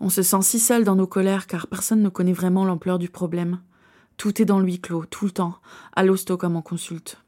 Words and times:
On 0.00 0.10
se 0.10 0.22
sent 0.22 0.42
si 0.42 0.60
seul 0.60 0.84
dans 0.84 0.94
nos 0.94 1.06
colères 1.06 1.46
car 1.46 1.66
personne 1.66 2.02
ne 2.02 2.08
connaît 2.08 2.32
vraiment 2.32 2.64
l'ampleur 2.64 2.98
du 2.98 3.08
problème. 3.08 3.60
Tout 4.16 4.40
est 4.40 4.44
dans 4.44 4.58
le 4.58 4.66
huis 4.66 4.80
clos, 4.80 5.04
tout 5.06 5.24
le 5.24 5.30
temps, 5.30 5.58
à 5.94 6.04
l'hosto 6.04 6.36
comme 6.36 6.56
en 6.56 6.62
consulte. 6.62 7.22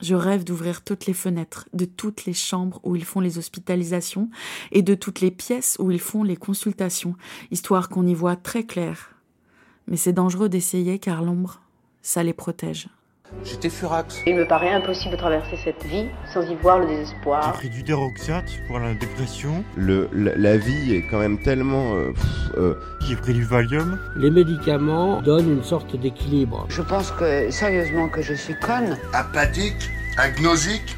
Je 0.00 0.14
rêve 0.14 0.44
d'ouvrir 0.44 0.84
toutes 0.84 1.06
les 1.06 1.12
fenêtres, 1.12 1.68
de 1.72 1.84
toutes 1.84 2.24
les 2.24 2.32
chambres 2.32 2.80
où 2.84 2.94
ils 2.96 3.04
font 3.04 3.20
les 3.20 3.36
hospitalisations 3.36 4.30
et 4.70 4.82
de 4.82 4.94
toutes 4.94 5.20
les 5.20 5.30
pièces 5.30 5.76
où 5.80 5.90
ils 5.90 6.00
font 6.00 6.22
les 6.22 6.36
consultations, 6.36 7.16
histoire 7.50 7.88
qu'on 7.88 8.06
y 8.06 8.14
voit 8.14 8.36
très 8.36 8.64
clair. 8.64 9.14
Mais 9.86 9.96
c'est 9.96 10.12
dangereux 10.12 10.48
d'essayer 10.48 10.98
car 10.98 11.22
l'ombre, 11.22 11.60
ça 12.00 12.22
les 12.22 12.34
protège. 12.34 12.88
J'étais 13.44 13.68
furax. 13.68 14.22
Il 14.26 14.36
me 14.36 14.46
paraît 14.46 14.70
impossible 14.72 15.12
de 15.12 15.16
traverser 15.18 15.56
cette 15.62 15.84
vie 15.84 16.06
sans 16.32 16.42
y 16.42 16.54
voir 16.56 16.78
le 16.78 16.88
J'ai 16.88 16.96
désespoir. 16.96 17.52
pris 17.52 17.68
du 17.68 17.82
déroxate 17.82 18.50
pour 18.66 18.78
la 18.78 18.94
dépression. 18.94 19.64
Le, 19.76 20.08
la, 20.12 20.34
la 20.36 20.56
vie 20.56 20.94
est 20.94 21.06
quand 21.10 21.18
même 21.18 21.38
tellement... 21.42 21.94
euh, 21.94 22.12
euh, 22.56 22.74
J'ai 23.06 23.16
pris 23.16 23.34
du 23.34 23.44
Valium. 23.44 23.98
Les 24.16 24.30
médicaments 24.30 25.20
donnent 25.20 25.52
une 25.52 25.62
sorte 25.64 25.94
d'équilibre. 25.96 26.66
Je 26.70 26.82
pense 26.82 27.10
que, 27.12 27.50
sérieusement, 27.50 28.08
que 28.08 28.22
je 28.22 28.34
suis 28.34 28.58
conne. 28.58 28.96
apathique, 29.12 29.90
agnosique, 30.16 30.96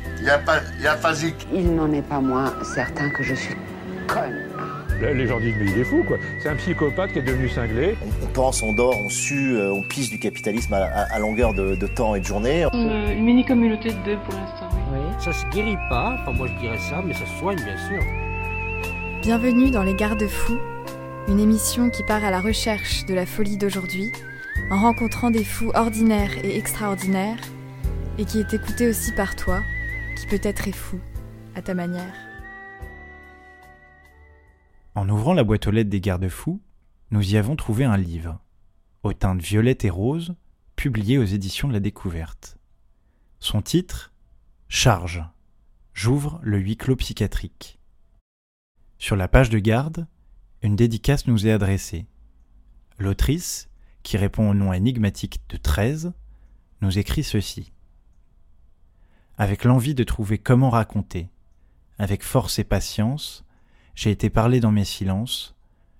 yaphasique. 0.81 1.47
Il 1.53 1.75
n'en 1.75 1.93
est 1.93 2.07
pas 2.07 2.21
moins 2.21 2.53
certain 2.63 3.11
que 3.11 3.23
je 3.25 3.35
suis 3.35 3.57
conne. 4.07 4.39
Les 5.01 5.27
gens 5.27 5.41
disent, 5.41 5.55
mais 5.59 5.67
il 5.71 5.79
est 5.79 5.85
fou, 5.85 6.05
quoi. 6.07 6.19
C'est 6.39 6.49
un 6.51 6.57
psychopathe 6.57 7.13
qui 7.13 7.19
est 7.21 7.23
devenu 7.23 7.49
cinglé. 7.49 7.97
On, 8.03 8.25
on 8.25 8.29
pense, 8.29 8.63
on 8.63 8.73
dort, 8.73 9.01
on 9.03 9.09
sue, 9.09 9.55
euh, 9.57 9.73
on 9.73 9.83
pisse 9.83 10.11
du 10.11 10.19
capitalisme 10.19 10.75
à, 10.75 10.85
à- 10.85 11.15
à 11.15 11.19
longueur 11.19 11.55
de, 11.55 11.75
de 11.75 11.87
temps 11.87 12.15
et 12.15 12.21
de 12.21 12.25
journée. 12.27 12.67
Une, 12.75 12.91
une 13.19 13.25
mini-communauté 13.25 13.89
de 13.91 13.99
deux 14.05 14.19
pour 14.25 14.35
l'instant, 14.35 14.69
oui. 14.73 14.79
Oui. 14.93 15.01
Ça 15.25 15.33
se 15.33 15.47
guérit 15.55 15.77
pas, 15.89 16.19
enfin 16.21 16.33
moi 16.33 16.49
je 16.49 16.61
dirais 16.61 16.79
ça, 16.79 17.03
mais 17.07 17.15
ça 17.15 17.25
se 17.27 17.39
soigne 17.39 17.57
bien 17.63 17.77
sûr. 17.89 18.03
Bienvenue 19.23 19.71
dans 19.71 19.83
Les 19.83 19.95
Garde-Fous, 19.95 20.59
une 21.29 21.41
émission 21.41 21.91
qui 21.91 22.03
part 22.03 22.25
à 22.25 22.31
la 22.31 22.41
recherche 22.41 23.05
de 23.07 23.15
la 23.15 23.27
folie 23.27 23.57
d'aujourd'hui, 23.57 24.11
en 24.71 24.81
rencontrant 24.81 25.31
des 25.31 25.45
fous 25.45 25.71
ordinaires 25.75 26.33
et 26.45 26.57
extraordinaires, 26.57 27.39
et 28.19 28.25
qui 28.25 28.41
est 28.41 28.53
écoutée 28.55 28.89
aussi 28.89 29.13
par 29.13 29.37
toi, 29.37 29.61
qui 30.19 30.27
peut-être 30.27 30.69
est 30.69 30.75
fou, 30.77 30.99
à 31.55 31.63
ta 31.63 31.75
manière. 31.75 32.13
En 35.01 35.09
ouvrant 35.09 35.33
la 35.33 35.45
boîte 35.45 35.67
aux 35.67 35.71
lettres 35.71 35.89
des 35.89 36.03
garde-fous, 36.03 36.61
nous 37.11 37.33
y 37.33 37.39
avons 37.39 37.57
trouvé 37.57 37.85
un 37.87 37.97
livre, 37.97 38.39
aux 39.03 39.15
teintes 39.15 39.41
violettes 39.41 39.87
et 39.87 39.89
roses, 39.89 40.35
publié 40.77 41.17
aux 41.17 41.25
éditions 41.25 41.69
de 41.69 41.73
la 41.73 41.81
Découverte. 41.81 42.59
Son 43.39 43.63
titre 43.63 44.13
Charge. 44.69 45.25
J'ouvre 45.95 46.39
le 46.43 46.59
huis 46.59 46.77
clos 46.77 46.97
psychiatrique. 46.97 47.79
Sur 48.99 49.17
la 49.17 49.27
page 49.27 49.49
de 49.49 49.59
garde, 49.59 50.07
une 50.61 50.77
dédicace 50.77 51.27
nous 51.27 51.47
est 51.47 51.53
adressée. 51.53 52.05
L'autrice, 52.99 53.71
qui 54.03 54.19
répond 54.19 54.51
au 54.51 54.55
nom 54.55 54.71
énigmatique 54.71 55.41
de 55.49 55.57
13, 55.57 56.13
nous 56.83 56.99
écrit 56.99 57.25
ceci. 57.25 57.73
Avec 59.39 59.65
l'envie 59.65 59.95
de 59.95 60.05
trouver 60.05 60.37
comment 60.37 60.69
raconter, 60.69 61.31
avec 61.97 62.23
force 62.23 62.59
et 62.59 62.65
patience, 62.65 63.47
j'ai 63.95 64.11
été 64.11 64.31
parlé 64.31 64.61
dans 64.61 64.73
mes 64.73 64.85
silences, 64.85 65.55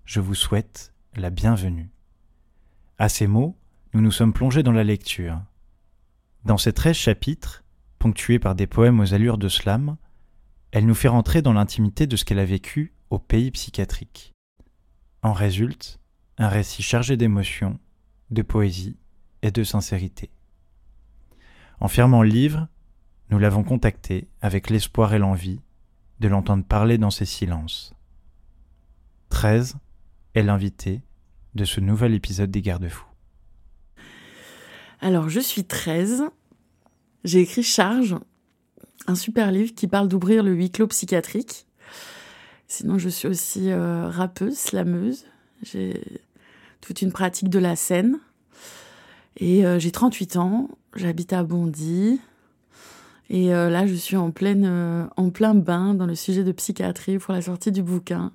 je 0.05 0.21
vous 0.21 0.35
souhaite 0.35 0.93
la 1.15 1.31
bienvenue. 1.31 1.91
À 2.99 3.09
ces 3.09 3.27
mots, 3.27 3.57
nous 3.93 4.01
nous 4.01 4.13
sommes 4.13 4.33
plongés 4.33 4.63
dans 4.63 4.73
la 4.73 4.85
lecture. 4.85 5.41
Dans 6.45 6.59
ces 6.59 6.73
treize 6.73 6.97
chapitres, 6.97 7.65
ponctués 7.99 8.39
par 8.39 8.55
des 8.55 8.67
poèmes 8.67 9.01
aux 9.01 9.15
allures 9.15 9.39
de 9.39 9.49
slam, 9.49 9.97
elle 10.73 10.87
nous 10.87 10.95
fait 10.95 11.09
rentrer 11.09 11.43
dans 11.43 11.53
l'intimité 11.53 12.07
de 12.07 12.17
ce 12.17 12.25
qu'elle 12.25 12.39
a 12.39 12.45
vécu 12.45 12.95
au 13.11 13.19
pays 13.19 13.51
psychiatrique. 13.51 14.33
En 15.23 15.33
résulte 15.33 16.01
un 16.39 16.49
récit 16.49 16.83
chargé 16.83 17.17
d'émotion, 17.17 17.79
de 18.31 18.43
poésie 18.43 18.97
et 19.43 19.51
de 19.51 19.65
sincérité. 19.65 20.31
En 21.81 21.89
fermant 21.89 22.23
le 22.23 22.29
livre, 22.29 22.69
nous 23.31 23.39
l'avons 23.39 23.65
contactée 23.65 24.29
avec 24.41 24.71
l'espoir 24.71 25.13
et 25.15 25.19
l'envie 25.19 25.61
de 26.21 26.29
l'entendre 26.29 26.65
parler 26.65 26.99
dans 26.99 27.11
ses 27.11 27.25
silences. 27.25 27.93
13 29.31 29.77
est 30.35 30.43
l'invité 30.43 31.03
de 31.55 31.65
ce 31.65 31.81
nouvel 31.81 32.15
épisode 32.15 32.51
des 32.51 32.63
Garde-Fous. 32.63 33.07
Alors, 35.01 35.29
je 35.29 35.41
suis 35.41 35.65
13. 35.65 36.25
J'ai 37.25 37.41
écrit 37.41 37.63
Charge, 37.63 38.17
un 39.07 39.15
super 39.15 39.51
livre 39.51 39.75
qui 39.75 39.87
parle 39.87 40.09
d'ouvrir 40.09 40.43
le 40.43 40.53
huis 40.53 40.71
clos 40.71 40.89
psychiatrique. 40.89 41.67
Sinon, 42.69 42.99
je 42.99 43.09
suis 43.09 43.27
aussi 43.27 43.71
euh, 43.71 44.09
rappeuse, 44.09 44.57
slameuse. 44.57 45.25
J'ai 45.63 46.23
toute 46.81 47.03
une 47.03 47.13
pratique 47.13 47.49
de 47.49 47.59
la 47.59 47.77
scène. 47.77 48.21
Et 49.37 49.65
euh, 49.65 49.79
j'ai 49.79 49.91
38 49.91 50.37
ans, 50.37 50.69
j'habite 50.95 51.33
à 51.33 51.43
Bondy. 51.43 52.21
Et 53.31 53.55
euh, 53.55 53.71
là, 53.71 53.87
je 53.87 53.95
suis 53.95 54.17
euh, 54.17 55.07
en 55.17 55.31
plein 55.31 55.55
bain 55.55 55.95
dans 55.95 56.07
le 56.07 56.17
sujet 56.17 56.43
de 56.43 56.51
psychiatrie 56.51 57.19
pour 57.19 57.33
la 57.33 57.41
sortie 57.41 57.71
du 57.71 57.81
bouquin. 57.81 58.33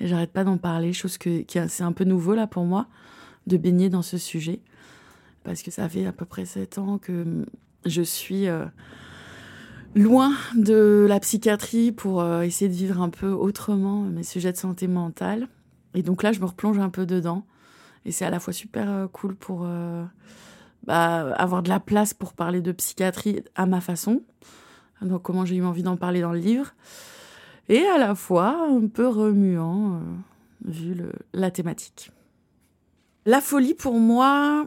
Et 0.00 0.06
j'arrête 0.06 0.32
pas 0.32 0.42
d'en 0.42 0.56
parler, 0.56 0.94
chose 0.94 1.18
que, 1.18 1.42
qui 1.42 1.58
est 1.58 1.68
c'est 1.68 1.82
un 1.82 1.92
peu 1.92 2.04
nouveau 2.04 2.34
là 2.34 2.46
pour 2.46 2.64
moi, 2.64 2.86
de 3.46 3.58
baigner 3.58 3.90
dans 3.90 4.00
ce 4.00 4.16
sujet. 4.16 4.60
Parce 5.44 5.62
que 5.62 5.70
ça 5.70 5.86
fait 5.86 6.06
à 6.06 6.12
peu 6.12 6.24
près 6.24 6.46
7 6.46 6.78
ans 6.78 6.96
que 6.96 7.44
je 7.84 8.00
suis 8.00 8.48
euh, 8.48 8.64
loin 9.94 10.32
de 10.56 11.04
la 11.06 11.20
psychiatrie 11.20 11.92
pour 11.92 12.24
essayer 12.42 12.70
de 12.70 12.74
vivre 12.74 13.02
un 13.02 13.10
peu 13.10 13.32
autrement 13.32 14.00
mes 14.00 14.22
sujets 14.22 14.52
de 14.52 14.56
santé 14.56 14.88
mentale. 14.88 15.46
Et 15.94 16.02
donc 16.02 16.22
là, 16.22 16.32
je 16.32 16.40
me 16.40 16.46
replonge 16.46 16.78
un 16.78 16.88
peu 16.88 17.04
dedans. 17.04 17.44
Et 18.06 18.12
c'est 18.12 18.24
à 18.24 18.30
la 18.30 18.40
fois 18.40 18.54
super 18.54 19.08
cool 19.12 19.34
pour 19.34 19.66
avoir 20.88 21.62
de 21.62 21.68
la 21.68 21.80
place 21.80 22.14
pour 22.14 22.32
parler 22.32 22.60
de 22.60 22.72
psychiatrie 22.72 23.42
à 23.54 23.66
ma 23.66 23.80
façon. 23.80 24.22
Donc 25.00 25.22
comment 25.22 25.44
j'ai 25.44 25.56
eu 25.56 25.64
envie 25.64 25.82
d'en 25.82 25.96
parler 25.96 26.20
dans 26.20 26.32
le 26.32 26.38
livre. 26.38 26.74
Et 27.68 27.84
à 27.86 27.98
la 27.98 28.14
fois 28.14 28.66
un 28.68 28.86
peu 28.86 29.08
remuant, 29.08 29.94
euh, 29.94 30.00
vu 30.64 30.96
la 31.32 31.50
thématique. 31.50 32.10
La 33.24 33.40
folie, 33.40 33.74
pour 33.74 33.94
moi, 33.94 34.66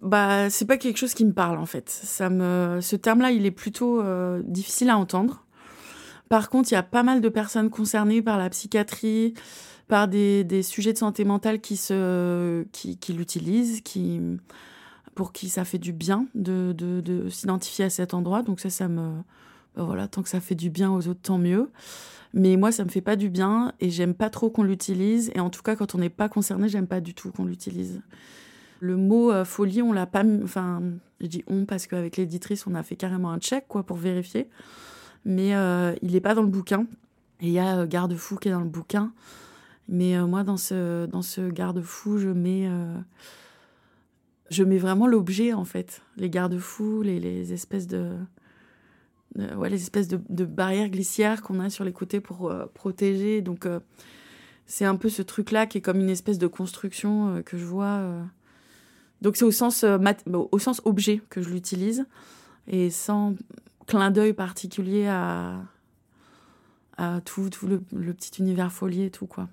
bah, 0.00 0.48
c'est 0.48 0.64
pas 0.64 0.78
quelque 0.78 0.96
chose 0.96 1.14
qui 1.14 1.24
me 1.24 1.32
parle 1.32 1.58
en 1.58 1.66
fait. 1.66 1.88
Ça 1.90 2.30
me, 2.30 2.78
ce 2.80 2.96
terme-là, 2.96 3.30
il 3.30 3.44
est 3.46 3.50
plutôt 3.50 4.00
euh, 4.00 4.42
difficile 4.44 4.90
à 4.90 4.96
entendre. 4.96 5.44
Par 6.30 6.48
contre, 6.48 6.72
il 6.72 6.74
y 6.74 6.78
a 6.78 6.82
pas 6.82 7.02
mal 7.02 7.20
de 7.20 7.28
personnes 7.28 7.68
concernées 7.68 8.22
par 8.22 8.38
la 8.38 8.48
psychiatrie, 8.48 9.34
par 9.86 10.08
des, 10.08 10.62
sujets 10.62 10.94
de 10.94 10.98
santé 10.98 11.24
mentale 11.24 11.60
qui 11.60 11.76
se, 11.76 12.64
qui 12.72 13.12
l'utilisent, 13.12 13.82
qui, 13.82 14.20
pour 15.14 15.32
qui 15.32 15.48
ça 15.48 15.64
fait 15.64 15.78
du 15.78 15.92
bien 15.92 16.26
de, 16.34 16.74
de, 16.76 17.00
de 17.00 17.28
s'identifier 17.28 17.84
à 17.84 17.90
cet 17.90 18.14
endroit. 18.14 18.42
Donc 18.42 18.60
ça, 18.60 18.70
ça 18.70 18.88
me, 18.88 19.12
bah 19.76 19.84
voilà, 19.84 20.08
tant 20.08 20.22
que 20.22 20.28
ça 20.28 20.40
fait 20.40 20.54
du 20.54 20.70
bien 20.70 20.90
aux 20.90 21.08
autres, 21.08 21.20
tant 21.22 21.38
mieux. 21.38 21.70
Mais 22.32 22.56
moi, 22.56 22.72
ça 22.72 22.84
me 22.84 22.88
fait 22.88 23.00
pas 23.00 23.14
du 23.14 23.30
bien 23.30 23.72
et 23.80 23.90
j'aime 23.90 24.12
pas 24.14 24.28
trop 24.28 24.50
qu'on 24.50 24.64
l'utilise. 24.64 25.30
Et 25.34 25.40
en 25.40 25.50
tout 25.50 25.62
cas, 25.62 25.76
quand 25.76 25.94
on 25.94 25.98
n'est 25.98 26.10
pas 26.10 26.28
concerné, 26.28 26.68
j'aime 26.68 26.88
pas 26.88 27.00
du 27.00 27.14
tout 27.14 27.30
qu'on 27.30 27.44
l'utilise. 27.44 28.02
Le 28.80 28.96
mot 28.96 29.30
euh, 29.30 29.44
folie, 29.44 29.82
on 29.82 29.92
l'a 29.92 30.06
pas. 30.06 30.24
Enfin, 30.42 30.82
je 31.20 31.26
dis 31.28 31.44
on 31.46 31.64
parce 31.64 31.86
qu'avec 31.86 32.16
l'éditrice, 32.16 32.66
on 32.66 32.74
a 32.74 32.82
fait 32.82 32.96
carrément 32.96 33.30
un 33.30 33.38
check 33.38 33.66
quoi 33.68 33.84
pour 33.84 33.96
vérifier. 33.96 34.48
Mais 35.24 35.54
euh, 35.54 35.94
il 36.02 36.16
est 36.16 36.20
pas 36.20 36.34
dans 36.34 36.42
le 36.42 36.48
bouquin. 36.48 36.86
Et 37.40 37.46
il 37.46 37.52
y 37.52 37.60
a 37.60 37.78
euh, 37.78 37.86
garde-fou 37.86 38.36
qui 38.36 38.48
est 38.48 38.52
dans 38.52 38.60
le 38.60 38.68
bouquin. 38.68 39.12
Mais 39.88 40.18
moi, 40.22 40.44
dans 40.44 40.56
ce, 40.56 41.06
dans 41.06 41.22
ce 41.22 41.42
garde-fou, 41.50 42.18
je 42.18 42.30
mets. 42.30 42.68
Je 44.50 44.64
mets 44.64 44.78
vraiment 44.78 45.06
l'objet 45.06 45.52
en 45.52 45.64
fait. 45.64 46.02
Les 46.16 46.30
garde-fous, 46.30 47.02
les, 47.02 47.52
espèces 47.52 47.86
de. 47.86 48.16
ouais, 49.36 49.70
les 49.70 49.82
espèces 49.82 50.08
de, 50.08 50.44
barrières 50.44 50.90
glissières 50.90 51.42
qu'on 51.42 51.60
a 51.60 51.70
sur 51.70 51.84
les 51.84 51.92
côtés 51.92 52.20
pour 52.20 52.50
euh, 52.50 52.66
protéger. 52.74 53.42
Donc, 53.42 53.66
euh, 53.66 53.80
c'est 54.66 54.84
un 54.84 54.96
peu 54.96 55.08
ce 55.08 55.22
truc-là 55.22 55.66
qui 55.66 55.78
est 55.78 55.80
comme 55.80 56.00
une 56.00 56.10
espèce 56.10 56.38
de 56.38 56.46
construction 56.46 57.36
euh, 57.36 57.42
que 57.42 57.56
je 57.56 57.64
vois. 57.64 58.02
Donc, 59.22 59.36
c'est 59.36 59.44
au 59.44 59.50
sens, 59.52 59.84
objet 60.84 61.22
que 61.30 61.40
je 61.40 61.48
l'utilise 61.48 62.06
et 62.66 62.90
sans 62.90 63.34
clin 63.86 64.10
d'œil 64.10 64.32
particulier 64.32 65.06
à, 65.06 65.60
tout, 67.24 67.48
le, 67.66 67.80
petit 68.12 68.40
univers 68.40 68.70
folie 68.70 69.02
et 69.02 69.10
tout, 69.10 69.26
quoi. 69.26 69.48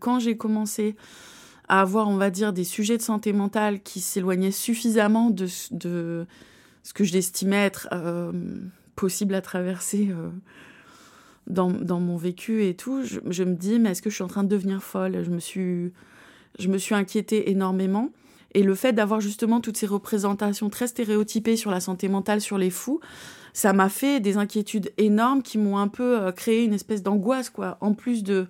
Quand 0.00 0.18
j'ai 0.18 0.36
commencé 0.36 0.96
à 1.68 1.80
avoir, 1.80 2.08
on 2.08 2.16
va 2.16 2.30
dire, 2.30 2.52
des 2.52 2.64
sujets 2.64 2.96
de 2.96 3.02
santé 3.02 3.32
mentale 3.32 3.80
qui 3.82 4.00
s'éloignaient 4.00 4.50
suffisamment 4.50 5.30
de, 5.30 5.46
ce- 5.46 5.72
que 6.92 7.04
je 7.04 7.12
l'estimais 7.12 7.64
être 7.64 7.88
euh, 7.92 8.32
possible 8.96 9.34
à 9.34 9.40
traverser 9.40 10.08
euh, 10.10 10.28
dans, 11.46 11.70
dans 11.70 12.00
mon 12.00 12.16
vécu 12.16 12.64
et 12.64 12.74
tout, 12.74 13.02
je, 13.04 13.20
je 13.30 13.44
me 13.44 13.54
dis, 13.54 13.78
mais 13.78 13.90
est-ce 13.90 14.02
que 14.02 14.10
je 14.10 14.14
suis 14.14 14.24
en 14.24 14.28
train 14.28 14.44
de 14.44 14.48
devenir 14.48 14.82
folle? 14.82 15.22
Je 15.24 15.30
me, 15.30 15.40
suis, 15.40 15.92
je 16.58 16.68
me 16.68 16.78
suis 16.78 16.94
inquiétée 16.94 17.50
énormément. 17.50 18.10
Et 18.54 18.62
le 18.62 18.74
fait 18.74 18.92
d'avoir 18.92 19.20
justement 19.20 19.60
toutes 19.62 19.78
ces 19.78 19.86
représentations 19.86 20.68
très 20.68 20.86
stéréotypées 20.86 21.56
sur 21.56 21.70
la 21.70 21.80
santé 21.80 22.08
mentale, 22.08 22.40
sur 22.42 22.58
les 22.58 22.68
fous, 22.68 23.00
ça 23.54 23.72
m'a 23.72 23.88
fait 23.88 24.20
des 24.20 24.36
inquiétudes 24.36 24.92
énormes 24.98 25.42
qui 25.42 25.56
m'ont 25.56 25.78
un 25.78 25.88
peu 25.88 26.20
euh, 26.20 26.32
créé 26.32 26.64
une 26.64 26.74
espèce 26.74 27.02
d'angoisse, 27.02 27.48
quoi. 27.48 27.78
En 27.80 27.94
plus 27.94 28.22
de 28.22 28.46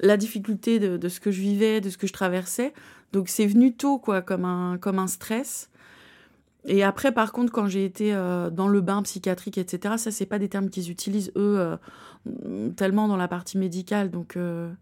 la 0.00 0.16
difficulté 0.16 0.78
de, 0.78 1.08
ce 1.08 1.20
que 1.20 1.30
je 1.30 1.40
vivais, 1.40 1.80
de 1.80 1.90
ce 1.90 1.98
que 1.98 2.06
je 2.06 2.12
traversais. 2.12 2.72
Donc 3.12 3.28
c'est 3.28 3.46
venu 3.46 3.74
tôt, 3.74 3.98
quoi, 3.98 4.22
comme 4.22 4.44
un, 4.44 4.78
comme 4.78 4.98
un 4.98 5.06
stress. 5.06 5.70
Et 6.66 6.82
après, 6.82 7.12
par 7.12 7.32
contre, 7.32 7.52
quand 7.52 7.68
j'ai 7.68 7.84
été 7.84 8.14
euh, 8.14 8.50
dans 8.50 8.68
le 8.68 8.80
bain 8.80 9.02
psychiatrique, 9.02 9.58
etc., 9.58 9.94
ça, 9.98 10.10
c'est 10.10 10.26
pas 10.26 10.38
des 10.38 10.48
termes 10.48 10.70
qu'ils 10.70 10.90
utilisent, 10.90 11.30
eux, 11.36 11.76
euh, 12.26 12.70
tellement 12.70 13.06
dans 13.06 13.18
la 13.18 13.28
partie 13.28 13.58
médicale. 13.58 14.10
Donc, 14.10 14.36
euh, 14.36 14.72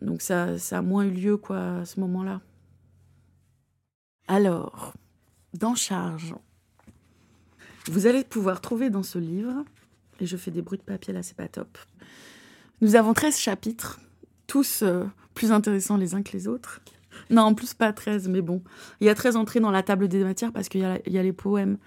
donc 0.00 0.22
ça, 0.22 0.58
ça 0.58 0.78
a 0.78 0.82
moins 0.82 1.04
eu 1.04 1.10
lieu, 1.10 1.36
quoi, 1.36 1.78
à 1.78 1.84
ce 1.84 1.98
moment-là. 2.00 2.40
Alors, 4.28 4.94
dans 5.54 5.74
Charge, 5.74 6.34
vous 7.88 8.06
allez 8.06 8.24
pouvoir 8.24 8.60
trouver 8.60 8.90
dans 8.90 9.02
ce 9.02 9.18
livre, 9.18 9.64
et 10.20 10.26
je 10.26 10.36
fais 10.36 10.50
des 10.50 10.62
bruits 10.62 10.78
de 10.78 10.84
papier 10.84 11.12
là, 11.12 11.22
c'est 11.22 11.36
pas 11.36 11.48
top, 11.48 11.78
nous 12.80 12.96
avons 12.96 13.14
13 13.14 13.38
chapitres, 13.38 14.00
tous 14.46 14.84
plus 15.34 15.52
intéressants 15.52 15.96
les 15.96 16.14
uns 16.14 16.22
que 16.22 16.32
les 16.32 16.48
autres. 16.48 16.80
Non, 17.30 17.42
en 17.42 17.54
plus 17.54 17.74
pas 17.74 17.92
13, 17.92 18.28
mais 18.28 18.40
bon. 18.40 18.62
Il 19.00 19.06
y 19.06 19.10
a 19.10 19.14
13 19.14 19.36
entrées 19.36 19.60
dans 19.60 19.70
la 19.70 19.82
table 19.82 20.08
des 20.08 20.22
matières 20.22 20.52
parce 20.52 20.68
qu'il 20.68 20.80
y, 20.80 21.18
a 21.18 21.22
les 21.22 21.32
poèmes 21.32 21.78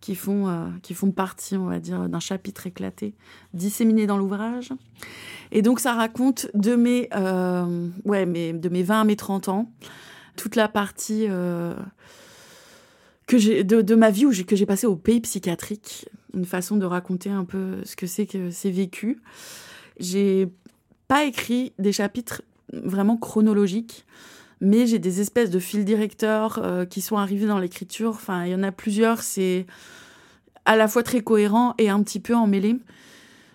qui 0.00 0.14
font, 0.14 0.48
euh, 0.48 0.66
qui 0.82 0.94
font 0.94 1.10
partie, 1.10 1.56
on 1.56 1.66
va 1.66 1.78
dire, 1.78 2.08
d'un 2.08 2.20
chapitre 2.20 2.66
éclaté, 2.66 3.14
disséminé 3.54 4.06
dans 4.06 4.16
l'ouvrage. 4.16 4.72
Et 5.52 5.62
donc 5.62 5.80
ça 5.80 5.94
raconte 5.94 6.48
de 6.54 6.74
mes, 6.74 7.08
euh, 7.14 7.88
ouais, 8.04 8.26
de 8.26 8.68
mes 8.68 8.82
20 8.82 9.00
à 9.00 9.04
mes 9.04 9.16
30 9.16 9.48
ans, 9.48 9.70
toute 10.36 10.56
la 10.56 10.68
partie 10.68 11.26
euh, 11.28 11.74
que 13.26 13.36
j'ai 13.36 13.62
de, 13.62 13.94
ma 13.94 14.10
vie 14.10 14.26
où 14.26 14.32
que 14.44 14.56
j'ai 14.56 14.66
passé 14.66 14.86
au 14.86 14.96
pays 14.96 15.20
psychiatrique, 15.20 16.08
une 16.34 16.46
façon 16.46 16.76
de 16.76 16.86
raconter 16.86 17.30
un 17.30 17.44
peu 17.44 17.84
ce 17.84 17.94
que 17.94 18.06
c'est 18.06 18.26
que 18.26 18.50
c'est 18.50 18.70
vécu. 18.70 19.20
J'ai 19.98 20.48
pas 21.10 21.24
écrit 21.24 21.72
des 21.80 21.90
chapitres 21.92 22.42
vraiment 22.72 23.16
chronologiques 23.16 24.06
mais 24.60 24.86
j'ai 24.86 25.00
des 25.00 25.20
espèces 25.20 25.50
de 25.50 25.58
fils 25.58 25.84
directeurs 25.84 26.60
euh, 26.62 26.84
qui 26.84 27.00
sont 27.00 27.16
arrivés 27.16 27.46
dans 27.46 27.58
l'écriture. 27.58 28.10
Enfin, 28.10 28.44
il 28.44 28.52
y 28.52 28.54
en 28.54 28.62
a 28.62 28.70
plusieurs, 28.70 29.22
c'est 29.22 29.66
à 30.66 30.76
la 30.76 30.86
fois 30.86 31.02
très 31.02 31.22
cohérent 31.22 31.74
et 31.78 31.88
un 31.88 32.00
petit 32.02 32.20
peu 32.20 32.36
emmêlé. 32.36 32.76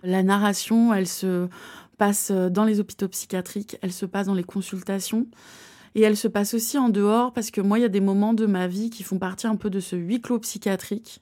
La 0.03 0.23
narration, 0.23 0.93
elle 0.93 1.07
se 1.07 1.47
passe 1.97 2.31
dans 2.31 2.65
les 2.65 2.79
hôpitaux 2.79 3.07
psychiatriques, 3.07 3.77
elle 3.81 3.93
se 3.93 4.05
passe 4.05 4.27
dans 4.27 4.33
les 4.33 4.43
consultations. 4.43 5.27
Et 5.93 6.01
elle 6.01 6.17
se 6.17 6.27
passe 6.27 6.55
aussi 6.55 6.77
en 6.77 6.89
dehors 6.89 7.31
parce 7.31 7.51
que 7.51 7.61
moi, 7.61 7.79
il 7.79 7.83
y 7.83 7.85
a 7.85 7.89
des 7.89 8.01
moments 8.01 8.33
de 8.33 8.45
ma 8.45 8.67
vie 8.67 8.89
qui 8.89 9.03
font 9.03 9.17
partie 9.17 9.47
un 9.47 9.55
peu 9.55 9.69
de 9.69 9.79
ce 9.79 9.95
huis 9.95 10.21
clos 10.21 10.39
psychiatrique. 10.39 11.21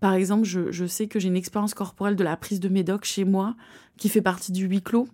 Par 0.00 0.14
exemple, 0.14 0.44
je, 0.44 0.72
je 0.72 0.86
sais 0.86 1.08
que 1.08 1.18
j'ai 1.18 1.28
une 1.28 1.36
expérience 1.36 1.74
corporelle 1.74 2.16
de 2.16 2.24
la 2.24 2.36
prise 2.36 2.60
de 2.60 2.68
médoc 2.68 3.04
chez 3.04 3.24
moi 3.24 3.56
qui 3.98 4.08
fait 4.08 4.22
partie 4.22 4.52
du 4.52 4.66
huis 4.66 4.82
clos. 4.82 5.08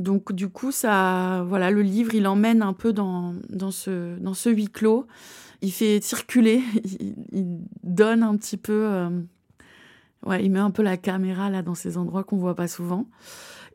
Donc 0.00 0.32
du 0.32 0.48
coup, 0.48 0.72
ça, 0.72 1.44
voilà, 1.46 1.70
le 1.70 1.82
livre, 1.82 2.14
il 2.14 2.26
emmène 2.26 2.62
un 2.62 2.72
peu 2.72 2.94
dans, 2.94 3.34
dans, 3.50 3.70
ce, 3.70 4.18
dans 4.18 4.32
ce 4.32 4.48
huis 4.48 4.68
clos. 4.68 5.06
Il 5.60 5.70
fait 5.70 6.02
circuler, 6.02 6.62
il, 7.32 7.60
donne 7.84 8.22
un 8.22 8.34
petit 8.38 8.56
peu, 8.56 8.86
euh, 8.86 9.10
ouais, 10.24 10.42
il 10.42 10.50
met 10.50 10.58
un 10.58 10.70
peu 10.70 10.82
la 10.82 10.96
caméra 10.96 11.50
là 11.50 11.60
dans 11.60 11.74
ces 11.74 11.98
endroits 11.98 12.24
qu'on 12.24 12.38
voit 12.38 12.54
pas 12.54 12.66
souvent. 12.66 13.06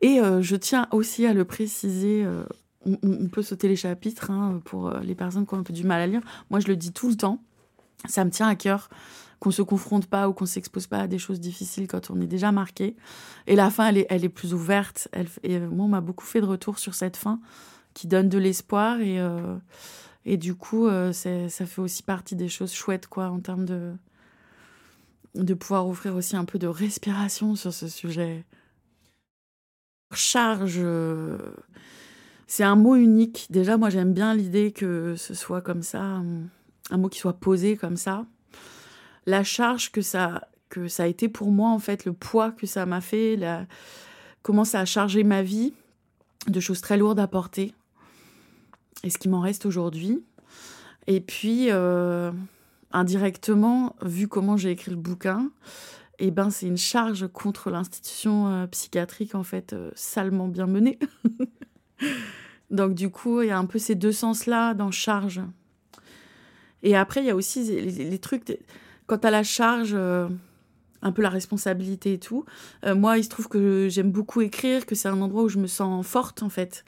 Et 0.02 0.20
euh, 0.20 0.42
je 0.42 0.56
tiens 0.56 0.88
aussi 0.90 1.26
à 1.26 1.32
le 1.32 1.44
préciser. 1.44 2.24
Euh, 2.24 2.42
on, 2.84 3.28
peut 3.28 3.42
sauter 3.42 3.68
les 3.68 3.76
chapitres 3.76 4.32
hein, 4.32 4.60
pour 4.64 4.90
les 4.90 5.14
personnes 5.14 5.46
qui 5.46 5.54
ont 5.54 5.58
un 5.58 5.62
peu 5.62 5.72
du 5.72 5.84
mal 5.84 6.00
à 6.00 6.08
lire. 6.08 6.22
Moi, 6.50 6.58
je 6.58 6.66
le 6.66 6.74
dis 6.74 6.92
tout 6.92 7.08
le 7.08 7.16
temps. 7.16 7.40
Ça 8.08 8.24
me 8.24 8.30
tient 8.30 8.48
à 8.48 8.56
cœur 8.56 8.90
qu'on 9.38 9.50
se 9.50 9.62
confronte 9.62 10.06
pas 10.06 10.28
ou 10.28 10.32
qu'on 10.32 10.46
s'expose 10.46 10.86
pas 10.86 11.00
à 11.00 11.06
des 11.06 11.18
choses 11.18 11.40
difficiles 11.40 11.86
quand 11.88 12.10
on 12.10 12.20
est 12.20 12.26
déjà 12.26 12.52
marqué. 12.52 12.96
Et 13.46 13.56
la 13.56 13.70
fin, 13.70 13.88
elle 13.88 13.98
est, 13.98 14.06
elle 14.08 14.24
est 14.24 14.30
plus 14.30 14.54
ouverte. 14.54 15.08
Elle, 15.12 15.28
et 15.42 15.58
moi, 15.58 15.86
on 15.86 15.88
m'a 15.88 16.00
beaucoup 16.00 16.24
fait 16.24 16.40
de 16.40 16.46
retour 16.46 16.78
sur 16.78 16.94
cette 16.94 17.16
fin 17.16 17.40
qui 17.94 18.06
donne 18.06 18.28
de 18.28 18.38
l'espoir 18.38 19.00
et, 19.00 19.18
euh, 19.20 19.56
et 20.24 20.36
du 20.36 20.54
coup, 20.54 20.86
euh, 20.86 21.12
ça 21.12 21.48
fait 21.48 21.80
aussi 21.80 22.02
partie 22.02 22.36
des 22.36 22.48
choses 22.48 22.72
chouettes, 22.72 23.06
quoi, 23.06 23.28
en 23.30 23.40
termes 23.40 23.64
de, 23.64 23.92
de 25.34 25.54
pouvoir 25.54 25.88
offrir 25.88 26.14
aussi 26.14 26.36
un 26.36 26.44
peu 26.44 26.58
de 26.58 26.66
respiration 26.66 27.54
sur 27.54 27.72
ce 27.72 27.88
sujet. 27.88 28.44
Charge, 30.12 30.76
euh, 30.78 31.38
c'est 32.46 32.64
un 32.64 32.76
mot 32.76 32.96
unique. 32.96 33.46
Déjà, 33.50 33.76
moi, 33.76 33.90
j'aime 33.90 34.12
bien 34.12 34.34
l'idée 34.34 34.72
que 34.72 35.14
ce 35.16 35.34
soit 35.34 35.62
comme 35.62 35.82
ça, 35.82 36.22
un 36.90 36.96
mot 36.98 37.08
qui 37.08 37.18
soit 37.18 37.38
posé 37.38 37.76
comme 37.76 37.96
ça 37.96 38.26
la 39.26 39.44
charge 39.44 39.90
que 39.92 40.02
ça, 40.02 40.48
que 40.68 40.88
ça 40.88 41.04
a 41.04 41.06
été 41.06 41.28
pour 41.28 41.50
moi, 41.50 41.70
en 41.70 41.78
fait, 41.78 42.04
le 42.04 42.12
poids 42.12 42.52
que 42.52 42.66
ça 42.66 42.86
m'a 42.86 43.00
fait, 43.00 43.36
la... 43.36 43.66
comment 44.42 44.64
ça 44.64 44.80
a 44.80 44.84
chargé 44.84 45.24
ma 45.24 45.42
vie 45.42 45.72
de 46.48 46.60
choses 46.60 46.80
très 46.80 46.96
lourdes 46.96 47.20
à 47.20 47.26
porter, 47.26 47.74
et 49.02 49.10
ce 49.10 49.18
qui 49.18 49.28
m'en 49.28 49.40
reste 49.40 49.66
aujourd'hui. 49.66 50.22
Et 51.06 51.20
puis, 51.20 51.70
euh, 51.70 52.32
indirectement, 52.92 53.94
vu 54.02 54.28
comment 54.28 54.56
j'ai 54.56 54.70
écrit 54.70 54.90
le 54.90 54.96
bouquin, 54.96 55.50
eh 56.18 56.30
ben, 56.30 56.50
c'est 56.50 56.66
une 56.66 56.78
charge 56.78 57.28
contre 57.28 57.70
l'institution 57.70 58.48
euh, 58.48 58.66
psychiatrique, 58.66 59.34
en 59.34 59.42
fait, 59.42 59.72
euh, 59.72 59.90
salement 59.94 60.48
bien 60.48 60.66
menée. 60.66 60.98
Donc, 62.70 62.94
du 62.94 63.10
coup, 63.10 63.42
il 63.42 63.48
y 63.48 63.50
a 63.50 63.58
un 63.58 63.66
peu 63.66 63.78
ces 63.78 63.94
deux 63.94 64.12
sens-là 64.12 64.74
dans 64.74 64.90
charge. 64.90 65.40
Et 66.82 66.96
après, 66.96 67.20
il 67.20 67.26
y 67.26 67.30
a 67.30 67.36
aussi 67.36 67.64
les 67.80 68.18
trucs 68.18 68.44
quant 69.06 69.16
à 69.16 69.30
la 69.30 69.42
charge, 69.42 69.92
euh, 69.94 70.28
un 71.02 71.12
peu 71.12 71.22
la 71.22 71.28
responsabilité 71.28 72.14
et 72.14 72.18
tout, 72.18 72.44
euh, 72.84 72.94
moi, 72.94 73.18
il 73.18 73.24
se 73.24 73.28
trouve 73.28 73.48
que 73.48 73.88
j'aime 73.88 74.10
beaucoup 74.10 74.40
écrire, 74.40 74.86
que 74.86 74.94
c'est 74.94 75.08
un 75.08 75.20
endroit 75.20 75.44
où 75.44 75.48
je 75.48 75.58
me 75.58 75.66
sens 75.66 76.06
forte, 76.06 76.42
en 76.42 76.48
fait. 76.48 76.84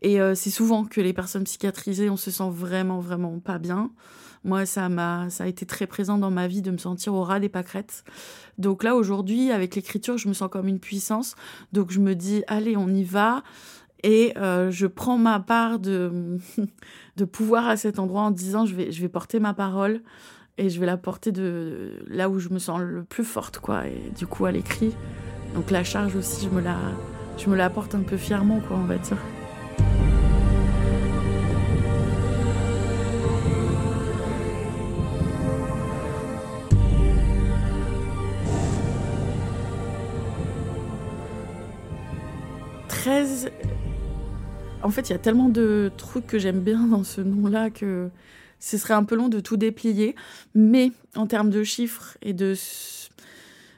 Et 0.00 0.20
euh, 0.20 0.34
c'est 0.34 0.50
souvent 0.50 0.84
que 0.84 1.00
les 1.00 1.12
personnes 1.12 1.44
psychiatrisées, 1.44 2.08
on 2.08 2.16
se 2.16 2.30
sent 2.30 2.50
vraiment, 2.50 3.00
vraiment 3.00 3.38
pas 3.40 3.58
bien. 3.58 3.90
Moi, 4.44 4.66
ça 4.66 4.88
m'a, 4.88 5.28
ça 5.30 5.44
a 5.44 5.46
été 5.48 5.66
très 5.66 5.86
présent 5.88 6.16
dans 6.16 6.30
ma 6.30 6.46
vie 6.46 6.62
de 6.62 6.70
me 6.70 6.78
sentir 6.78 7.12
au 7.14 7.24
ras 7.24 7.40
des 7.40 7.48
pâquerettes. 7.48 8.04
Donc 8.56 8.84
là, 8.84 8.94
aujourd'hui, 8.94 9.50
avec 9.50 9.74
l'écriture, 9.74 10.16
je 10.16 10.28
me 10.28 10.32
sens 10.32 10.48
comme 10.48 10.68
une 10.68 10.78
puissance. 10.78 11.34
Donc 11.72 11.90
je 11.90 11.98
me 11.98 12.14
dis, 12.14 12.44
allez, 12.46 12.76
on 12.76 12.88
y 12.88 13.02
va. 13.02 13.42
Et 14.04 14.32
je 14.36 14.86
prends 14.86 15.18
ma 15.18 15.40
part 15.40 15.80
de, 15.80 16.38
de 17.16 17.24
pouvoir 17.24 17.66
à 17.66 17.76
cet 17.76 17.98
endroit 17.98 18.22
en 18.22 18.30
disant, 18.30 18.64
je 18.64 18.76
vais, 18.76 18.92
je 18.92 19.00
vais 19.00 19.08
porter 19.08 19.40
ma 19.40 19.54
parole 19.54 20.02
et 20.58 20.70
je 20.70 20.80
vais 20.80 20.86
la 20.86 20.96
porter 20.96 21.32
de 21.32 22.02
là 22.08 22.28
où 22.28 22.38
je 22.38 22.50
me 22.50 22.58
sens 22.58 22.80
le 22.80 23.04
plus 23.04 23.24
forte, 23.24 23.58
quoi. 23.58 23.86
Et 23.86 24.12
du 24.16 24.26
coup, 24.26 24.44
à 24.44 24.52
l'écrit. 24.52 24.92
Donc 25.54 25.70
la 25.70 25.84
charge 25.84 26.16
aussi, 26.16 26.44
je 26.44 26.50
me 26.50 26.60
la, 26.60 26.76
je 27.38 27.48
me 27.48 27.56
la 27.56 27.70
porte 27.70 27.94
un 27.94 28.02
peu 28.02 28.16
fièrement, 28.16 28.60
quoi, 28.60 28.76
on 28.76 28.84
va 28.84 28.98
dire. 28.98 29.18
En 44.82 44.90
fait, 44.90 45.10
il 45.10 45.12
y 45.12 45.14
a 45.14 45.18
tellement 45.18 45.48
de 45.48 45.90
trucs 45.96 46.26
que 46.26 46.38
j'aime 46.38 46.60
bien 46.60 46.86
dans 46.86 47.04
ce 47.04 47.20
nom-là 47.20 47.68
que 47.68 48.08
ce 48.60 48.78
serait 48.78 48.94
un 48.94 49.04
peu 49.04 49.14
long 49.14 49.28
de 49.28 49.40
tout 49.40 49.56
déplier, 49.56 50.14
mais 50.54 50.92
en 51.14 51.26
termes 51.26 51.50
de 51.50 51.62
chiffres 51.62 52.16
et 52.22 52.32
de 52.32 52.54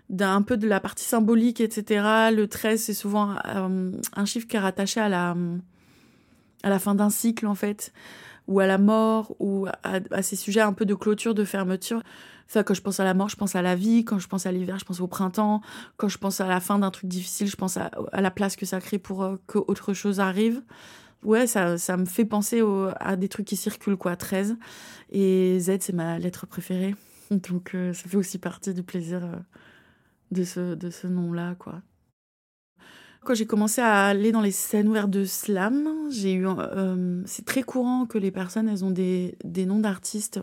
d'un 0.08 0.42
peu 0.42 0.56
de 0.56 0.66
la 0.66 0.80
partie 0.80 1.04
symbolique, 1.04 1.60
etc. 1.60 2.32
Le 2.34 2.46
13, 2.46 2.82
c'est 2.82 2.94
souvent 2.94 3.36
euh, 3.46 3.92
un 4.16 4.24
chiffre 4.24 4.48
qui 4.48 4.56
est 4.56 4.60
rattaché 4.60 4.98
à 4.98 5.08
la, 5.08 5.36
à 6.64 6.68
la 6.68 6.78
fin 6.80 6.96
d'un 6.96 7.10
cycle, 7.10 7.46
en 7.46 7.54
fait, 7.54 7.92
ou 8.48 8.58
à 8.58 8.66
la 8.66 8.76
mort, 8.76 9.36
ou 9.38 9.68
à, 9.84 10.22
ces 10.22 10.34
sujets 10.34 10.62
un 10.62 10.72
peu 10.72 10.84
de 10.84 10.94
clôture, 10.94 11.32
de 11.32 11.44
fermeture. 11.44 12.02
Enfin, 12.48 12.64
quand 12.64 12.74
je 12.74 12.82
pense 12.82 12.98
à 12.98 13.04
la 13.04 13.14
mort, 13.14 13.28
je 13.28 13.36
pense 13.36 13.54
à 13.54 13.62
la 13.62 13.76
vie. 13.76 14.04
Quand 14.04 14.18
je 14.18 14.26
pense 14.26 14.46
à 14.46 14.50
l'hiver, 14.50 14.80
je 14.80 14.84
pense 14.84 15.00
au 15.00 15.06
printemps. 15.06 15.62
Quand 15.96 16.08
je 16.08 16.18
pense 16.18 16.40
à 16.40 16.48
la 16.48 16.58
fin 16.58 16.80
d'un 16.80 16.90
truc 16.90 17.08
difficile, 17.08 17.46
je 17.46 17.54
pense 17.54 17.76
à, 17.76 17.92
à, 18.10 18.20
la 18.20 18.32
place 18.32 18.56
que 18.56 18.66
ça 18.66 18.80
crée 18.80 18.98
pour 18.98 19.22
euh, 19.22 19.36
que 19.46 19.58
autre 19.58 19.92
chose 19.92 20.18
arrive 20.18 20.60
ouais, 21.24 21.46
ça, 21.46 21.78
ça 21.78 21.96
me 21.96 22.04
fait 22.04 22.24
penser 22.24 22.62
à 22.98 23.16
des 23.16 23.28
trucs 23.28 23.46
qui 23.46 23.56
circulent, 23.56 23.96
quoi, 23.96 24.16
13. 24.16 24.56
Et 25.10 25.58
Z, 25.60 25.78
c'est 25.80 25.92
ma 25.92 26.18
lettre 26.18 26.46
préférée. 26.46 26.94
Donc, 27.30 27.74
euh, 27.74 27.92
ça 27.92 28.08
fait 28.08 28.16
aussi 28.16 28.38
partie 28.38 28.74
du 28.74 28.82
plaisir 28.82 29.24
euh, 29.24 29.36
de 30.30 30.44
ce, 30.44 30.74
de 30.74 30.90
ce 30.90 31.06
nom-là, 31.06 31.54
quoi. 31.58 31.82
Quand 33.22 33.34
j'ai 33.34 33.46
commencé 33.46 33.82
à 33.82 34.06
aller 34.06 34.32
dans 34.32 34.40
les 34.40 34.50
scènes 34.50 34.88
ouvertes 34.88 35.10
de 35.10 35.26
slam, 35.26 36.08
j'ai 36.10 36.32
eu, 36.32 36.46
euh, 36.48 37.22
c'est 37.26 37.44
très 37.44 37.62
courant 37.62 38.06
que 38.06 38.16
les 38.16 38.30
personnes, 38.30 38.66
elles 38.66 38.82
ont 38.82 38.90
des, 38.90 39.36
des 39.44 39.66
noms 39.66 39.78
d'artistes 39.78 40.40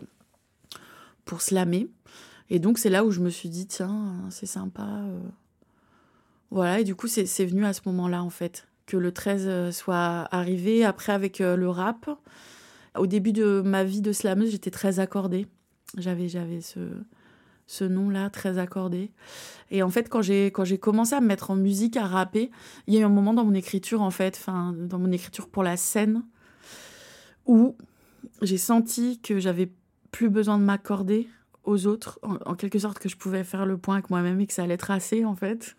pour 1.24 1.42
slammer. 1.42 1.88
Et 2.50 2.60
donc, 2.60 2.78
c'est 2.78 2.88
là 2.88 3.04
où 3.04 3.10
je 3.10 3.20
me 3.20 3.30
suis 3.30 3.48
dit, 3.48 3.66
tiens, 3.66 4.24
c'est 4.30 4.46
sympa. 4.46 5.04
Voilà, 6.50 6.80
et 6.80 6.84
du 6.84 6.94
coup, 6.94 7.08
c'est 7.08 7.44
venu 7.44 7.66
à 7.66 7.72
ce 7.72 7.80
moment-là, 7.86 8.22
en 8.22 8.30
fait 8.30 8.67
que 8.88 8.96
le 8.96 9.12
13 9.12 9.44
euh, 9.46 9.70
soit 9.70 10.26
arrivé. 10.32 10.84
Après, 10.84 11.12
avec 11.12 11.40
euh, 11.40 11.54
le 11.54 11.68
rap, 11.68 12.10
au 12.96 13.06
début 13.06 13.32
de 13.32 13.62
ma 13.64 13.84
vie 13.84 14.00
de 14.00 14.10
slameuse, 14.10 14.50
j'étais 14.50 14.72
très 14.72 14.98
accordée. 14.98 15.46
J'avais, 15.96 16.28
ce, 16.60 16.80
ce 17.66 17.84
nom-là, 17.84 18.30
très 18.30 18.58
accordé. 18.58 19.12
Et 19.70 19.82
en 19.82 19.90
fait, 19.90 20.08
quand 20.08 20.22
j'ai 20.22 20.50
commencé 20.80 21.14
à 21.14 21.20
me 21.20 21.26
mettre 21.26 21.50
en 21.50 21.56
musique, 21.56 21.96
à 21.96 22.06
rapper, 22.06 22.50
il 22.86 22.94
y 22.94 22.96
a 22.96 23.00
eu 23.00 23.04
un 23.04 23.10
moment 23.10 23.34
dans 23.34 23.44
mon 23.44 23.54
écriture, 23.54 24.00
en 24.00 24.10
fait, 24.10 24.44
dans 24.46 24.98
mon 24.98 25.12
écriture 25.12 25.48
pour 25.48 25.62
la 25.62 25.76
scène, 25.76 26.24
où 27.46 27.76
j'ai 28.42 28.58
senti 28.58 29.20
que 29.20 29.38
j'avais 29.38 29.70
plus 30.10 30.30
besoin 30.30 30.58
de 30.58 30.64
m'accorder 30.64 31.28
aux 31.64 31.86
autres, 31.86 32.18
en, 32.22 32.54
quelque 32.54 32.78
sorte 32.78 32.98
que 32.98 33.10
je 33.10 33.16
pouvais 33.16 33.44
faire 33.44 33.66
le 33.66 33.76
point 33.76 33.96
avec 33.96 34.08
moi-même 34.10 34.40
et 34.40 34.46
que 34.46 34.54
ça 34.54 34.62
allait 34.62 34.78
assez, 34.90 35.24
en 35.26 35.34
fait. 35.34 35.76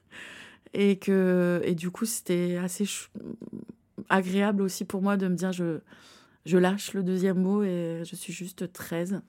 Et 0.73 0.97
que 0.97 1.61
et 1.63 1.75
du 1.75 1.89
coup, 1.89 2.05
c'était 2.05 2.57
assez 2.57 2.85
agréable 4.09 4.61
aussi 4.61 4.85
pour 4.85 5.01
moi 5.01 5.17
de 5.17 5.27
me 5.27 5.35
dire 5.35 5.51
je 5.51 5.79
je 6.45 6.57
lâche 6.57 6.93
le 6.93 7.03
deuxième 7.03 7.41
mot 7.41 7.63
et 7.63 8.01
je 8.05 8.15
suis 8.15 8.33
juste 8.33 8.71
13. 8.71 9.21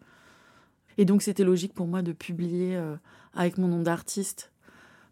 Et 0.97 1.05
donc 1.05 1.23
c'était 1.23 1.45
logique 1.45 1.75
pour 1.75 1.87
moi 1.87 2.03
de 2.03 2.13
publier 2.13 2.77
euh, 2.77 2.97
avec 3.35 3.59
mon 3.59 3.69
nom 3.69 3.83
d'artiste. 3.83 4.53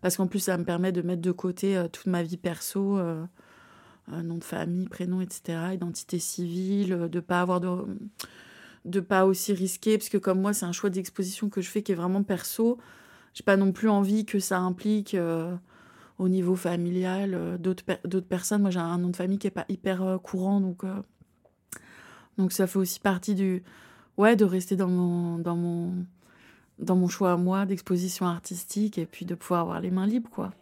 Parce 0.01 0.17
qu'en 0.17 0.27
plus 0.27 0.39
ça 0.39 0.57
me 0.57 0.65
permet 0.65 0.93
de 0.93 1.03
mettre 1.03 1.23
de 1.23 1.33
côté 1.33 1.77
euh, 1.77 1.89
toute 1.89 2.07
ma 2.07 2.23
vie 2.23 2.37
perso, 2.37 2.99
euh, 2.99 3.25
nom 4.09 4.37
de 4.39 4.45
famille, 4.45 4.89
prénom, 4.89 5.21
etc., 5.21 5.59
identité 5.75 6.19
civile, 6.19 7.09
de 7.11 7.21
pas 7.21 7.41
avoir 7.41 7.61
de 7.61 7.85
de 8.85 9.01
pas 9.01 9.27
aussi 9.27 9.53
risquer 9.53 9.99
parce 9.99 10.09
que 10.09 10.17
comme 10.17 10.41
moi 10.41 10.55
c'est 10.55 10.65
un 10.65 10.73
choix 10.73 10.89
d'exposition 10.89 11.51
que 11.51 11.61
je 11.61 11.69
fais 11.69 11.83
qui 11.83 11.93
est 11.93 11.97
vraiment 11.97 12.23
perso 12.23 12.79
j'ai 13.35 13.43
pas 13.43 13.57
non 13.57 13.73
plus 13.73 13.89
envie 13.89 14.25
que 14.25 14.39
ça 14.39 14.61
implique 14.61 15.17
au 16.19 16.29
niveau 16.29 16.57
familial 16.57 17.59
d'autres 17.61 17.85
d'autres 18.05 18.27
personnes 18.27 18.63
moi 18.63 18.71
j'ai 18.71 18.81
un 18.81 18.99
nom 18.99 19.09
de 19.09 19.17
famille 19.17 19.39
qui 19.39 19.47
est 19.47 19.53
pas 19.53 19.65
hyper 19.69 20.19
courant 20.23 20.61
donc 20.61 20.85
donc 22.39 22.53
ça 22.53 22.67
fait 22.67 22.79
aussi 22.79 23.01
partie 23.01 23.35
du 23.35 23.63
ouais 24.17 24.37
de 24.37 24.45
rester 24.45 24.77
dans 24.77 24.89
mon 24.89 25.39
dans 25.39 25.57
mon 25.57 25.93
dans 26.79 26.97
mon 26.97 27.09
choix 27.09 27.33
à 27.33 27.37
moi 27.37 27.67
d'exposition 27.67 28.27
artistique 28.27 28.99
et 28.99 29.07
puis 29.07 29.25
de 29.27 29.35
pouvoir 29.35 29.61
avoir 29.63 29.81
les 29.81 29.91
mains 29.91 30.07
libres 30.07 30.31
quoi. 30.31 30.53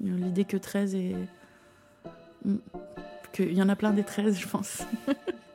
L'idée 0.00 0.44
que 0.44 0.56
13 0.56 0.94
et 0.94 1.14
mm, 2.44 2.56
qu'il 3.32 3.52
y 3.52 3.62
en 3.62 3.68
a 3.68 3.76
plein 3.76 3.92
des 3.92 4.04
13 4.04 4.38
je 4.38 4.48
pense. 4.48 4.82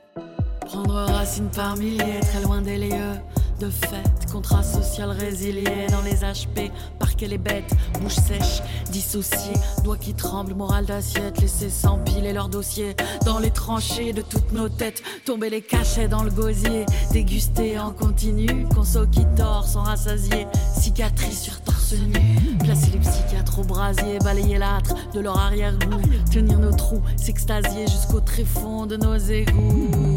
Prendre 0.65 0.93
racine 0.93 1.49
par 1.49 1.77
milliers, 1.77 2.19
très 2.21 2.41
loin 2.41 2.61
des 2.61 2.77
lieux. 2.77 3.15
De 3.59 3.69
fait, 3.69 4.29
contrat 4.29 4.63
social 4.63 5.11
résilié 5.11 5.87
dans 5.89 6.01
les 6.01 6.15
HP, 6.15 6.71
parquer 6.99 7.27
les 7.27 7.37
bêtes, 7.37 7.71
bouche 8.01 8.15
sèche, 8.15 8.61
dissociée, 8.91 9.53
doigts 9.85 9.95
qui 9.95 10.13
tremblent, 10.13 10.55
morale 10.55 10.85
d'assiette, 10.85 11.39
laisser 11.39 11.69
s'empiler 11.69 12.33
leurs 12.33 12.49
dossiers. 12.49 12.97
Dans 13.25 13.39
les 13.39 13.51
tranchées 13.51 14.11
de 14.11 14.21
toutes 14.21 14.51
nos 14.51 14.67
têtes, 14.67 15.01
tomber 15.25 15.49
les 15.49 15.61
cachets 15.61 16.09
dans 16.09 16.23
le 16.23 16.31
gosier, 16.31 16.85
déguster 17.13 17.79
en 17.79 17.91
continu, 17.91 18.67
conso 18.75 19.07
qui 19.07 19.25
dort 19.37 19.65
sans 19.65 19.83
rassasier, 19.83 20.47
cicatrices 20.77 21.43
sur 21.43 21.61
torse 21.61 21.93
nu, 21.93 22.57
placer 22.57 22.91
les 22.91 22.99
psychiatres 22.99 23.59
au 23.59 23.63
brasier, 23.63 24.19
balayer 24.19 24.57
l'âtre 24.57 24.95
de 25.13 25.21
leur 25.21 25.37
arrière-goût, 25.37 26.01
tenir 26.29 26.59
nos 26.59 26.73
trous, 26.73 27.01
s'extasier 27.15 27.87
jusqu'au 27.87 28.19
tréfonds 28.19 28.85
de 28.85 28.97
nos 28.97 29.15
égouts. 29.15 30.14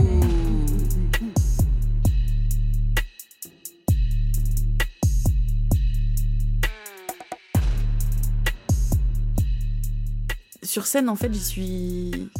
Sur 10.78 10.87
scène, 10.87 11.08
en 11.08 11.16
fait, 11.16 11.32
j'y 11.32 11.44
suis. 11.44 12.30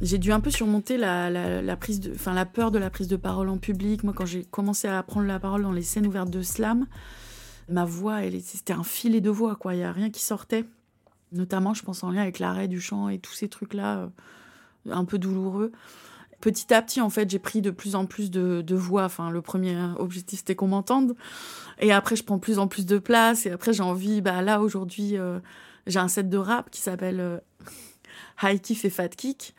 J'ai 0.00 0.16
dû 0.16 0.32
un 0.32 0.40
peu 0.40 0.50
surmonter 0.50 0.96
la, 0.96 1.76
prise 1.76 2.00
de, 2.00 2.14
la 2.32 2.46
peur 2.46 2.70
de 2.70 2.78
la 2.78 2.88
prise 2.88 3.08
de 3.08 3.16
parole 3.16 3.50
en 3.50 3.58
public. 3.58 4.04
Moi, 4.04 4.14
quand 4.16 4.24
j'ai 4.24 4.44
commencé 4.44 4.88
à 4.88 5.02
prendre 5.02 5.26
la 5.26 5.38
parole 5.38 5.62
dans 5.62 5.72
les 5.72 5.82
scènes 5.82 6.06
ouvertes 6.06 6.30
de 6.30 6.40
slam, 6.40 6.86
ma 7.68 7.84
voix, 7.84 8.20
c'était 8.42 8.72
un 8.72 8.84
filet 8.84 9.20
de 9.20 9.28
voix, 9.28 9.54
quoi. 9.54 9.74
Il 9.74 9.78
n'y 9.78 9.84
a 9.84 9.92
rien 9.92 10.08
qui 10.08 10.22
sortait. 10.22 10.64
Notamment, 11.32 11.74
je 11.74 11.82
pense 11.82 12.02
en 12.04 12.10
lien 12.10 12.22
avec 12.22 12.38
l'arrêt 12.38 12.68
du 12.68 12.80
chant 12.80 13.10
et 13.10 13.18
tous 13.18 13.34
ces 13.34 13.48
trucs-là, 13.48 13.98
euh, 13.98 14.92
un 14.92 15.04
peu 15.04 15.18
douloureux. 15.18 15.72
Petit 16.40 16.72
à 16.72 16.80
petit, 16.80 17.02
en 17.02 17.10
fait, 17.10 17.28
j'ai 17.28 17.38
pris 17.38 17.60
de 17.60 17.70
plus 17.70 17.96
en 17.96 18.06
plus 18.06 18.30
de, 18.30 18.62
de 18.62 18.74
voix. 18.76 19.04
Enfin, 19.04 19.28
le 19.28 19.42
premier 19.42 19.76
objectif, 19.98 20.38
c'était 20.38 20.54
qu'on 20.54 20.68
m'entende. 20.68 21.14
Et 21.80 21.92
après, 21.92 22.16
je 22.16 22.24
prends 22.24 22.38
plus 22.38 22.58
en 22.58 22.66
plus 22.66 22.86
de 22.86 22.98
place. 22.98 23.44
Et 23.44 23.50
après, 23.50 23.74
j'ai 23.74 23.82
envie, 23.82 24.22
bah 24.22 24.40
là, 24.40 24.62
aujourd'hui, 24.62 25.18
euh, 25.18 25.38
j'ai 25.86 25.98
un 25.98 26.08
set 26.08 26.28
de 26.28 26.38
rap 26.38 26.70
qui 26.70 26.80
s'appelle 26.80 27.20
euh, 27.20 27.38
High 28.42 28.60
Kiff 28.60 28.84
et 28.84 28.90
Fat 28.90 29.08
Kick 29.08 29.54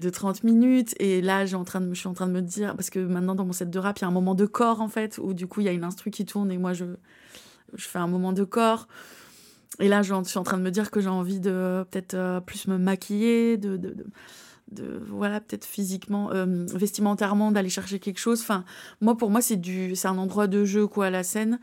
de 0.00 0.10
30 0.10 0.44
minutes. 0.44 0.94
Et 0.98 1.20
là, 1.20 1.44
je 1.44 1.48
suis 1.48 1.56
en 1.56 1.64
train 1.64 1.80
de 1.80 2.32
me 2.32 2.40
dire, 2.40 2.74
parce 2.74 2.90
que 2.90 2.98
maintenant, 2.98 3.34
dans 3.34 3.44
mon 3.44 3.52
set 3.52 3.70
de 3.70 3.78
rap, 3.78 3.98
il 3.98 4.02
y 4.02 4.04
a 4.04 4.08
un 4.08 4.12
moment 4.12 4.34
de 4.34 4.46
corps, 4.46 4.80
en 4.80 4.88
fait, 4.88 5.18
où 5.22 5.34
du 5.34 5.46
coup, 5.46 5.60
il 5.60 5.64
y 5.64 5.68
a 5.68 5.72
une 5.72 5.84
instru 5.84 6.10
qui 6.10 6.24
tourne 6.24 6.50
et 6.50 6.58
moi, 6.58 6.72
je, 6.72 6.84
je 7.74 7.86
fais 7.86 7.98
un 7.98 8.08
moment 8.08 8.32
de 8.32 8.44
corps. 8.44 8.88
Et 9.80 9.88
là, 9.88 10.02
je 10.02 10.14
suis 10.24 10.38
en 10.38 10.44
train 10.44 10.58
de 10.58 10.62
me 10.62 10.70
dire 10.70 10.90
que 10.90 11.00
j'ai 11.00 11.08
envie 11.08 11.40
de 11.40 11.84
peut-être 11.90 12.14
euh, 12.14 12.40
plus 12.40 12.68
me 12.68 12.78
maquiller, 12.78 13.56
de, 13.56 13.76
voilà, 15.08 15.40
peut-être 15.40 15.64
physiquement, 15.64 16.32
euh, 16.32 16.66
vestimentairement, 16.74 17.52
d'aller 17.52 17.68
chercher 17.68 17.98
quelque 17.98 18.18
chose. 18.18 18.40
Enfin, 18.40 18.64
moi, 19.00 19.16
pour 19.16 19.30
moi, 19.30 19.40
c'est 19.40 19.56
du, 19.56 19.94
c'est 19.94 20.08
un 20.08 20.18
endroit 20.18 20.46
de 20.46 20.64
jeu, 20.64 20.86
quoi, 20.86 21.10
la 21.10 21.22
scène. 21.22 21.60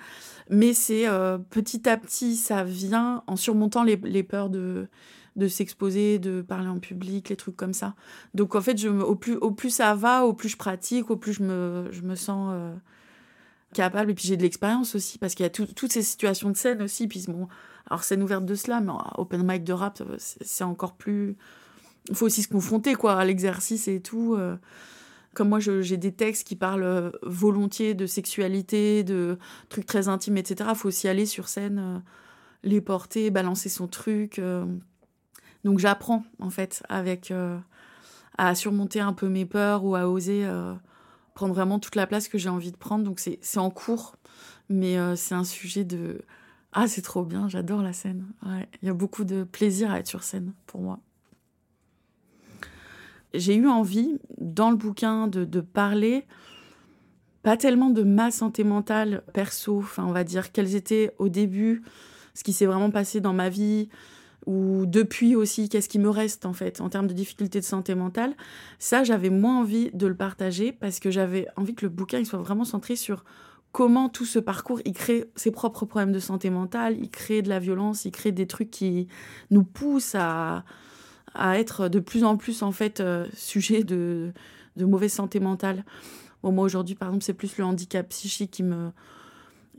Mais 0.50 0.74
c'est 0.74 1.08
euh, 1.08 1.38
petit 1.38 1.89
à 1.89 1.98
petit, 1.98 2.36
ça 2.36 2.63
vient 2.63 3.24
en 3.27 3.36
surmontant 3.36 3.84
les, 3.84 3.96
les 3.98 4.24
peurs 4.24 4.50
de, 4.50 4.88
de 5.36 5.48
s'exposer, 5.48 6.20
de 6.20 6.41
parler 6.41 6.67
en 6.67 6.79
public, 6.79 7.29
les 7.29 7.36
trucs 7.36 7.55
comme 7.55 7.74
ça. 7.74 7.96
Donc 8.34 8.55
en 8.55 8.62
fait, 8.62 8.77
je 8.77 8.89
au, 8.89 9.15
plus, 9.15 9.36
au 9.36 9.51
plus 9.51 9.70
ça 9.70 9.96
va, 9.96 10.25
au 10.25 10.34
plus 10.34 10.50
je 10.50 10.58
pratique, 10.58 11.10
au 11.10 11.17
plus 11.17 11.34
je 11.34 11.43
me, 11.43 11.88
je 11.91 12.01
me 12.01 12.15
sens 12.15 12.51
euh, 12.53 12.74
capable. 13.74 14.12
Et 14.12 14.13
puis 14.13 14.27
j'ai 14.27 14.38
de 14.38 14.43
l'expérience 14.43 14.93
aussi, 14.96 15.17
parce 15.17 15.36
qu'il 15.36 15.43
y 15.43 15.48
a 15.48 15.50
toutes 15.50 15.91
ces 15.91 16.03
situations 16.03 16.50
de 16.50 16.58
scène 16.58 16.81
aussi. 16.81 17.08
Puis 17.08 17.25
bon, 17.27 17.48
alors 17.89 18.03
scène 18.03 18.22
ouverte 18.24 18.46
de 18.46 18.55
slam, 18.55 18.93
open 19.17 19.43
mic 19.43 19.63
de 19.63 19.74
rap, 19.74 20.01
c'est 20.17 20.63
encore 20.63 20.93
plus... 20.96 21.36
Il 22.10 22.15
faut 22.15 22.25
aussi 22.25 22.43
se 22.43 22.48
confronter 22.48 22.96
quoi, 22.96 23.15
à 23.17 23.25
l'exercice 23.25 23.88
et 23.88 24.01
tout. 24.01 24.36
Euh 24.38 24.58
comme 25.34 25.50
moi 25.50 25.60
j'ai 25.60 25.98
des 25.98 26.12
textes 26.12 26.46
qui 26.46 26.55
parlent 26.55 26.84
euh, 26.84 27.12
volontiers 27.24 27.93
de 27.93 28.05
sexualité, 28.05 29.03
de 29.03 29.38
trucs 29.70 29.86
très 29.86 30.08
intimes, 30.08 30.38
etc. 30.38 30.72
Il 30.74 30.75
faut 30.75 30.89
aussi 30.89 31.08
aller 31.08 31.25
sur 31.25 31.48
scène, 31.48 31.79
euh, 31.79 32.00
les 32.63 32.81
porter, 32.81 33.31
balancer 33.31 33.70
son 33.70 33.88
truc. 33.88 34.41
Donc 35.63 35.79
j'apprends 35.79 36.24
en 36.39 36.50
fait 36.50 36.84
avec 36.89 37.34
à 38.38 38.55
surmonter 38.55 39.00
un 39.00 39.13
peu 39.13 39.29
mes 39.29 39.46
peurs 39.46 39.84
ou 39.84 39.96
à 39.96 40.08
oser 40.08 40.48
prendre 41.34 41.55
vraiment 41.55 41.79
toute 41.79 41.96
la 41.96 42.05
place 42.05 42.27
que 42.27 42.38
j'ai 42.38 42.50
envie 42.50 42.72
de 42.72 42.77
prendre. 42.77 43.03
Donc 43.03 43.20
c'est 43.20 43.58
en 43.58 43.72
cours, 43.72 44.15
mais 44.70 44.96
c'est 45.15 45.34
un 45.34 45.43
sujet 45.43 45.84
de 45.84 46.22
ah 46.72 46.88
c'est 46.88 47.01
trop 47.01 47.25
bien, 47.25 47.50
j'adore 47.50 47.81
la 47.81 47.93
scène. 47.93 48.27
Il 48.84 48.88
y 48.88 48.89
a 48.89 48.93
beaucoup 48.93 49.24
de 49.24 49.43
plaisir 49.43 49.89
à 49.89 49.98
être 49.98 50.08
sur 50.08 50.22
scène 50.22 50.53
pour 50.67 50.81
moi 50.81 51.00
j'ai 53.34 53.56
eu 53.56 53.68
envie, 53.68 54.20
dans 54.38 54.70
le 54.70 54.78
bouquin, 54.78 55.28
de, 55.28 55.62
parler 55.62 56.26
pas 57.44 57.58
tellement 57.58 57.90
de 57.90 58.04
ma 58.04 58.30
santé 58.30 58.64
mentale 58.64 59.24
perso, 59.34 59.80
enfin 59.80 60.06
on 60.06 60.12
va 60.12 60.24
dire 60.24 60.52
quelles 60.52 60.76
étaient 60.76 61.16
au 61.18 61.28
début, 61.28 61.82
ce 62.36 62.44
qui 62.44 62.54
s'est 62.54 62.68
vraiment 62.68 62.92
passé 62.92 63.20
dans 63.20 63.34
ma 63.34 63.50
vie, 63.50 63.90
ou 64.46 64.86
depuis 64.86 65.36
aussi, 65.36 65.68
qu'est-ce 65.68 65.90
qui 65.90 65.98
me 65.98 66.10
reste 66.10 66.46
en 66.46 66.54
fait 66.54 66.82
en 66.82 66.90
termes 66.90 67.08
de 67.08 67.14
difficultés 67.14 67.60
de 67.60 67.66
santé 67.66 67.96
mentale. 67.96 68.36
Ça, 68.80 69.04
j'avais 69.04 69.30
moins 69.30 69.60
envie 69.60 69.92
de 69.94 70.08
le 70.08 70.16
partager 70.16 70.72
parce 70.72 71.00
que 71.00 71.10
j'avais 71.10 71.48
envie 71.58 71.74
que 71.74 71.86
le 71.86 71.90
bouquin 71.90 72.20
il 72.20 72.26
soit 72.26 72.40
vraiment 72.40 72.66
centré 72.66 72.96
sur 72.96 73.24
comment 73.72 74.10
tout 74.10 74.26
ce 74.26 74.40
parcours, 74.40 74.82
il 74.86 74.94
crée 74.94 75.26
ses 75.36 75.52
propres 75.52 75.86
problèmes 75.86 76.12
de 76.12 76.20
santé 76.20 76.50
mentale, 76.50 76.98
il 77.00 77.10
crée 77.10 77.42
de 77.42 77.50
la 77.50 77.60
violence, 77.60 78.06
il 78.06 78.12
crée 78.12 78.32
des 78.32 78.46
trucs 78.46 78.70
qui 78.70 79.08
nous 79.50 79.64
poussent 79.64 80.16
à, 80.16 80.64
à 81.34 81.60
être 81.60 81.88
de 81.88 82.00
plus 82.00 82.24
en 82.24 82.38
plus 82.38 82.62
en 82.64 82.72
fait 82.72 83.00
euh, 83.00 83.28
sujet 83.34 83.84
de, 83.84 84.32
de 84.76 84.86
mauvaise 84.86 85.14
santé 85.14 85.40
mentale. 85.40 85.86
Moi 86.44 86.66
aujourd'hui, 86.66 86.96
par 86.96 87.10
exemple, 87.10 87.24
c'est 87.24 87.36
plus 87.36 87.58
le 87.58 87.64
handicap 87.64 88.10
psychique 88.10 88.52
qui 88.52 88.64
me. 88.64 88.92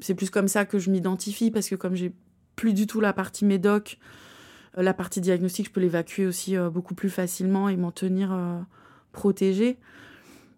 C'est 0.01 0.15
plus 0.15 0.31
comme 0.31 0.49
ça 0.49 0.65
que 0.65 0.79
je 0.79 0.91
m'identifie 0.91 1.51
parce 1.51 1.69
que 1.69 1.75
comme 1.75 1.95
j'ai 1.95 2.13
plus 2.57 2.73
du 2.73 2.87
tout 2.87 3.01
la 3.01 3.13
partie 3.13 3.45
médoc, 3.45 3.99
euh, 4.79 4.83
la 4.83 4.95
partie 4.95 5.21
diagnostic, 5.21 5.67
je 5.67 5.73
peux 5.73 5.81
l'évacuer 5.81 6.27
aussi 6.27 6.57
euh, 6.57 6.71
beaucoup 6.71 6.95
plus 6.95 7.11
facilement 7.11 7.69
et 7.69 7.77
m'en 7.77 7.91
tenir 7.91 8.37
protégée. 9.11 9.79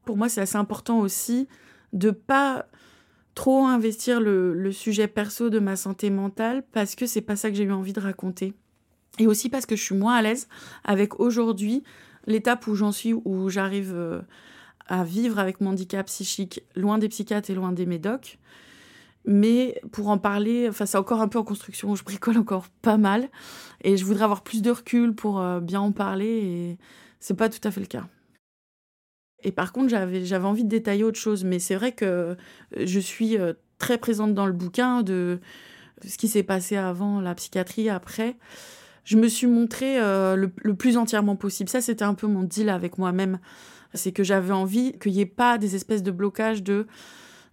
Pour 0.05 0.17
moi, 0.17 0.29
c'est 0.29 0.43
assez 0.43 0.57
important 0.57 1.01
aussi 1.01 1.49
de 1.95 2.11
pas 2.11 2.67
trop 3.35 3.65
investir 3.65 4.21
le, 4.21 4.53
le, 4.55 4.73
sujet 4.73 5.09
perso 5.09 5.51
de 5.51 5.59
ma 5.59 5.75
santé 5.75 6.11
mentale 6.11 6.63
parce 6.73 6.95
que 6.95 7.07
c'est 7.07 7.21
pas 7.21 7.35
ça 7.35 7.51
que 7.51 7.57
j'ai 7.57 7.65
eu 7.65 7.73
envie 7.73 7.93
de 7.93 8.01
raconter. 8.01 8.55
Et 9.19 9.27
aussi 9.27 9.49
parce 9.49 9.67
que 9.67 9.77
je 9.77 9.83
suis 9.83 9.95
moins 9.95 10.17
à 10.17 10.23
l'aise 10.23 10.49
avec 10.85 11.21
aujourd'hui 11.21 11.83
l'étape 12.27 12.67
où 12.67 12.75
j'en 12.75 12.93
suis, 12.93 13.13
où 13.13 13.49
j'arrive 13.49 13.93
euh, 13.95 14.21
à 14.87 15.05
vivre 15.05 15.39
avec 15.39 15.61
mon 15.61 15.71
handicap 15.71 16.07
psychique 16.07 16.63
loin 16.75 16.99
des 16.99 17.09
psychiatres 17.09 17.51
et 17.51 17.55
loin 17.55 17.73
des 17.73 17.87
médocs. 17.87 18.39
Mais 19.27 19.81
pour 19.93 20.09
en 20.09 20.19
parler, 20.19 20.69
enfin 20.69 20.85
c'est 20.85 20.99
encore 20.99 21.21
un 21.21 21.29
peu 21.29 21.39
en 21.39 21.45
construction, 21.45 21.95
je 21.95 22.05
bricole 22.05 22.37
encore 22.37 22.67
pas 22.83 22.99
mal 22.99 23.29
et 23.83 23.97
je 23.97 24.05
voudrais 24.05 24.25
avoir 24.25 24.43
plus 24.43 24.61
de 24.61 24.71
recul 24.71 25.15
pour 25.15 25.41
euh, 25.41 25.61
bien 25.61 25.81
en 25.81 25.93
parler 25.93 26.27
et 26.27 26.79
c'est 27.21 27.35
pas 27.35 27.49
tout 27.49 27.67
à 27.67 27.71
fait 27.71 27.81
le 27.81 27.87
cas. 27.87 28.07
Et 29.43 29.53
par 29.53 29.73
contre, 29.73 29.89
j'avais 29.89 30.25
j'avais 30.25 30.47
envie 30.47 30.65
de 30.65 30.69
détailler 30.69 31.05
autre 31.05 31.19
chose, 31.19 31.45
mais 31.45 31.59
c'est 31.59 31.75
vrai 31.75 31.93
que 31.93 32.37
je 32.77 32.99
suis 32.99 33.39
euh, 33.39 33.53
très 33.79 33.99
présente 33.99 34.35
dans 34.35 34.47
le 34.47 34.53
bouquin 34.53 35.03
de, 35.03 35.41
ce 36.07 36.17
qui 36.17 36.29
s'est 36.29 36.43
passé 36.43 36.77
avant 36.77 37.21
la 37.21 37.35
psychiatrie, 37.35 37.89
après. 37.89 38.37
Je 39.05 39.17
me 39.17 39.29
suis 39.29 39.47
montrée 39.47 40.01
euh, 40.01 40.35
le, 40.37 40.75
plus 40.75 40.97
entièrement 40.97 41.37
possible. 41.37 41.69
Ça, 41.69 41.81
c'était 41.81 42.05
un 42.05 42.15
peu 42.15 42.27
mon 42.27 42.43
deal 42.43 42.69
avec 42.69 42.99
moi-même. 42.99 43.39
C'est 43.93 44.13
que 44.13 44.25
j'avais 44.25 44.53
envie 44.53 44.99
qu'il 44.99 45.13
n'y 45.13 45.21
ait 45.21 45.27
pas 45.27 45.59
des 45.59 45.77
espèces 45.77 46.03
de 46.03 46.11
blocages 46.11 46.63
de 46.63 46.87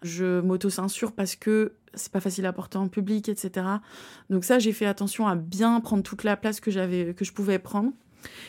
je 0.01 0.41
m'auto-censure 0.41 1.12
parce 1.12 1.36
que 1.36 1.74
c'est 1.93 2.12
pas 2.12 2.22
facile 2.22 2.46
à 2.46 2.53
porter 2.53 2.77
en 2.77 2.88
public, 2.88 3.29
etc. 3.29 3.65
Donc 4.29 4.43
ça, 4.43 4.58
j'ai 4.58 4.72
fait 4.72 4.86
attention 4.86 5.27
à 5.27 5.36
bien 5.36 5.79
prendre 5.81 6.01
toute 6.01 6.24
la 6.24 6.38
place 6.38 6.60
que 6.60 6.72
j'avais, 6.72 7.13
que 7.13 7.25
je 7.25 7.34
pouvais 7.34 7.60
prendre. 7.60 7.91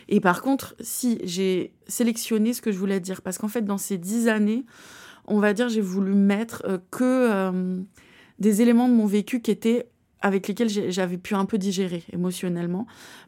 Et 0.08 0.20
par 0.20 0.42
contre, 0.42 0.74
si 0.80 1.18
j'ai 1.24 1.74
sélectionné 1.86 2.52
ce 2.52 2.62
que 2.62 2.72
je 2.72 2.78
voulais 2.78 3.00
dire, 3.00 3.22
parce 3.22 3.38
qu'en 3.38 3.48
fait, 3.48 3.62
dans 3.62 3.78
ces 3.78 3.98
dix 3.98 4.28
années, 4.28 4.64
on 5.26 5.38
va 5.38 5.52
dire, 5.52 5.68
j'ai 5.68 5.80
voulu 5.80 6.14
mettre 6.14 6.62
euh, 6.66 6.78
que 6.90 7.04
euh, 7.04 7.80
des 8.38 8.62
éléments 8.62 8.88
de 8.88 8.94
mon 8.94 9.06
vécu 9.06 9.40
qui 9.40 9.50
étaient 9.50 9.88
avec 10.22 10.48
lesquels 10.48 10.68
j'avais 10.68 11.18
pu 11.18 11.34
un 11.34 11.44
peu 11.44 11.58
digérer 11.58 12.04
émotionnellement, 12.12 12.86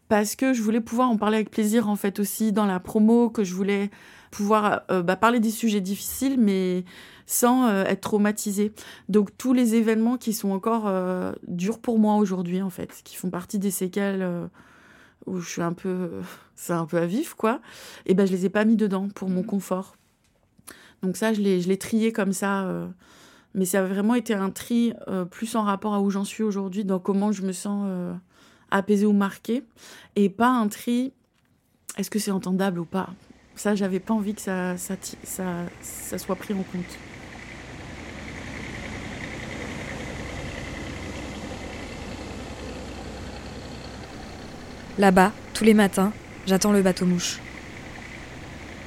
parce 0.08 0.36
que 0.36 0.54
je 0.54 0.62
voulais 0.62 0.80
pouvoir 0.80 1.10
en 1.10 1.16
parler 1.16 1.36
avec 1.36 1.50
plaisir 1.50 1.88
en 1.88 1.96
fait 1.96 2.18
aussi 2.20 2.52
dans 2.52 2.66
la 2.66 2.80
promo, 2.80 3.30
que 3.30 3.44
je 3.44 3.54
voulais 3.54 3.90
pouvoir 4.30 4.82
euh, 4.90 5.02
bah, 5.02 5.16
parler 5.16 5.40
des 5.40 5.50
sujets 5.50 5.80
difficiles, 5.80 6.36
mais 6.38 6.84
sans 7.26 7.68
être 7.68 8.00
traumatisée. 8.00 8.72
Donc 9.08 9.36
tous 9.38 9.52
les 9.52 9.74
événements 9.74 10.18
qui 10.18 10.32
sont 10.32 10.50
encore 10.50 10.92
durs 11.48 11.78
pour 11.78 11.98
moi 11.98 12.16
aujourd'hui 12.16 12.60
en 12.60 12.70
fait, 12.70 13.00
qui 13.02 13.16
font 13.16 13.30
partie 13.30 13.58
des 13.58 13.70
séquelles 13.70 14.28
où 15.26 15.40
je 15.40 15.48
suis 15.48 15.62
un 15.62 15.72
peu, 15.72 16.10
c'est 16.54 16.74
un 16.74 16.84
peu 16.84 16.98
à 16.98 17.06
vif, 17.06 17.32
quoi, 17.32 17.60
et 18.04 18.12
ben 18.12 18.26
je 18.26 18.32
les 18.32 18.44
ai 18.44 18.50
pas 18.50 18.66
mis 18.66 18.76
dedans 18.76 19.08
pour 19.14 19.30
mon 19.30 19.42
confort. 19.42 19.96
Donc 21.02 21.16
ça, 21.16 21.32
je 21.32 21.40
l'ai, 21.40 21.62
je 21.62 21.68
l'ai 21.68 21.78
trié 21.78 22.12
comme 22.12 22.32
ça. 22.32 22.68
Mais 23.54 23.64
ça 23.64 23.80
a 23.80 23.86
vraiment 23.86 24.16
été 24.16 24.34
un 24.34 24.50
tri 24.50 24.92
euh, 25.06 25.24
plus 25.24 25.54
en 25.54 25.62
rapport 25.62 25.94
à 25.94 26.00
où 26.00 26.10
j'en 26.10 26.24
suis 26.24 26.42
aujourd'hui, 26.42 26.84
dans 26.84 26.98
comment 26.98 27.30
je 27.30 27.42
me 27.42 27.52
sens 27.52 27.84
euh, 27.86 28.12
apaisée 28.70 29.06
ou 29.06 29.12
marquée, 29.12 29.62
et 30.16 30.28
pas 30.28 30.48
un 30.48 30.66
tri, 30.66 31.12
est-ce 31.96 32.10
que 32.10 32.18
c'est 32.18 32.32
entendable 32.32 32.80
ou 32.80 32.84
pas? 32.84 33.10
Ça, 33.54 33.76
j'avais 33.76 34.00
pas 34.00 34.12
envie 34.12 34.34
que 34.34 34.40
ça, 34.40 34.76
ça, 34.76 36.18
soit 36.18 36.34
pris 36.34 36.52
en 36.54 36.64
compte. 36.64 36.98
Là-bas, 44.98 45.32
tous 45.54 45.64
les 45.64 45.74
matins, 45.74 46.12
j'attends 46.46 46.72
le 46.72 46.82
bateau-mouche. 46.82 47.40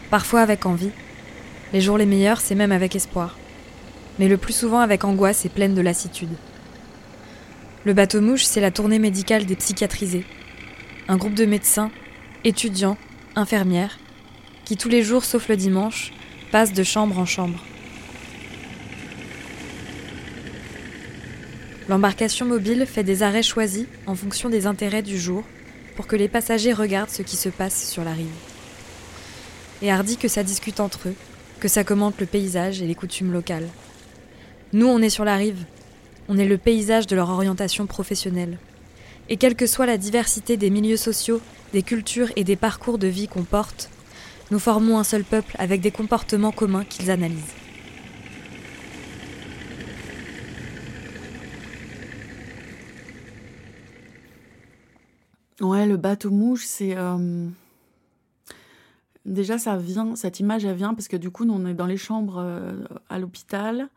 Parfois 0.10 0.42
avec 0.42 0.66
envie. 0.66 0.92
Les 1.72 1.80
jours 1.80 1.98
les 1.98 2.06
meilleurs, 2.06 2.42
c'est 2.42 2.56
même 2.56 2.72
avec 2.74 2.96
espoir. 2.96 3.38
Mais 4.20 4.28
le 4.28 4.38
plus 4.38 4.54
souvent 4.54 4.80
avec 4.80 5.04
angoisse 5.04 5.46
et 5.46 5.50
pleine 5.50 5.76
de 5.76 5.82
lassitude. 5.82 6.36
Le 7.86 7.94
bateau-mouche, 7.94 8.44
c'est 8.44 8.62
la 8.62 8.72
tournée 8.72 9.00
médicale 9.00 9.46
des 9.46 9.56
psychiatrisés. 9.56 10.26
Un 11.08 11.18
groupe 11.18 11.36
de 11.36 11.46
médecins, 11.46 11.92
étudiants, 12.44 12.98
infirmières, 13.36 14.00
qui 14.66 14.76
tous 14.76 14.90
les 14.90 15.04
jours, 15.04 15.24
sauf 15.24 15.48
le 15.48 15.56
dimanche, 15.56 16.12
passent 16.52 16.74
de 16.74 16.84
chambre 16.84 17.18
en 17.18 17.26
chambre. 17.26 17.64
L'embarcation 21.88 22.46
mobile 22.46 22.86
fait 22.86 23.04
des 23.04 23.24
arrêts 23.24 23.44
choisis 23.44 23.86
en 24.08 24.16
fonction 24.16 24.50
des 24.50 24.66
intérêts 24.66 25.04
du 25.04 25.18
jour 25.18 25.44
pour 25.96 26.06
que 26.06 26.18
les 26.18 26.28
passagers 26.28 26.74
regardent 26.74 27.10
ce 27.10 27.22
qui 27.22 27.38
se 27.38 27.48
passe 27.48 27.90
sur 27.90 28.04
la 28.04 28.12
rive. 28.12 28.28
Et 29.82 29.90
Hardy 29.90 30.18
que 30.18 30.28
ça 30.28 30.44
discute 30.44 30.82
entre 30.82 31.08
eux, 31.08 31.16
que 31.62 31.70
ça 31.70 31.86
commente 31.86 32.20
le 32.20 32.26
paysage 32.26 32.82
et 32.82 32.88
les 32.88 32.96
coutumes 32.96 33.32
locales. 33.32 33.70
Nous, 34.74 34.86
on 34.86 35.02
est 35.02 35.10
sur 35.10 35.24
la 35.24 35.38
rive. 35.38 35.64
On 36.28 36.38
est 36.38 36.46
le 36.46 36.58
paysage 36.58 37.08
de 37.08 37.16
leur 37.16 37.30
orientation 37.30 37.88
professionnelle. 37.88 38.58
Et 39.30 39.38
quelle 39.38 39.56
que 39.56 39.66
soit 39.66 39.86
la 39.86 39.98
diversité 39.98 40.58
des 40.58 40.70
milieux 40.70 40.98
sociaux, 40.98 41.40
des 41.72 41.84
cultures 41.84 42.32
et 42.36 42.44
des 42.44 42.58
parcours 42.58 42.98
de 42.98 43.08
vie 43.08 43.30
qu'on 43.30 43.44
porte, 43.44 43.90
nous 44.52 44.60
formons 44.60 44.98
un 44.98 45.06
seul 45.06 45.24
peuple 45.24 45.56
avec 45.58 45.80
des 45.80 45.92
comportements 45.92 46.52
communs 46.52 46.84
qu'ils 46.84 47.12
analysent. 47.12 47.56
Ouais, 55.62 55.88
le 55.88 55.98
bateau 55.98 56.30
mouche, 56.30 56.66
c'est. 56.66 56.96
Euh, 56.96 57.48
déjà, 59.26 59.58
ça 59.58 59.78
vient, 59.78 60.16
cette 60.16 60.40
image, 60.40 60.66
elle 60.66 60.76
vient 60.76 60.94
parce 60.94 61.08
que 61.08 61.18
du 61.18 61.32
coup, 61.32 61.46
nous, 61.46 61.54
on 61.54 61.66
est 61.66 61.74
dans 61.74 61.88
les 61.88 61.98
chambres 61.98 62.38
euh, 62.38 62.84
à 63.10 63.18
l'hôpital. 63.18 63.90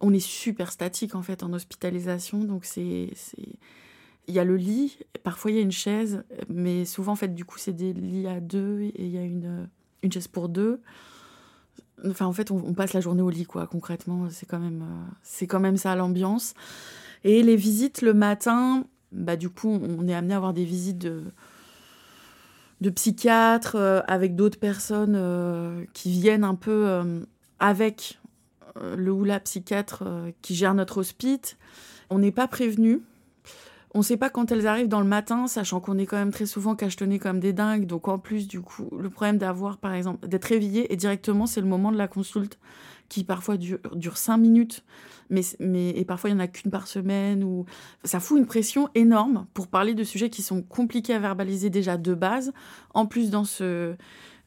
On 0.00 0.12
est 0.12 0.20
super 0.20 0.72
statique, 0.72 1.14
en 1.14 1.22
fait, 1.22 1.42
en 1.42 1.52
hospitalisation. 1.52 2.44
Donc, 2.44 2.64
c'est. 2.64 3.10
Il 4.28 4.34
y 4.34 4.38
a 4.38 4.44
le 4.44 4.56
lit, 4.56 4.98
parfois 5.24 5.50
il 5.50 5.56
y 5.56 5.58
a 5.58 5.62
une 5.62 5.72
chaise, 5.72 6.22
mais 6.48 6.84
souvent, 6.84 7.12
en 7.12 7.16
fait, 7.16 7.34
du 7.34 7.44
coup, 7.44 7.58
c'est 7.58 7.72
des 7.72 7.92
lits 7.92 8.28
à 8.28 8.38
deux 8.38 8.80
et 8.80 8.92
il 8.96 9.08
y 9.08 9.18
a 9.18 9.22
une, 9.22 9.68
une 10.02 10.12
chaise 10.12 10.28
pour 10.28 10.48
deux. 10.48 10.80
Enfin, 12.08 12.26
en 12.26 12.32
fait, 12.32 12.50
on, 12.50 12.72
passe 12.74 12.92
la 12.92 13.00
journée 13.00 13.22
au 13.22 13.30
lit, 13.30 13.44
quoi, 13.44 13.66
concrètement. 13.66 14.28
C'est 14.30 14.46
quand 14.46 14.58
même, 14.58 14.82
euh, 14.82 15.10
c'est 15.22 15.46
quand 15.46 15.60
même 15.60 15.76
ça 15.76 15.94
l'ambiance. 15.96 16.54
Et 17.24 17.42
les 17.42 17.56
visites 17.56 18.02
le 18.02 18.14
matin, 18.14 18.84
bah, 19.12 19.36
du 19.36 19.50
coup, 19.50 19.68
on 19.68 20.08
est 20.08 20.14
amené 20.14 20.34
à 20.34 20.38
avoir 20.38 20.54
des 20.54 20.64
visites 20.64 20.98
de, 20.98 21.24
psychiatres 22.94 23.76
euh, 23.76 24.00
avec 24.06 24.34
d'autres 24.34 24.58
personnes 24.58 25.14
euh, 25.16 25.84
qui 25.92 26.10
viennent 26.10 26.44
un 26.44 26.54
peu 26.54 27.02
avec 27.58 28.19
le 28.96 29.12
ou 29.12 29.24
la 29.24 29.40
psychiatre 29.40 30.04
qui 30.42 30.54
gère 30.54 30.74
notre 30.74 30.98
hospice. 30.98 31.56
On 32.10 32.18
n'est 32.18 32.32
pas 32.32 32.48
prévenu. 32.48 33.00
On 33.92 33.98
ne 33.98 34.04
sait 34.04 34.16
pas 34.16 34.30
quand 34.30 34.52
elles 34.52 34.68
arrivent 34.68 34.88
dans 34.88 35.00
le 35.00 35.06
matin, 35.06 35.48
sachant 35.48 35.80
qu'on 35.80 35.98
est 35.98 36.06
quand 36.06 36.16
même 36.16 36.30
très 36.30 36.46
souvent 36.46 36.76
cachetonnés 36.76 37.18
comme 37.18 37.40
des 37.40 37.52
dingues. 37.52 37.86
Donc 37.86 38.06
en 38.06 38.18
plus, 38.18 38.46
du 38.46 38.60
coup, 38.60 38.88
le 38.96 39.10
problème 39.10 39.36
d'avoir, 39.36 39.78
par 39.78 39.94
exemple, 39.94 40.28
d'être 40.28 40.44
réveillé 40.44 40.92
et 40.92 40.96
directement, 40.96 41.46
c'est 41.46 41.60
le 41.60 41.66
moment 41.66 41.90
de 41.90 41.98
la 41.98 42.06
consulte 42.06 42.58
qui 43.08 43.24
parfois 43.24 43.56
dure, 43.56 43.78
dure 43.96 44.16
cinq 44.16 44.36
minutes 44.36 44.84
mais, 45.30 45.42
mais, 45.60 45.90
et 45.90 46.04
parfois 46.04 46.28
il 46.28 46.34
n'y 46.34 46.40
en 46.40 46.44
a 46.44 46.48
qu'une 46.48 46.70
par 46.70 46.86
semaine. 46.86 47.42
Ou... 47.44 47.64
Ça 48.04 48.20
fout 48.20 48.38
une 48.38 48.46
pression 48.46 48.88
énorme 48.94 49.46
pour 49.54 49.68
parler 49.68 49.94
de 49.94 50.04
sujets 50.04 50.28
qui 50.28 50.42
sont 50.42 50.62
compliqués 50.62 51.14
à 51.14 51.18
verbaliser 51.18 51.70
déjà 51.70 51.96
de 51.96 52.14
base, 52.14 52.52
en 52.92 53.06
plus 53.06 53.30
dans, 53.30 53.44
ce, 53.44 53.94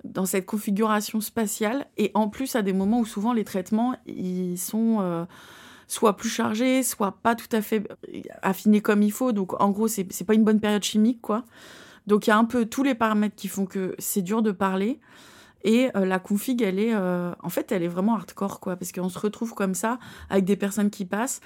dans 0.04 0.26
cette 0.26 0.46
configuration 0.46 1.22
spatiale, 1.22 1.88
et 1.98 2.12
en 2.14 2.30
plus 2.30 2.56
à 2.56 2.62
des 2.62 2.74
moments 2.74 3.00
où 3.00 3.06
souvent 3.06 3.34
les 3.34 3.44
traitements, 3.44 3.96
ils 4.06 4.58
sont... 4.58 5.00
Euh, 5.02 5.26
soit 5.88 6.16
plus 6.16 6.30
chargés, 6.30 6.82
soit 6.82 7.12
pas 7.22 7.36
tout 7.36 7.48
à 7.52 7.62
fait 7.62 7.88
affinés 8.42 8.82
comme 8.82 9.04
il 9.04 9.12
faut. 9.12 9.32
Donc 9.32 9.60
en 9.62 9.70
gros, 9.70 9.88
c'est, 9.88 10.06
pas 10.26 10.34
une 10.34 10.44
bonne 10.44 10.60
période 10.60 10.84
chimique, 10.84 11.22
quoi. 11.22 11.46
Donc 12.08 12.28
il 12.28 12.32
y 12.32 12.34
a 12.34 12.38
un 12.38 12.46
peu 12.46 12.66
tous 12.66 12.84
les 12.84 12.96
paramètres 12.96 13.36
qui 13.36 13.48
font 13.48 13.66
que 13.66 13.96
c'est 14.00 14.22
dur 14.22 14.42
de 14.42 14.52
parler. 14.52 15.00
Et 15.64 15.90
euh, 15.96 16.06
la 16.06 16.20
config, 16.20 16.62
elle 16.62 16.80
est, 16.80 16.94
euh, 16.94 17.34
en 17.42 17.50
fait, 17.50 17.72
elle 17.72 17.84
est 17.84 17.88
vraiment 17.88 18.16
hardcore, 18.16 18.60
quoi, 18.60 18.76
parce 18.76 18.92
qu'on 18.92 19.10
se 19.10 19.20
retrouve 19.20 19.54
comme 19.54 19.76
ça 19.76 19.98
avec 20.30 20.46
des 20.46 20.56
personnes 20.56 20.90
qui 20.90 21.06
passent. 21.06 21.40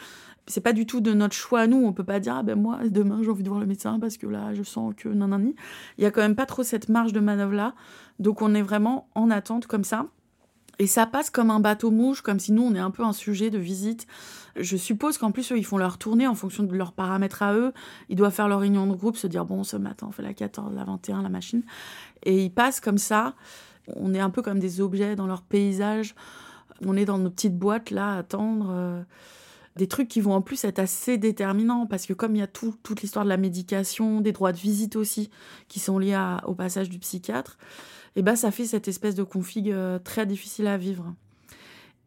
C'est 0.48 0.62
pas 0.62 0.74
du 0.74 0.86
tout 0.86 1.02
de 1.02 1.14
notre 1.14 1.36
choix 1.36 1.68
nous. 1.68 1.86
On 1.86 1.92
peut 1.92 2.06
pas 2.06 2.22
dire 2.22 2.36
ah 2.38 2.44
ben 2.44 2.56
moi 2.56 2.80
demain 2.86 3.20
j'ai 3.22 3.30
envie 3.30 3.44
de 3.44 3.50
voir 3.50 3.60
le 3.60 3.66
médecin 3.66 4.00
parce 4.00 4.16
que 4.16 4.28
là 4.28 4.54
je 4.54 4.64
sens 4.64 4.94
que 4.96 5.10
nanani. 5.10 5.56
Il 5.98 6.06
y 6.06 6.08
a 6.08 6.12
quand 6.12 6.22
même 6.22 6.38
pas 6.38 6.46
trop 6.46 6.64
cette 6.64 6.88
marge 6.88 7.12
de 7.12 7.20
manœuvre 7.20 7.54
là. 7.54 7.74
Donc 8.20 8.42
on 8.42 8.56
est 8.56 8.62
vraiment 8.62 9.10
en 9.14 9.30
attente 9.30 9.68
comme 9.68 9.84
ça. 9.84 10.06
Et 10.80 10.88
ça 10.88 11.06
passe 11.08 11.30
comme 11.30 11.50
un 11.50 11.60
bateau 11.60 11.90
mouche, 11.90 12.22
comme 12.22 12.40
si 12.40 12.52
nous, 12.52 12.62
on 12.62 12.76
est 12.76 12.80
un 12.80 12.92
peu 12.92 13.04
un 13.04 13.14
sujet 13.14 13.50
de 13.50 13.58
visite. 13.58 14.06
Je 14.56 14.78
suppose 14.78 15.18
qu'en 15.18 15.32
plus, 15.32 15.52
ils 15.56 15.66
font 15.66 15.78
leur 15.78 15.98
tournée 15.98 16.28
en 16.28 16.36
fonction 16.36 16.64
de 16.64 16.76
leurs 16.76 16.94
paramètres 16.94 17.42
à 17.42 17.56
eux. 17.56 17.74
Ils 18.10 18.16
doivent 18.16 18.34
faire 18.34 18.48
leur 18.48 18.60
réunion 18.60 18.86
de 18.86 18.96
groupe, 18.96 19.18
se 19.18 19.26
dire, 19.26 19.46
bon, 19.46 19.64
ce 19.64 19.76
matin, 19.76 20.06
on 20.10 20.12
fait 20.12 20.22
la 20.22 20.34
14, 20.34 20.76
la 20.76 20.84
21, 20.84 21.24
la 21.24 21.30
machine. 21.30 21.64
Et 22.24 22.44
ils 22.44 22.52
passent 22.52 22.80
comme 22.80 23.00
ça 23.00 23.34
on 23.96 24.14
est 24.14 24.20
un 24.20 24.30
peu 24.30 24.42
comme 24.42 24.60
des 24.60 24.82
objets 24.82 25.16
dans 25.16 25.28
leur 25.28 25.42
paysage. 25.42 26.16
On 26.86 26.96
est 26.96 27.06
dans 27.06 27.18
nos 27.18 27.30
petites 27.30 27.58
boîtes 27.58 27.92
là 27.92 28.14
à 28.14 28.18
attendre. 28.20 28.68
Euh, 28.72 29.02
des 29.78 29.88
trucs 29.88 30.08
qui 30.08 30.22
vont 30.22 30.34
en 30.34 30.42
plus 30.42 30.64
être 30.66 30.80
assez 30.80 31.18
déterminants 31.18 31.86
parce 31.86 32.06
que 32.06 32.14
comme 32.14 32.36
il 32.36 32.40
y 32.40 32.42
a 32.42 32.48
toute 32.48 33.02
l'histoire 33.02 33.24
de 33.24 33.30
la 33.30 33.38
médication, 33.38 34.22
des 34.22 34.32
droits 34.32 34.52
de 34.52 34.58
visite 34.58 34.96
aussi 34.96 35.30
qui 35.68 35.80
sont 35.80 36.00
liés 36.00 36.20
au 36.46 36.56
passage 36.56 36.90
du 36.90 37.00
psychiatre, 37.00 37.58
et 38.16 38.22
eh 38.22 38.24
ben 38.24 38.36
ça 38.36 38.50
fait 38.50 38.66
cette 38.66 38.88
espèce 38.88 39.14
de 39.14 39.22
config 39.22 39.72
euh, 39.72 40.00
très 40.00 40.26
difficile 40.26 40.66
à 40.66 40.78
vivre. 40.78 41.14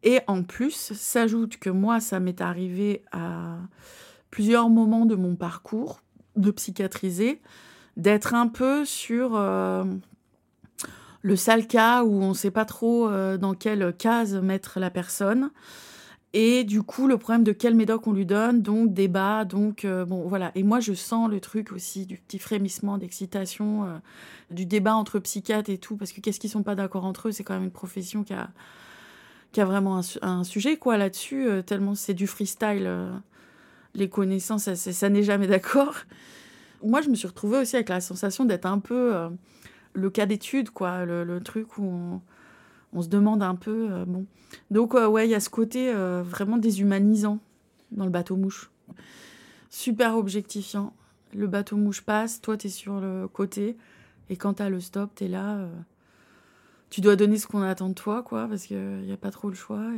Et 0.03 0.19
en 0.27 0.43
plus, 0.43 0.91
s'ajoute 0.93 1.57
que 1.57 1.69
moi, 1.69 2.01
ça 2.01 2.19
m'est 2.19 2.41
arrivé 2.41 3.03
à 3.13 3.57
plusieurs 4.29 4.69
moments 4.69 5.05
de 5.05 5.15
mon 5.15 5.35
parcours 5.35 6.01
de 6.35 6.51
psychiatriser, 6.51 7.41
d'être 7.97 8.33
un 8.33 8.47
peu 8.47 8.83
sur 8.83 9.35
euh, 9.35 9.85
le 11.21 11.35
sale 11.35 11.67
cas 11.67 12.03
où 12.03 12.21
on 12.21 12.29
ne 12.29 12.33
sait 12.33 12.51
pas 12.51 12.65
trop 12.65 13.07
euh, 13.07 13.37
dans 13.37 13.53
quelle 13.53 13.93
case 13.97 14.35
mettre 14.35 14.79
la 14.79 14.89
personne. 14.89 15.51
Et 16.33 16.63
du 16.63 16.81
coup, 16.81 17.07
le 17.07 17.17
problème 17.17 17.43
de 17.43 17.51
quel 17.51 17.75
médoc 17.75 18.07
on 18.07 18.13
lui 18.13 18.25
donne, 18.25 18.61
donc 18.61 18.93
débat, 18.93 19.43
donc 19.43 19.83
euh, 19.83 20.05
bon 20.05 20.27
voilà. 20.29 20.51
Et 20.55 20.63
moi, 20.63 20.79
je 20.79 20.93
sens 20.93 21.29
le 21.29 21.41
truc 21.41 21.73
aussi 21.73 22.05
du 22.05 22.17
petit 22.17 22.39
frémissement 22.39 22.97
d'excitation, 22.97 23.83
euh, 23.83 23.97
du 24.49 24.65
débat 24.65 24.95
entre 24.95 25.19
psychiatres 25.19 25.69
et 25.69 25.77
tout, 25.77 25.97
parce 25.97 26.13
que 26.13 26.21
qu'est-ce 26.21 26.39
qu'ils 26.39 26.49
sont 26.49 26.63
pas 26.63 26.75
d'accord 26.75 27.03
entre 27.03 27.27
eux, 27.27 27.31
c'est 27.33 27.43
quand 27.43 27.53
même 27.53 27.65
une 27.65 27.71
profession 27.71 28.23
qui 28.23 28.33
a 28.33 28.49
qui 29.51 29.59
a 29.59 29.65
vraiment 29.65 29.99
un, 30.21 30.43
sujet 30.45 30.77
quoi 30.77 30.97
là-dessus, 30.97 31.45
tellement 31.65 31.93
c'est 31.93 32.13
du 32.13 32.25
freestyle. 32.25 32.89
les 33.95 34.07
connaissances, 34.09 34.63
ça, 34.63 34.77
c'est- 34.77 34.93
ça 34.93 35.09
n'est 35.09 35.23
jamais 35.23 35.47
d'accord. 35.47 35.95
Moi, 36.81 37.01
je 37.01 37.09
me 37.09 37.15
suis 37.15 37.27
retrouvée 37.27 37.57
aussi 37.57 37.75
avec 37.75 37.89
la 37.89 37.99
sensation 37.99 38.45
d'être 38.45 38.65
un 38.65 38.79
peu 38.79 39.29
le 39.93 40.09
cas 40.09 40.25
d'étude, 40.25 40.69
quoi, 40.69 41.05
le, 41.05 41.39
truc 41.41 41.77
où 41.77 42.21
on, 42.93 43.01
se 43.01 43.07
demande 43.07 43.43
un 43.43 43.55
peu. 43.55 43.89
euh, 43.91 44.05
bon. 44.05 44.25
Donc, 44.69 44.95
euh, 44.95 45.07
ouais, 45.07 45.27
il 45.27 45.31
y 45.31 45.35
a 45.35 45.39
ce 45.39 45.49
côté 45.49 45.91
euh, 45.93 46.23
vraiment 46.23 46.57
déshumanisant 46.57 47.39
dans 47.91 48.05
le 48.05 48.11
bateau 48.11 48.35
mouche. 48.35 48.69
Super 49.69 50.17
objectifiant. 50.17 50.93
Le 51.33 51.47
bateau 51.47 51.77
mouche 51.77 52.01
passe, 52.01 52.41
toi, 52.41 52.57
tu 52.57 52.67
es 52.67 52.69
sur 52.69 52.99
le 52.99 53.27
côté. 53.27 53.77
Et 54.29 54.35
quand 54.35 54.55
tu 54.55 54.63
as 54.63 54.69
le 54.69 54.79
stop, 54.79 55.11
tu 55.15 55.25
es 55.25 55.27
là. 55.27 55.67
tu 56.89 57.01
dois 57.01 57.15
donner 57.15 57.37
ce 57.37 57.47
qu'on 57.47 57.61
attend 57.61 57.89
de 57.89 57.93
toi, 57.93 58.23
quoi, 58.23 58.47
parce 58.47 58.63
qu'il 58.63 59.01
n'y 59.01 59.11
a 59.11 59.17
pas 59.17 59.31
trop 59.31 59.49
le 59.49 59.55
choix. 59.55 59.91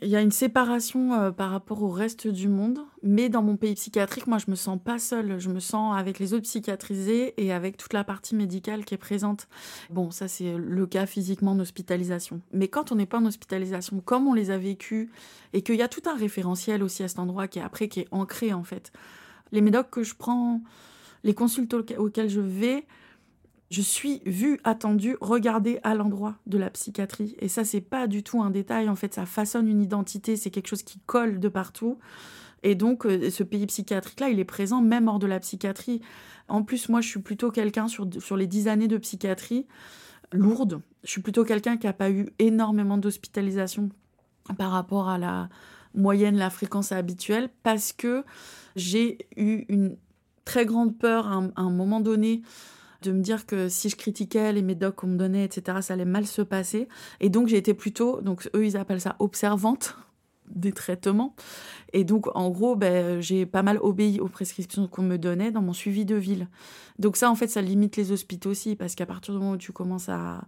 Il 0.00 0.08
y 0.08 0.16
a 0.16 0.20
une 0.20 0.32
séparation 0.32 1.14
euh, 1.14 1.30
par 1.30 1.50
rapport 1.50 1.82
au 1.82 1.90
reste 1.90 2.26
du 2.26 2.48
monde, 2.48 2.80
mais 3.04 3.28
dans 3.28 3.42
mon 3.42 3.56
pays 3.56 3.74
psychiatrique, 3.74 4.26
moi, 4.26 4.38
je 4.38 4.50
me 4.50 4.56
sens 4.56 4.78
pas 4.82 4.98
seule. 4.98 5.38
Je 5.38 5.48
me 5.48 5.60
sens 5.60 5.96
avec 5.96 6.18
les 6.18 6.34
autres 6.34 6.42
psychiatrisés 6.42 7.34
et 7.36 7.52
avec 7.52 7.76
toute 7.76 7.92
la 7.92 8.02
partie 8.02 8.34
médicale 8.34 8.84
qui 8.84 8.94
est 8.94 8.98
présente. 8.98 9.46
Bon, 9.90 10.10
ça, 10.10 10.26
c'est 10.26 10.56
le 10.56 10.86
cas 10.86 11.06
physiquement 11.06 11.52
en 11.52 11.60
hospitalisation. 11.60 12.40
Mais 12.52 12.66
quand 12.66 12.90
on 12.90 12.96
n'est 12.96 13.06
pas 13.06 13.18
en 13.18 13.26
hospitalisation, 13.26 14.00
comme 14.00 14.26
on 14.26 14.34
les 14.34 14.50
a 14.50 14.58
vécus, 14.58 15.08
et 15.52 15.62
qu'il 15.62 15.76
y 15.76 15.82
a 15.82 15.88
tout 15.88 16.02
un 16.06 16.16
référentiel 16.16 16.82
aussi 16.82 17.04
à 17.04 17.08
cet 17.08 17.20
endroit 17.20 17.46
qui 17.46 17.60
est 17.60 17.62
après, 17.62 17.86
qui 17.86 18.00
est 18.00 18.08
ancré, 18.10 18.52
en 18.52 18.64
fait. 18.64 18.90
Les 19.52 19.60
médocs 19.60 19.90
que 19.90 20.02
je 20.02 20.16
prends, 20.16 20.62
les 21.22 21.34
consultes 21.34 21.74
auxquels 21.74 22.28
je 22.28 22.40
vais, 22.40 22.86
je 23.72 23.80
suis 23.80 24.20
vue, 24.26 24.60
attendue, 24.64 25.16
regardée 25.22 25.80
à 25.82 25.94
l'endroit 25.94 26.34
de 26.46 26.58
la 26.58 26.68
psychiatrie. 26.68 27.34
Et 27.38 27.48
ça, 27.48 27.64
c'est 27.64 27.80
pas 27.80 28.06
du 28.06 28.22
tout 28.22 28.42
un 28.42 28.50
détail. 28.50 28.90
En 28.90 28.96
fait, 28.96 29.14
ça 29.14 29.24
façonne 29.24 29.66
une 29.66 29.80
identité. 29.80 30.36
C'est 30.36 30.50
quelque 30.50 30.68
chose 30.68 30.82
qui 30.82 30.98
colle 31.06 31.40
de 31.40 31.48
partout. 31.48 31.98
Et 32.62 32.74
donc, 32.74 33.06
euh, 33.06 33.30
ce 33.30 33.42
pays 33.42 33.66
psychiatrique-là, 33.66 34.28
il 34.28 34.38
est 34.38 34.44
présent 34.44 34.82
même 34.82 35.08
hors 35.08 35.18
de 35.18 35.26
la 35.26 35.40
psychiatrie. 35.40 36.02
En 36.48 36.62
plus, 36.62 36.90
moi, 36.90 37.00
je 37.00 37.08
suis 37.08 37.20
plutôt 37.20 37.50
quelqu'un 37.50 37.88
sur, 37.88 38.06
les 38.36 38.46
dix 38.46 38.68
années 38.68 38.88
de 38.88 38.98
psychiatrie 38.98 39.66
lourde. 40.32 40.82
Je 41.02 41.10
suis 41.10 41.22
plutôt 41.22 41.44
quelqu'un 41.44 41.78
qui 41.78 41.86
n'a 41.86 41.94
pas 41.94 42.10
eu 42.10 42.28
énormément 42.38 42.98
d'hospitalisation 42.98 43.88
par 44.58 44.70
rapport 44.70 45.08
à 45.08 45.16
la 45.16 45.48
moyenne, 45.94 46.36
la 46.36 46.50
fréquence 46.50 46.92
habituelle, 46.92 47.48
parce 47.62 47.94
que 47.94 48.22
j'ai 48.76 49.16
eu 49.38 49.64
une 49.70 49.96
très 50.44 50.66
grande 50.66 50.98
peur 50.98 51.26
à 51.28 51.40
un 51.56 51.70
moment 51.70 52.00
donné 52.00 52.42
de 53.02 53.12
me 53.12 53.20
dire 53.20 53.46
que 53.46 53.68
si 53.68 53.88
je 53.88 53.96
critiquais 53.96 54.52
les 54.52 54.62
médocs 54.62 54.96
qu'on 54.96 55.06
me 55.08 55.16
donnait, 55.16 55.44
etc., 55.44 55.78
ça 55.82 55.94
allait 55.94 56.04
mal 56.04 56.26
se 56.26 56.42
passer. 56.42 56.88
Et 57.20 57.28
donc, 57.28 57.48
j'ai 57.48 57.56
été 57.56 57.74
plutôt, 57.74 58.20
donc 58.20 58.48
eux, 58.54 58.64
ils 58.64 58.76
appellent 58.76 59.00
ça 59.00 59.16
observante 59.18 59.96
des 60.48 60.72
traitements. 60.72 61.34
Et 61.92 62.04
donc, 62.04 62.26
en 62.36 62.50
gros, 62.50 62.76
ben, 62.76 63.20
j'ai 63.20 63.46
pas 63.46 63.62
mal 63.62 63.78
obéi 63.80 64.20
aux 64.20 64.28
prescriptions 64.28 64.86
qu'on 64.88 65.02
me 65.02 65.16
donnait 65.18 65.50
dans 65.50 65.62
mon 65.62 65.72
suivi 65.72 66.04
de 66.04 66.14
ville. 66.14 66.48
Donc 66.98 67.16
ça, 67.16 67.30
en 67.30 67.34
fait, 67.34 67.48
ça 67.48 67.62
limite 67.62 67.96
les 67.96 68.12
hospitaux 68.12 68.50
aussi, 68.50 68.76
parce 68.76 68.94
qu'à 68.94 69.06
partir 69.06 69.34
du 69.34 69.40
moment 69.40 69.52
où 69.52 69.58
tu 69.58 69.72
commences 69.72 70.08
à 70.08 70.44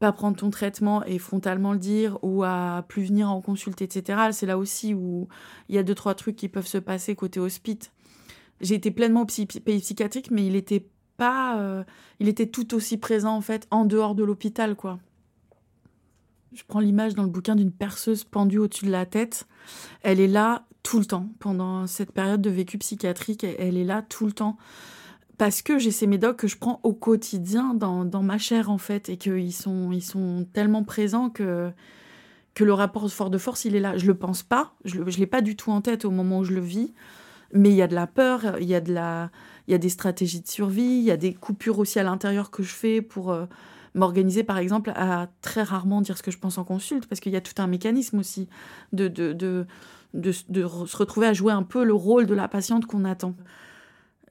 pas 0.00 0.12
prendre 0.12 0.36
ton 0.36 0.50
traitement 0.50 1.04
et 1.04 1.18
frontalement 1.18 1.72
le 1.72 1.78
dire, 1.78 2.18
ou 2.22 2.44
à 2.44 2.84
plus 2.88 3.02
venir 3.04 3.30
en 3.30 3.40
consulte, 3.40 3.82
etc., 3.82 4.28
c'est 4.32 4.46
là 4.46 4.56
aussi 4.56 4.94
où 4.94 5.28
il 5.68 5.74
y 5.74 5.78
a 5.78 5.82
deux, 5.82 5.94
trois 5.94 6.14
trucs 6.14 6.36
qui 6.36 6.48
peuvent 6.48 6.68
se 6.68 6.78
passer 6.78 7.16
côté 7.16 7.40
hospice. 7.40 7.90
J'ai 8.60 8.76
été 8.76 8.90
pleinement 8.90 9.26
psy- 9.26 9.46
psychiatrique, 9.46 10.30
mais 10.30 10.46
il 10.46 10.56
était 10.56 10.86
euh, 11.20 11.84
il 12.20 12.28
était 12.28 12.46
tout 12.46 12.74
aussi 12.74 12.96
présent 12.96 13.34
en 13.34 13.40
fait 13.40 13.66
en 13.70 13.84
dehors 13.84 14.14
de 14.14 14.24
l'hôpital 14.24 14.74
quoi. 14.76 14.98
Je 16.52 16.62
prends 16.66 16.80
l'image 16.80 17.14
dans 17.14 17.24
le 17.24 17.28
bouquin 17.28 17.56
d'une 17.56 17.72
perceuse 17.72 18.24
pendue 18.24 18.58
au-dessus 18.58 18.86
de 18.86 18.90
la 18.90 19.04
tête. 19.04 19.46
Elle 20.02 20.18
est 20.18 20.28
là 20.28 20.64
tout 20.82 20.98
le 20.98 21.04
temps 21.04 21.28
pendant 21.40 21.86
cette 21.86 22.12
période 22.12 22.40
de 22.40 22.48
vécu 22.48 22.78
psychiatrique. 22.78 23.44
Elle 23.44 23.76
est 23.76 23.84
là 23.84 24.02
tout 24.08 24.24
le 24.24 24.32
temps 24.32 24.56
parce 25.36 25.62
que 25.62 25.78
j'ai 25.78 25.90
ces 25.90 26.06
médocs 26.06 26.36
que 26.36 26.48
je 26.48 26.56
prends 26.56 26.80
au 26.82 26.92
quotidien 26.92 27.74
dans, 27.74 28.22
ma 28.22 28.38
chair 28.38 28.70
en 28.70 28.78
fait 28.78 29.08
et 29.08 29.16
qu'ils 29.16 29.52
sont 29.52 29.98
sont 30.00 30.46
tellement 30.52 30.84
présents 30.84 31.30
que 31.30 31.70
que 32.54 32.64
le 32.64 32.72
rapport 32.72 33.08
fort 33.08 33.30
de 33.30 33.38
force 33.38 33.64
il 33.64 33.76
est 33.76 33.80
là. 33.80 33.96
Je 33.96 34.06
le 34.06 34.14
pense 34.14 34.42
pas, 34.42 34.74
je 34.84 35.00
je 35.06 35.18
l'ai 35.18 35.26
pas 35.26 35.42
du 35.42 35.54
tout 35.54 35.70
en 35.70 35.80
tête 35.80 36.04
au 36.04 36.10
moment 36.10 36.40
où 36.40 36.44
je 36.44 36.52
le 36.52 36.60
vis, 36.60 36.92
mais 37.52 37.70
il 37.70 37.76
y 37.76 37.82
a 37.82 37.86
de 37.86 37.94
la 37.94 38.08
peur, 38.08 38.58
il 38.60 38.66
y 38.66 38.74
a 38.74 38.80
de 38.80 38.92
la 38.92 39.30
il 39.68 39.72
y 39.72 39.74
a 39.74 39.78
des 39.78 39.90
stratégies 39.90 40.40
de 40.40 40.48
survie, 40.48 40.82
il 40.82 41.04
y 41.04 41.10
a 41.10 41.18
des 41.18 41.34
coupures 41.34 41.78
aussi 41.78 41.98
à 41.98 42.02
l'intérieur 42.02 42.50
que 42.50 42.62
je 42.62 42.72
fais 42.72 43.02
pour 43.02 43.30
euh, 43.30 43.44
m'organiser, 43.94 44.42
par 44.42 44.56
exemple, 44.56 44.90
à 44.96 45.28
très 45.42 45.62
rarement 45.62 46.00
dire 46.00 46.16
ce 46.16 46.22
que 46.22 46.30
je 46.30 46.38
pense 46.38 46.56
en 46.56 46.64
consulte, 46.64 47.06
parce 47.06 47.20
qu'il 47.20 47.32
y 47.32 47.36
a 47.36 47.42
tout 47.42 47.60
un 47.60 47.66
mécanisme 47.66 48.18
aussi 48.18 48.48
de, 48.94 49.08
de, 49.08 49.34
de, 50.14 50.32
se 50.32 50.96
retrouver 50.96 51.26
à 51.26 51.34
jouer 51.34 51.52
un 51.52 51.62
peu 51.62 51.84
le 51.84 51.92
rôle 51.92 52.24
de 52.24 52.34
la 52.34 52.48
patiente 52.48 52.86
qu'on 52.86 53.04
attend. 53.04 53.34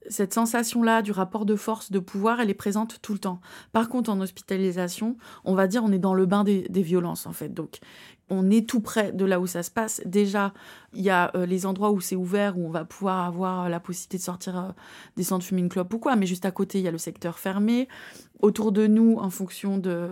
Cette 0.10 0.34
sensation-là 0.34 1.04
du 1.04 1.12
rapport 1.12 1.46
de 1.46 1.56
force, 1.56 1.92
de 1.92 2.00
pouvoir, 2.00 2.40
elle 2.40 2.50
est 2.50 2.56
présente 2.56 3.00
tout 3.04 3.14
le 3.14 3.20
temps. 3.20 3.40
Par 3.74 3.90
contre, 3.90 4.10
en 4.10 4.20
hospitalisation, 4.20 5.18
on 5.46 5.54
va 5.54 5.68
dire 5.68 5.84
on 5.84 5.92
est 5.92 6.00
dans 6.00 6.16
le 6.16 6.26
bain 6.26 6.46
des, 6.46 6.68
des 6.70 6.82
violences, 6.82 7.28
en 7.28 7.34
fait. 7.34 7.50
Donc, 7.50 7.80
on 8.30 8.50
est 8.50 8.68
tout 8.68 8.82
près 8.82 9.12
de 9.12 9.26
là 9.26 9.40
où 9.40 9.48
ça 9.48 9.64
se 9.64 9.72
passe. 9.72 10.02
Déjà, 10.06 10.54
il 10.94 11.02
y 11.02 11.10
a 11.10 11.32
euh, 11.36 11.46
les 11.46 11.66
endroits 11.66 11.92
où 11.92 12.02
c'est 12.02 12.16
ouvert, 12.16 12.58
où 12.58 12.66
on 12.66 12.70
va 12.70 12.84
pouvoir 12.84 13.26
avoir 13.26 13.70
la 13.70 13.80
possibilité 13.80 14.18
de 14.18 14.24
sortir 14.24 14.58
euh, 14.58 14.70
des 15.16 15.24
centres 15.24 15.46
fumer 15.46 15.62
une 15.62 15.70
clope 15.70 15.94
ou 15.94 16.00
quoi, 16.00 16.16
mais 16.16 16.26
juste 16.26 16.46
à 16.46 16.52
côté, 16.52 16.80
il 16.80 16.84
y 16.84 16.88
a 16.88 16.92
le 16.92 16.98
secteur 16.98 17.40
fermé. 17.40 17.88
Autour 18.42 18.72
de 18.72 18.86
nous, 18.88 19.16
en 19.18 19.30
fonction 19.30 19.78
de 19.78 20.10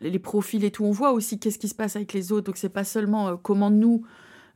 les 0.00 0.18
profils 0.18 0.64
et 0.64 0.70
tout, 0.70 0.84
on 0.84 0.90
voit 0.90 1.12
aussi 1.12 1.38
qu'est-ce 1.38 1.58
qui 1.58 1.68
se 1.68 1.74
passe 1.74 1.96
avec 1.96 2.12
les 2.12 2.32
autres. 2.32 2.46
Donc, 2.46 2.56
c'est 2.56 2.68
pas 2.68 2.84
seulement 2.84 3.28
euh, 3.28 3.36
comment 3.40 3.70
nous, 3.70 4.04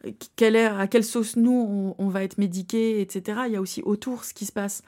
euh, 0.05 0.11
quelle 0.35 0.57
heure, 0.57 0.79
à 0.79 0.87
quelle 0.87 1.05
sauce 1.05 1.37
nous, 1.37 1.95
on, 1.99 2.05
on 2.05 2.09
va 2.09 2.25
être 2.25 2.38
médiqué, 2.38 3.01
etc. 3.01 3.42
Il 3.47 3.53
y 3.53 3.57
a 3.57 3.61
aussi 3.61 3.83
autour 3.83 4.25
ce 4.25 4.35
qui 4.35 4.47
se 4.47 4.53
passe. 4.53 4.83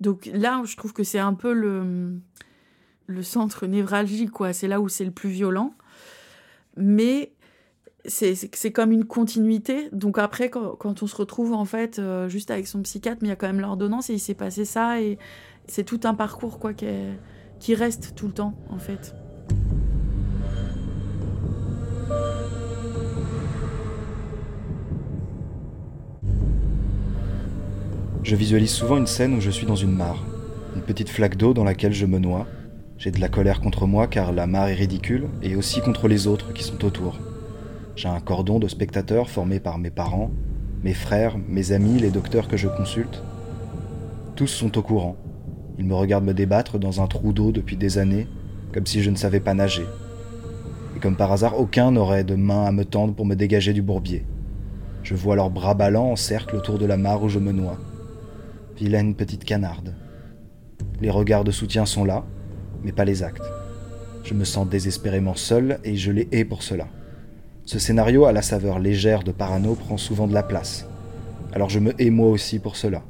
Donc 0.00 0.28
là, 0.32 0.62
je 0.64 0.76
trouve 0.76 0.92
que 0.92 1.04
c'est 1.04 1.18
un 1.18 1.34
peu 1.34 1.52
le, 1.52 2.18
le 3.06 3.22
centre 3.22 3.66
névralgique, 3.66 4.30
quoi. 4.30 4.52
C'est 4.52 4.68
là 4.68 4.80
où 4.80 4.88
c'est 4.88 5.04
le 5.04 5.10
plus 5.10 5.30
violent. 5.30 5.74
Mais 6.76 7.32
c'est 8.04 8.72
comme 8.72 8.92
une 8.92 9.04
continuité. 9.04 9.88
Donc 9.92 10.18
après, 10.18 10.50
quand, 10.50 11.02
on 11.02 11.06
se 11.06 11.16
retrouve 11.16 11.52
en 11.52 11.64
fait 11.64 11.98
euh, 11.98 12.28
juste 12.28 12.50
avec 12.50 12.66
son 12.66 12.82
psychiatre, 12.82 13.18
mais 13.22 13.28
il 13.28 13.30
y 13.30 13.32
a 13.32 13.36
quand 13.36 13.46
même 13.46 13.60
l'ordonnance 13.60 14.10
et 14.10 14.14
il 14.14 14.20
s'est 14.20 14.34
passé 14.34 14.64
ça 14.64 15.00
et 15.00 15.18
c'est 15.66 15.84
tout 15.84 16.00
un 16.04 16.14
parcours 16.14 16.58
quoi 16.58 16.72
qui, 16.72 16.86
qui 17.58 17.74
reste 17.74 18.14
tout 18.16 18.26
le 18.26 18.32
temps 18.32 18.54
en 18.70 18.78
fait. 18.78 19.14
Je 28.22 28.36
visualise 28.36 28.70
souvent 28.70 28.96
une 28.96 29.06
scène 29.06 29.34
où 29.34 29.40
je 29.40 29.50
suis 29.50 29.66
dans 29.66 29.76
une 29.76 29.92
mare, 29.92 30.22
une 30.76 30.82
petite 30.82 31.08
flaque 31.08 31.36
d'eau 31.36 31.54
dans 31.54 31.64
laquelle 31.64 31.92
je 31.92 32.06
me 32.06 32.18
noie. 32.18 32.46
J'ai 32.98 33.10
de 33.10 33.20
la 33.20 33.28
colère 33.28 33.60
contre 33.60 33.86
moi 33.86 34.06
car 34.06 34.32
la 34.32 34.46
mare 34.46 34.68
est 34.68 34.74
ridicule 34.74 35.26
et 35.42 35.56
aussi 35.56 35.80
contre 35.80 36.06
les 36.06 36.26
autres 36.26 36.52
qui 36.52 36.62
sont 36.62 36.84
autour. 36.84 37.18
J'ai 37.96 38.08
un 38.08 38.20
cordon 38.20 38.58
de 38.58 38.68
spectateurs 38.68 39.28
formé 39.28 39.60
par 39.60 39.78
mes 39.78 39.90
parents, 39.90 40.30
mes 40.82 40.94
frères, 40.94 41.36
mes 41.48 41.72
amis, 41.72 41.98
les 41.98 42.10
docteurs 42.10 42.48
que 42.48 42.56
je 42.56 42.68
consulte. 42.68 43.22
Tous 44.36 44.46
sont 44.46 44.78
au 44.78 44.82
courant. 44.82 45.16
Ils 45.78 45.84
me 45.84 45.94
regardent 45.94 46.24
me 46.24 46.34
débattre 46.34 46.78
dans 46.78 47.00
un 47.00 47.06
trou 47.06 47.32
d'eau 47.32 47.52
depuis 47.52 47.76
des 47.76 47.98
années, 47.98 48.26
comme 48.72 48.86
si 48.86 49.02
je 49.02 49.10
ne 49.10 49.16
savais 49.16 49.40
pas 49.40 49.54
nager. 49.54 49.84
Et 50.96 51.00
comme 51.00 51.16
par 51.16 51.32
hasard, 51.32 51.58
aucun 51.58 51.90
n'aurait 51.90 52.24
de 52.24 52.36
main 52.36 52.64
à 52.64 52.72
me 52.72 52.84
tendre 52.84 53.14
pour 53.14 53.26
me 53.26 53.34
dégager 53.34 53.72
du 53.72 53.82
bourbier. 53.82 54.24
Je 55.02 55.14
vois 55.14 55.36
leurs 55.36 55.50
bras 55.50 55.74
ballants 55.74 56.12
en 56.12 56.16
cercle 56.16 56.56
autour 56.56 56.78
de 56.78 56.86
la 56.86 56.96
mare 56.96 57.22
où 57.22 57.28
je 57.28 57.38
me 57.38 57.52
noie. 57.52 57.78
Vilaine 58.76 59.14
petite 59.14 59.44
canarde. 59.44 59.94
Les 61.00 61.10
regards 61.10 61.44
de 61.44 61.50
soutien 61.50 61.86
sont 61.86 62.04
là, 62.04 62.24
mais 62.82 62.92
pas 62.92 63.04
les 63.04 63.22
actes. 63.22 63.44
Je 64.24 64.34
me 64.34 64.44
sens 64.44 64.68
désespérément 64.68 65.34
seul 65.34 65.80
et 65.84 65.96
je 65.96 66.12
les 66.12 66.28
hais 66.32 66.44
pour 66.44 66.62
cela. 66.62 66.86
Ce 67.70 67.78
scénario 67.78 68.24
à 68.24 68.32
la 68.32 68.42
saveur 68.42 68.80
légère 68.80 69.22
de 69.22 69.30
Parano 69.30 69.76
prend 69.76 69.96
souvent 69.96 70.26
de 70.26 70.34
la 70.34 70.42
place. 70.42 70.88
Alors 71.52 71.68
je 71.68 71.78
me 71.78 71.94
hais 72.02 72.10
moi 72.10 72.28
aussi 72.28 72.58
pour 72.58 72.74
cela. 72.74 73.04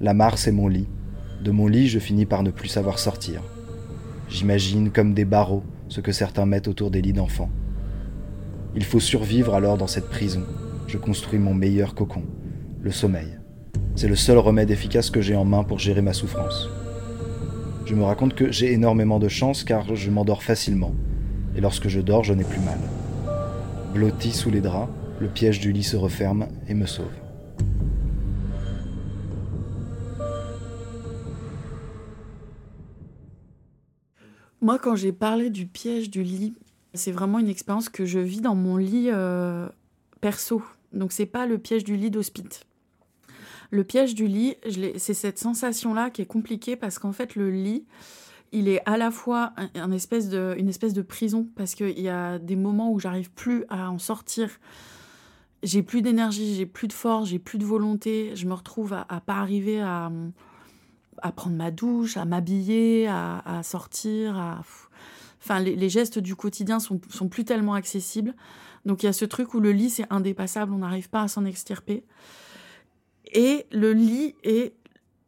La 0.00 0.14
mare, 0.14 0.38
c'est 0.38 0.50
mon 0.50 0.66
lit. 0.66 0.88
De 1.44 1.50
mon 1.50 1.66
lit, 1.66 1.88
je 1.88 1.98
finis 1.98 2.24
par 2.24 2.42
ne 2.42 2.50
plus 2.50 2.68
savoir 2.68 2.98
sortir. 2.98 3.42
J'imagine 4.30 4.90
comme 4.90 5.12
des 5.12 5.26
barreaux 5.26 5.62
ce 5.88 6.00
que 6.00 6.10
certains 6.10 6.46
mettent 6.46 6.68
autour 6.68 6.90
des 6.90 7.02
lits 7.02 7.12
d'enfants. 7.12 7.50
Il 8.74 8.82
faut 8.82 8.98
survivre 8.98 9.52
alors 9.54 9.76
dans 9.76 9.86
cette 9.86 10.08
prison. 10.08 10.44
Je 10.86 10.96
construis 10.96 11.38
mon 11.38 11.52
meilleur 11.52 11.94
cocon, 11.94 12.22
le 12.80 12.92
sommeil. 12.92 13.38
C'est 13.94 14.08
le 14.08 14.16
seul 14.16 14.38
remède 14.38 14.70
efficace 14.70 15.10
que 15.10 15.20
j'ai 15.20 15.36
en 15.36 15.44
main 15.44 15.64
pour 15.64 15.78
gérer 15.78 16.00
ma 16.00 16.14
souffrance. 16.14 16.70
Je 17.84 17.94
me 17.94 18.04
raconte 18.04 18.34
que 18.34 18.50
j'ai 18.50 18.72
énormément 18.72 19.18
de 19.18 19.28
chance 19.28 19.64
car 19.64 19.94
je 19.94 20.10
m'endors 20.10 20.42
facilement, 20.42 20.94
et 21.54 21.60
lorsque 21.60 21.88
je 21.88 22.00
dors, 22.00 22.24
je 22.24 22.32
n'ai 22.32 22.44
plus 22.44 22.60
mal. 22.60 22.78
Blotti 23.92 24.32
sous 24.32 24.50
les 24.50 24.60
draps, 24.60 24.90
le 25.18 25.28
piège 25.28 25.60
du 25.60 25.72
lit 25.72 25.82
se 25.82 25.96
referme 25.96 26.48
et 26.68 26.74
me 26.74 26.86
sauve. 26.86 27.06
Moi, 34.60 34.78
quand 34.78 34.96
j'ai 34.96 35.12
parlé 35.12 35.50
du 35.50 35.66
piège 35.66 36.10
du 36.10 36.22
lit, 36.22 36.54
C'est 36.94 37.12
vraiment 37.12 37.38
une 37.38 37.48
expérience 37.48 37.88
que 37.88 38.04
je 38.06 38.18
vis 38.18 38.40
dans 38.40 38.54
mon 38.54 38.76
lit 38.76 39.08
euh, 39.10 39.68
perso. 40.20 40.62
Donc 40.92 41.12
c'est 41.12 41.26
pas 41.26 41.46
le 41.46 41.58
piège 41.58 41.84
du 41.84 41.96
lit 41.96 42.10
d'hospice. 42.10 42.64
Le 43.70 43.84
piège 43.84 44.14
du 44.14 44.26
lit, 44.26 44.56
c'est 44.96 45.14
cette 45.14 45.38
sensation-là 45.38 46.10
qui 46.10 46.22
est 46.22 46.26
compliquée 46.26 46.76
parce 46.76 46.98
qu'en 46.98 47.12
fait 47.12 47.36
le 47.36 47.50
lit, 47.50 47.84
il 48.52 48.68
est 48.68 48.80
à 48.86 48.96
la 48.96 49.10
fois 49.10 49.52
une 49.74 49.92
espèce 49.92 50.28
de 50.28 51.02
prison 51.02 51.48
parce 51.56 51.74
qu'il 51.74 52.00
y 52.00 52.08
a 52.08 52.38
des 52.38 52.56
moments 52.56 52.92
où 52.92 52.98
j'arrive 52.98 53.30
plus 53.30 53.64
à 53.68 53.90
en 53.90 53.98
sortir. 53.98 54.50
J'ai 55.62 55.82
plus 55.82 56.02
d'énergie, 56.02 56.54
j'ai 56.54 56.66
plus 56.66 56.88
de 56.88 56.92
force, 56.92 57.28
j'ai 57.28 57.38
plus 57.38 57.58
de 57.58 57.64
volonté. 57.64 58.34
Je 58.34 58.46
me 58.46 58.54
retrouve 58.54 58.92
à, 58.92 59.06
à 59.08 59.20
pas 59.20 59.36
arriver 59.36 59.80
à, 59.80 60.10
prendre 61.34 61.56
ma 61.56 61.70
douche, 61.70 62.16
à 62.16 62.24
m'habiller, 62.24 63.08
à, 63.08 63.60
sortir, 63.62 64.62
Enfin, 65.40 65.60
les, 65.60 65.88
gestes 65.88 66.18
du 66.18 66.34
quotidien 66.34 66.80
sont, 66.80 67.00
sont 67.10 67.28
plus 67.28 67.44
tellement 67.44 67.74
accessibles. 67.74 68.34
Donc 68.84 69.02
il 69.02 69.06
y 69.06 69.08
a 69.08 69.12
ce 69.12 69.24
truc 69.24 69.54
où 69.54 69.60
le 69.60 69.72
lit, 69.72 69.90
c'est 69.90 70.06
indépassable, 70.10 70.72
on 70.72 70.78
n'arrive 70.78 71.08
pas 71.08 71.22
à 71.22 71.28
s'en 71.28 71.44
extirper. 71.44 72.04
Et 73.32 73.66
le 73.70 73.92
lit 73.92 74.34
est 74.42 74.74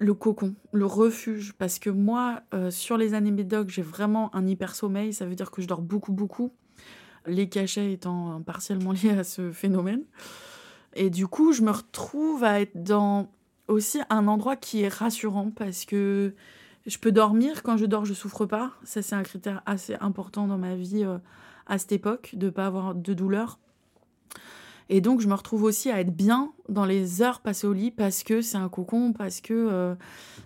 le 0.01 0.15
cocon, 0.15 0.55
le 0.73 0.87
refuge. 0.87 1.53
Parce 1.53 1.79
que 1.79 1.91
moi, 1.91 2.41
euh, 2.55 2.71
sur 2.71 2.97
les 2.97 3.15
années 3.15 3.31
médoc, 3.31 3.69
j'ai 3.69 3.83
vraiment 3.83 4.35
un 4.35 4.47
hyper 4.47 4.75
sommeil. 4.75 5.13
Ça 5.13 5.27
veut 5.27 5.37
dire 5.37 5.53
que 5.53 5.63
je 5.63 5.69
dors 5.69 5.83
beaucoup, 5.83 6.13
beaucoup. 6.13 6.53
Les 7.27 7.49
cachets 7.49 7.93
étant 7.93 8.43
partiellement 8.43 8.93
liés 9.05 9.11
à 9.11 9.25
ce 9.25 9.53
phénomène. 9.53 10.03
Et 10.95 11.11
du 11.11 11.29
coup, 11.29 11.53
je 11.53 11.63
me 11.63 11.71
retrouve 11.71 12.43
à 12.43 12.61
être 12.61 12.83
dans 12.83 13.31
aussi 13.69 14.01
un 14.09 14.27
endroit 14.27 14.57
qui 14.57 14.83
est 14.83 14.89
rassurant 14.89 15.53
parce 15.53 15.85
que 15.85 16.35
je 16.87 16.99
peux 16.99 17.13
dormir. 17.13 17.63
Quand 17.63 17.77
je 17.77 17.85
dors, 17.85 18.07
je 18.07 18.15
souffre 18.15 18.47
pas. 18.47 18.73
Ça, 18.83 19.03
c'est 19.03 19.15
un 19.15 19.23
critère 19.23 19.63
assez 19.67 19.95
important 20.01 20.47
dans 20.47 20.59
ma 20.59 20.75
vie 20.75 21.05
euh, 21.05 21.19
à 21.67 21.79
cette 21.79 21.93
époque, 21.93 22.31
de 22.35 22.47
ne 22.47 22.51
pas 22.51 22.67
avoir 22.67 22.95
de 22.95 23.15
douleur. 23.15 23.59
Et 24.93 25.01
donc, 25.01 25.21
je 25.21 25.29
me 25.29 25.35
retrouve 25.35 25.63
aussi 25.63 25.89
à 25.89 26.01
être 26.01 26.15
bien 26.15 26.53
dans 26.69 26.85
les 26.85 27.23
heures 27.23 27.41
passées 27.41 27.69
au 27.69 27.73
lit 27.73 27.93
parce 27.93 28.25
que 28.25 28.43
c'est 28.43 28.57
un 28.57 28.69
cocon, 28.69 29.13
parce 29.13 29.41
que 29.41 29.55
euh, 29.55 29.95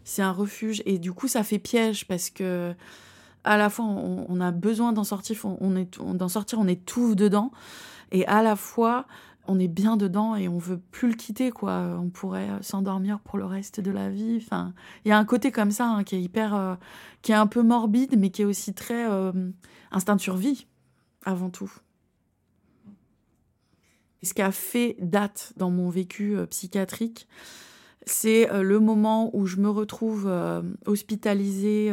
c'est 0.04 0.20
un 0.20 0.32
refuge. 0.32 0.82
Et 0.84 0.98
du 0.98 1.12
coup, 1.12 1.28
ça 1.28 1.42
fait 1.42 1.58
piège 1.58 2.06
parce 2.06 2.28
que 2.28 2.74
à 3.42 3.56
la 3.56 3.70
fois, 3.70 3.86
on, 3.86 4.40
a 4.40 4.50
besoin 4.52 4.92
d'en 4.92 5.04
sortir, 5.04 5.38
on, 5.44 5.76
est, 5.76 5.98
d'en 5.98 6.28
sortir, 6.28 6.58
on 6.58 6.68
étouffe 6.68 7.16
dedans. 7.16 7.52
Et 8.12 8.26
à 8.26 8.42
la 8.42 8.54
fois, 8.54 9.06
on 9.46 9.58
est 9.58 9.68
bien 9.68 9.96
dedans 9.96 10.36
et 10.36 10.46
on 10.46 10.58
veut 10.58 10.78
plus 10.90 11.08
le 11.08 11.14
quitter 11.14 11.50
quoi 11.50 11.98
on 12.00 12.08
pourrait 12.08 12.48
euh, 12.48 12.62
s'endormir 12.62 13.20
pour 13.20 13.38
le 13.38 13.44
reste 13.44 13.78
de 13.78 13.90
la 13.90 14.08
vie 14.08 14.38
enfin 14.42 14.72
il 15.04 15.10
y 15.10 15.12
a 15.12 15.18
un 15.18 15.24
côté 15.26 15.52
comme 15.52 15.70
ça 15.70 15.86
hein, 15.86 16.02
qui 16.02 16.16
est 16.16 16.22
hyper 16.22 16.54
euh, 16.54 16.76
qui 17.20 17.32
est 17.32 17.34
un 17.34 17.46
peu 17.46 17.62
morbide 17.62 18.18
mais 18.18 18.30
qui 18.30 18.40
est 18.40 18.46
aussi 18.46 18.72
très 18.72 19.04
instinct 19.90 20.16
survie 20.16 20.66
avant 21.26 21.50
tout 21.50 21.70
ce 24.24 24.34
qui 24.34 24.42
a 24.42 24.52
fait 24.52 24.96
date 25.00 25.52
dans 25.56 25.70
mon 25.70 25.90
vécu 25.90 26.36
psychiatrique 26.50 27.28
c'est 28.06 28.48
le 28.52 28.80
moment 28.80 29.30
où 29.34 29.46
je 29.46 29.56
me 29.56 29.70
retrouve 29.70 30.30
hospitalisée 30.84 31.90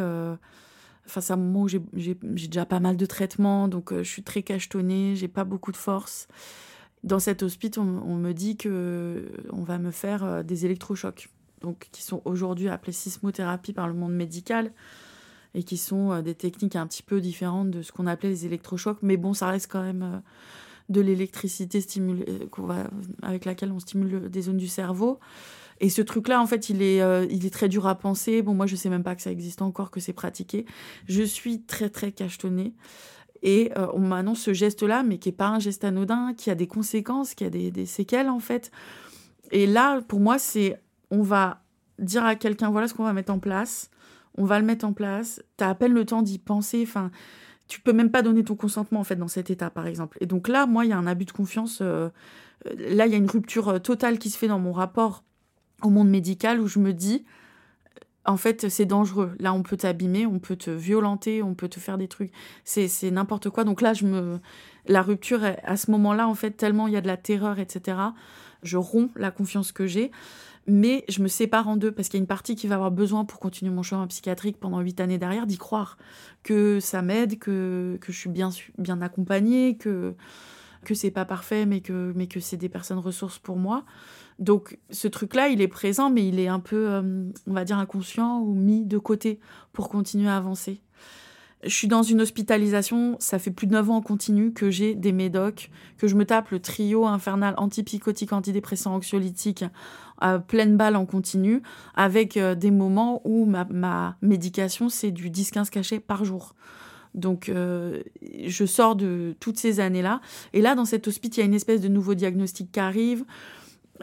enfin 1.06 1.22
c'est 1.22 1.34
un 1.34 1.38
moment 1.38 1.62
où 1.64 1.68
j'ai 1.68 2.18
déjà 2.22 2.66
pas 2.66 2.80
mal 2.80 2.98
de 2.98 3.06
traitements 3.06 3.68
donc 3.68 3.94
je 3.94 4.04
suis 4.04 4.24
très 4.24 4.44
cachetonnée 4.44 5.16
j'ai 5.16 5.30
pas 5.30 5.44
beaucoup 5.46 5.72
de 5.72 5.78
force. 5.78 6.28
Dans 7.04 7.20
cet 7.20 7.42
hospice, 7.42 7.78
on, 7.78 8.16
me 8.16 8.32
dit 8.32 8.58
que 8.58 9.32
on 9.52 9.64
va 9.64 9.80
me 9.80 9.90
faire 9.90 10.24
euh, 10.24 10.44
des 10.44 10.66
électrochocs, 10.66 11.30
donc 11.62 11.90
qui 11.92 12.04
sont 12.04 12.22
aujourd'hui 12.26 12.70
appelés 12.70 12.92
sismothérapie 12.92 13.74
par 13.74 13.88
le 13.88 13.96
monde 13.96 14.14
médical 14.14 14.72
et 15.56 15.64
qui 15.64 15.78
sont 15.78 16.12
euh, 16.12 16.22
des 16.22 16.36
techniques 16.36 16.76
un 16.76 16.86
petit 16.86 17.02
peu 17.02 17.20
différentes 17.20 17.72
de 17.72 17.82
ce 17.82 17.92
qu'on 17.92 18.06
appelait 18.06 18.30
les 18.30 18.46
électrochocs, 18.46 19.00
mais 19.02 19.18
bon, 19.18 19.34
ça 19.34 19.48
reste 19.48 19.72
quand 19.72 19.82
même 19.82 20.04
euh, 20.04 20.20
de 20.90 21.02
l'électricité 21.02 21.80
avec 23.22 23.46
laquelle 23.46 23.72
on 23.72 23.80
stimule 23.80 24.30
des 24.30 24.42
zones 24.42 24.58
du 24.58 24.68
cerveau. 24.68 25.20
Et 25.80 25.90
ce 25.90 26.02
truc-là, 26.02 26.40
en 26.40 26.46
fait, 26.46 26.70
il 26.70 26.82
est, 26.82 27.00
il 27.32 27.46
est 27.46 27.50
très 27.50 27.68
dur 27.68 27.88
à 27.88 27.96
penser. 27.96 28.42
Bon, 28.42 28.54
moi, 28.54 28.68
je 28.68 28.76
sais 28.76 28.90
même 28.90 29.04
pas 29.04 29.16
que 29.16 29.22
ça 29.22 29.32
existe 29.32 29.64
encore, 29.64 29.90
que 29.90 30.00
c'est 30.00 30.14
pratiqué. 30.14 30.66
Je 31.08 31.24
suis 31.24 31.64
très, 31.64 31.90
très 31.90 32.12
cachetonnée. 32.12 32.76
Et 33.44 33.72
euh, 33.78 33.88
on 33.94 34.00
m'annonce 34.00 34.42
ce 34.42 34.54
geste-là, 34.54 35.04
mais 35.04 35.18
qui 35.18 35.30
n'est 35.30 35.36
pas 35.36 35.48
un 35.48 35.60
geste 35.60 35.84
anodin, 35.84 36.34
qui 36.36 36.50
a 36.50 36.56
des 36.56 36.68
conséquences, 36.68 37.34
qui 37.34 37.44
a 37.44 37.50
des, 37.50 37.86
séquelles 37.86 38.30
en 38.30 38.40
fait. 38.40 38.72
Et 39.52 39.66
là, 39.66 40.02
pour 40.02 40.20
moi, 40.20 40.38
c'est 40.38 40.82
on 41.10 41.24
va 41.24 41.64
dire 42.00 42.24
à 42.24 42.36
quelqu'un 42.36 42.70
voilà 42.70 42.88
ce 42.88 42.94
qu'on 42.94 43.04
va 43.04 43.14
mettre 43.14 43.34
en 43.34 43.40
place, 43.40 43.90
on 44.38 44.46
va 44.46 44.60
le 44.60 44.66
mettre 44.66 44.86
en 44.86 44.94
place. 44.94 45.42
Tu 45.58 45.64
as 45.64 45.70
à 45.70 45.76
peine 45.76 45.94
le 45.94 46.06
temps 46.06 46.22
d'y 46.22 46.40
penser. 46.40 46.84
Enfin, 46.84 47.12
tu 47.72 47.80
peux 47.80 47.94
même 47.94 48.12
pas 48.12 48.22
donner 48.22 48.44
ton 48.44 48.56
consentement 48.56 49.00
en 49.00 49.06
fait 49.06 49.16
dans 49.16 49.30
cet 49.30 49.50
état, 49.50 49.70
par 49.70 49.88
exemple. 49.88 50.18
Et 50.20 50.26
donc 50.26 50.50
là, 50.50 50.66
moi, 50.66 50.84
il 50.84 50.90
y 50.90 50.92
a 50.92 50.98
un 50.98 51.08
abus 51.08 51.24
de 51.24 51.32
confiance. 51.32 51.80
Euh, 51.82 52.10
là, 52.66 53.06
il 53.06 53.14
y 53.14 53.16
a 53.16 53.18
une 53.18 53.30
rupture 53.30 53.70
euh, 53.70 53.80
totale 53.80 54.20
qui 54.20 54.30
se 54.30 54.38
fait 54.38 54.50
dans 54.50 54.60
mon 54.60 54.74
rapport 54.74 55.24
au 55.82 55.90
monde 55.90 56.10
médical 56.10 56.60
où 56.60 56.68
je 56.68 56.80
me 56.80 56.92
dis 56.92 57.24
en 58.26 58.36
fait, 58.36 58.68
c'est 58.68 58.86
dangereux. 58.86 59.32
Là, 59.40 59.54
on 59.54 59.64
peut 59.64 59.78
t'abîmer, 59.78 60.26
on 60.26 60.40
peut 60.40 60.58
te 60.58 60.70
violenter, 60.70 61.42
on 61.42 61.56
peut 61.56 61.70
te 61.70 61.80
faire 61.80 61.98
des 61.98 62.10
trucs. 62.10 62.34
C'est, 62.66 62.90
n'importe 63.10 63.50
quoi. 63.50 63.64
Donc 63.64 63.82
là, 63.82 63.94
la 64.86 65.02
rupture, 65.02 65.40
à 65.64 65.78
ce 65.78 65.90
moment-là, 65.92 66.28
en 66.28 66.36
fait, 66.36 66.52
tellement 66.52 66.88
il 66.88 66.94
y 66.94 66.98
a 66.98 67.02
de 67.02 67.08
la 67.08 67.18
terreur, 67.18 67.58
etc. 67.58 67.98
Je 68.64 68.76
romps 68.76 69.12
la 69.16 69.32
confiance 69.32 69.72
que 69.72 69.88
j'ai, 69.88 70.12
mais 70.68 71.04
je 71.10 71.22
me 71.22 71.28
sépare 71.28 71.68
en 71.68 71.76
deux 71.76 71.92
parce 71.92 72.08
qu'il 72.08 72.18
y 72.18 72.22
a 72.22 72.24
une 72.24 72.28
partie 72.28 72.56
qui 72.56 72.68
va 72.68 72.76
avoir 72.76 72.92
besoin 72.92 73.26
pour 73.26 73.40
continuer 73.40 73.72
mon 73.72 73.84
chemin 73.84 74.06
psychiatrique 74.08 74.60
pendant 74.60 74.80
huit 74.80 75.00
années 75.00 75.18
derrière, 75.18 75.48
d'y 75.48 75.58
croire 75.58 75.98
que 76.44 76.80
ça 76.80 77.02
m'aide, 77.02 77.40
que, 77.40 77.98
que 78.02 78.12
je 78.12 78.18
suis 78.18 78.30
bien, 78.30 78.50
bien 78.78 79.02
accompagnée, 79.02 79.78
que 79.78 80.16
que 80.84 80.96
c'est 80.96 81.12
pas 81.12 81.26
parfait, 81.26 81.66
mais 81.66 81.82
que, 81.82 82.12
mais 82.16 82.28
que 82.28 82.40
c'est 82.40 82.58
des 82.58 82.70
personnes 82.70 83.00
ressources 83.00 83.40
pour 83.40 83.58
moi. 83.58 83.86
Donc 84.40 84.80
ce 84.90 85.08
truc-là, 85.08 85.50
il 85.50 85.62
est 85.62 85.68
présent, 85.68 86.10
mais 86.10 86.28
il 86.28 86.40
est 86.40 86.48
un 86.48 86.60
peu, 86.60 86.90
euh, 86.90 87.30
on 87.48 87.54
va 87.54 87.64
dire, 87.64 87.78
inconscient 87.78 88.40
ou 88.40 88.54
mis 88.56 88.86
de 88.86 88.98
côté 88.98 89.40
pour 89.74 89.90
continuer 89.90 90.30
à 90.30 90.38
avancer. 90.38 90.82
Je 91.64 91.76
suis 91.76 91.88
dans 91.88 92.02
une 92.02 92.22
hospitalisation, 92.22 93.18
ça 93.20 93.38
fait 93.38 93.52
plus 93.52 93.68
de 93.68 93.74
9 93.74 93.92
ans 93.92 93.96
en 93.98 94.02
continu 94.02 94.52
que 94.52 94.72
j'ai 94.72 94.96
des 94.96 95.12
médocs, 95.12 95.70
que 95.98 96.08
je 96.08 96.16
me 96.16 96.26
tape 96.26 96.50
le 96.50 96.60
trio 96.60 97.06
infernal 97.06 97.54
antipsychotique, 97.58 98.34
antidépressant, 98.34 98.96
anxiolytique 98.96 99.66
pleine 100.48 100.78
balle 100.78 100.96
en 100.96 101.06
continu, 101.06 101.62
avec 101.96 102.38
euh, 102.38 102.56
des 102.56 102.72
moments 102.72 103.22
où 103.26 103.46
ma, 103.46 103.66
ma 103.66 104.18
médication, 104.22 104.90
c'est 104.90 105.12
du 105.12 105.30
10-15 105.30 105.70
cachets 105.70 106.00
par 106.00 106.26
jour. 106.26 106.56
Donc, 107.14 107.50
euh, 107.50 108.02
je 108.46 108.66
sors 108.66 108.96
de 108.96 109.36
toutes 109.40 109.58
ces 109.58 109.80
années-là. 109.80 110.22
Et 110.54 110.62
là, 110.62 110.76
dans 110.76 110.86
cet 110.86 111.08
hospice, 111.08 111.38
il 111.38 111.40
y 111.40 111.44
a 111.44 111.46
une 111.46 111.54
espèce 111.54 111.82
de 111.82 111.88
nouveau 111.88 112.14
diagnostic 112.14 112.72
qui 112.72 112.80
arrive 112.80 113.26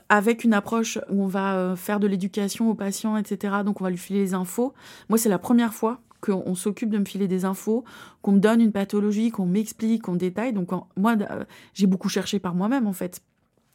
avec 0.09 0.45
une 0.45 0.55
approche 0.55 0.99
où 1.09 1.25
on 1.25 1.27
va 1.27 1.55
euh, 1.55 1.77
faire 1.77 2.01
de 2.01 2.07
l'éducation 2.07 2.71
aux 2.71 2.75
patients, 2.75 3.17
etc. 3.17 3.57
Donc, 3.65 3.81
on 3.81 3.85
va 3.85 3.91
lui 3.91 3.99
filer 3.99 4.21
les 4.21 4.35
infos. 4.35 4.75
Moi, 5.09 5.19
c'est 5.19 5.29
la 5.29 5.39
première 5.39 5.73
fois 5.73 6.01
qu'on 6.21 6.55
s'occupe 6.55 6.91
de 6.91 6.99
me 6.99 7.05
filer 7.05 7.29
des 7.29 7.45
infos, 7.45 7.85
qu'on 8.23 8.33
me 8.33 8.39
donne 8.39 8.61
une 8.61 8.73
pathologie, 8.73 9.31
qu'on 9.31 9.47
m'explique, 9.47 10.03
qu'on 10.03 10.17
détaille. 10.17 10.53
Donc, 10.53 10.71
moi, 10.97 11.17
euh, 11.21 11.45
j'ai 11.75 11.87
beaucoup 11.87 12.09
cherché 12.09 12.39
par 12.39 12.55
moi-même, 12.55 12.87
en 12.87 12.93
fait. 12.93 13.21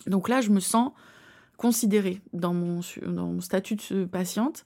Donc 0.08 0.28
là, 0.30 0.42
je 0.42 0.50
me 0.50 0.60
sens 0.60 0.92
considérée 1.58 2.22
dans 2.34 2.54
mon, 2.54 2.82
dans 3.06 3.28
mon 3.28 3.42
statut 3.42 3.76
de 3.76 4.06
patiente. 4.06 4.66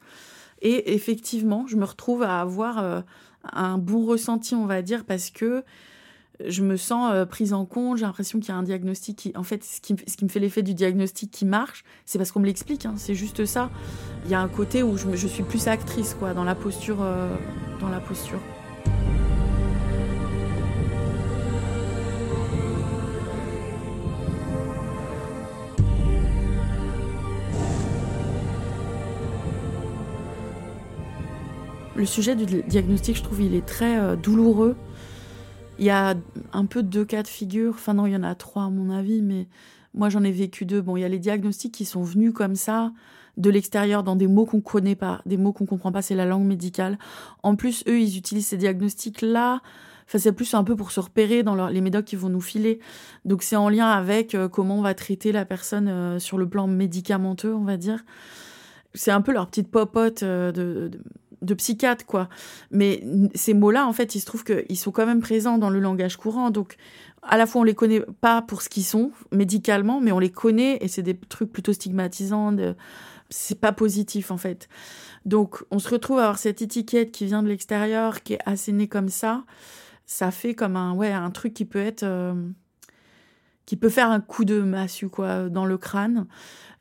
Et 0.62 0.94
effectivement, 0.96 1.68
je 1.68 1.76
me 1.76 1.86
retrouve 1.86 2.24
à 2.24 2.42
avoir 2.42 3.04
un 3.44 3.78
bon 3.78 4.06
ressenti, 4.06 4.56
on 4.56 4.66
va 4.66 4.82
dire, 4.82 5.06
parce 5.06 5.30
que 5.30 5.63
je 6.45 6.62
me 6.63 6.78
sens 6.78 7.12
euh, 7.13 7.26
prise 7.26 7.54
en 7.54 7.65
compte, 7.65 7.97
j'ai 7.97 8.06
l'impression 8.06 8.39
qu'il 8.39 8.50
y 8.50 8.52
a 8.52 8.58
un 8.58 8.63
diagnostic 8.63 9.17
qui... 9.17 9.34
En 9.36 9.43
fait, 9.43 9.63
ce 9.63 9.82
qui, 9.82 9.93
me 9.93 10.30
fait 10.30 10.39
l'effet 10.39 10.63
du 10.63 10.73
diagnostic 10.73 11.32
qui 11.32 11.45
marche, 11.45 11.84
c'est 12.06 12.17
parce 12.17 12.32
qu'on 12.32 12.39
me 12.39 12.45
l'explique, 12.45 12.86
hein, 12.86 12.93
c'est 12.97 13.15
juste 13.15 13.45
ça. 13.45 13.69
Il 14.26 14.32
y 14.32 14.36
a 14.36 14.41
un 14.41 14.47
côté 14.47 14.84
où 14.84 14.97
je, 14.97 15.15
je 15.15 15.28
suis 15.28 15.43
plus 15.43 15.67
actrice, 15.67 16.13
quoi, 16.13 16.34
dans 16.34 16.43
la 16.43 16.56
posture. 16.56 17.02
Euh, 17.02 17.36
dans 17.80 17.89
la 17.89 18.00
posture. 18.00 18.39
Le 31.95 32.06
sujet 32.06 32.36
du 32.36 32.45
diagnostic, 32.62 33.17
je 33.17 33.23
trouve, 33.23 33.41
il 33.41 33.56
est 33.56 33.65
très 33.65 33.97
euh, 33.97 34.15
douloureux. 34.15 34.76
Il 35.80 35.86
y 35.86 35.90
a 35.90 36.16
un 36.54 36.66
peu 36.66 36.84
deux 36.84 37.06
cas 37.06 37.24
de 37.24 37.28
figure. 37.28 37.74
Enfin, 37.74 37.94
non, 37.94 38.06
il 38.06 38.13
y 38.13 38.16
en 38.16 38.24
a 38.24 38.36
trois, 38.36 38.63
à 38.63 38.70
mon 38.70 38.90
avis, 38.90 39.22
mais 39.22 39.48
moi, 39.94 40.10
j'en 40.10 40.24
ai 40.24 40.32
vécu 40.32 40.66
deux. 40.66 40.82
Bon, 40.82 40.98
il 40.98 41.02
y 41.02 41.06
a 41.06 41.10
les 41.10 41.20
diagnostics 41.20 41.74
qui 41.74 41.86
sont 41.86 42.04
venus 42.04 42.34
comme 42.34 42.56
ça, 42.56 42.92
de 43.38 43.50
l'extérieur, 43.50 44.04
dans 44.04 44.16
des 44.16 44.28
mots 44.28 44.46
qu'on 44.46 44.62
connaît 44.62 44.96
pas, 44.96 45.22
des 45.26 45.38
mots 45.38 45.54
qu'on 45.54 45.66
comprend 45.66 45.92
pas, 45.92 46.02
c'est 46.02 46.16
la 46.16 46.26
langue 46.26 46.46
médicale. 46.46 46.98
En 47.44 47.56
plus, 47.56 47.84
eux, 47.88 48.00
ils 48.00 48.18
utilisent 48.18 48.48
ces 48.48 48.58
diagnostics-là. 48.58 49.62
Enfin, 50.08 50.20
c'est 50.20 50.32
plus 50.32 50.54
un 50.54 50.63
peu 50.63 50.76
pour 50.76 50.92
se 50.92 51.00
repérer 51.00 51.44
dans 51.44 51.68
les 51.68 51.82
médocs 51.82 52.06
qu'ils 52.06 52.20
vont 52.20 52.30
nous 52.30 52.42
filer. 52.42 52.80
Donc, 53.26 53.44
c'est 53.44 53.58
en 53.58 53.70
lien 53.70 53.90
avec 53.90 54.36
euh, 54.36 54.48
comment 54.48 54.80
on 54.80 54.82
va 54.82 54.94
traiter 54.94 55.32
la 55.32 55.46
personne 55.46 55.88
euh, 55.90 56.18
sur 56.18 56.38
le 56.38 56.48
plan 56.48 56.66
médicamenteux, 56.66 57.54
on 57.54 57.66
va 57.66 57.78
dire. 57.78 58.06
C'est 58.94 59.12
un 59.12 59.22
peu 59.22 59.34
leur 59.34 59.48
petite 59.48 59.70
popote 59.70 60.24
de 60.24 60.52
de 60.54 61.00
psychiatre, 61.56 62.06
quoi. 62.06 62.30
Mais 62.71 63.04
ces 63.36 63.54
mots-là, 63.54 63.88
en 63.88 63.93
fait, 63.93 64.15
il 64.15 64.19
se 64.19 64.26
trouve 64.26 64.43
qu'ils 64.43 64.78
sont 64.78 64.91
quand 64.91 65.06
même 65.06 65.21
présents 65.21 65.58
dans 65.58 65.69
le 65.69 65.80
langage 65.80 66.17
courant. 66.17 66.50
Donc, 66.50 66.78
à 67.21 67.38
la 67.38 67.45
fois, 67.45 67.62
on 67.62 67.63
les 67.63 67.76
connaît 67.76 68.02
pas 68.21 68.41
pour 68.41 68.62
ce 68.62 68.69
qu'ils 68.69 68.86
sont 68.86 69.12
médicalement, 69.32 70.00
mais 70.00 70.12
on 70.12 70.19
les 70.19 70.32
connaît 70.32 70.78
et 70.82 70.88
c'est 70.88 71.04
des 71.04 71.17
trucs 71.17 71.52
plutôt 71.52 71.73
stigmatisants. 71.73 72.52
De... 72.52 72.76
C'est 73.30 73.60
pas 73.60 73.71
positif, 73.71 74.32
en 74.32 74.38
fait. 74.38 74.69
Donc, 75.26 75.63
on 75.71 75.80
se 75.80 75.89
retrouve 75.89 76.19
à 76.19 76.23
avoir 76.23 76.39
cette 76.39 76.62
étiquette 76.62 77.12
qui 77.12 77.26
vient 77.26 77.43
de 77.43 77.50
l'extérieur, 77.50 78.23
qui 78.23 78.34
est 78.34 78.39
assénée 78.45 78.88
comme 78.88 79.10
ça. 79.10 79.43
Ça 80.06 80.32
fait 80.32 80.54
comme 80.54 80.78
un, 80.78 80.93
ouais, 80.93 81.12
un 81.12 81.32
truc 81.32 81.54
qui 81.54 81.65
peut 81.65 81.80
être. 81.80 82.04
Euh, 82.04 82.34
qui 83.65 83.76
peut 83.76 83.89
faire 83.89 84.10
un 84.10 84.21
coup 84.21 84.45
de 84.45 84.62
massue, 84.62 85.10
quoi, 85.10 85.50
dans 85.50 85.65
le 85.65 85.78
crâne. 85.78 86.26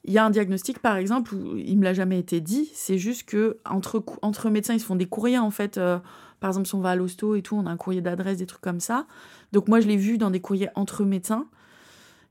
Il 0.07 0.13
y 0.13 0.19
a 0.19 0.25
un 0.25 0.31
diagnostic, 0.31 0.79
par 0.79 0.97
exemple, 0.97 1.35
où 1.35 1.57
il 1.57 1.79
me 1.79 1.85
l'a 1.85 1.93
jamais 1.93 2.19
été 2.19 2.41
dit. 2.41 2.71
C'est 2.75 2.99
juste 2.99 3.25
que 3.29 3.59
entre, 3.69 4.03
entre 4.23 4.51
médecins, 4.51 4.75
ils 4.75 4.81
se 4.81 4.87
font 4.87 4.97
des 4.97 5.07
courriers, 5.07 5.39
en 5.39 5.51
fait. 5.51 5.79
Euh, 5.79 5.99
par 6.41 6.51
exemple, 6.51 6.67
si 6.67 6.75
on 6.75 6.81
va 6.81 6.91
à 6.91 6.97
l'hosto 6.97 7.35
et 7.35 7.43
tout, 7.43 7.57
on 7.57 7.67
a 7.67 7.71
un 7.71 7.77
courrier 7.77 8.01
d'adresse, 8.01 8.39
des 8.39 8.47
trucs 8.47 8.61
comme 8.61 8.81
ça. 8.81 9.07
Donc 9.53 9.69
moi, 9.69 9.81
je 9.81 9.89
l'ai 9.89 9.97
vu 9.97 10.17
dans 10.19 10.31
des 10.31 10.41
courriers 10.41 10.69
entre 10.75 11.05
médecins 11.05 11.47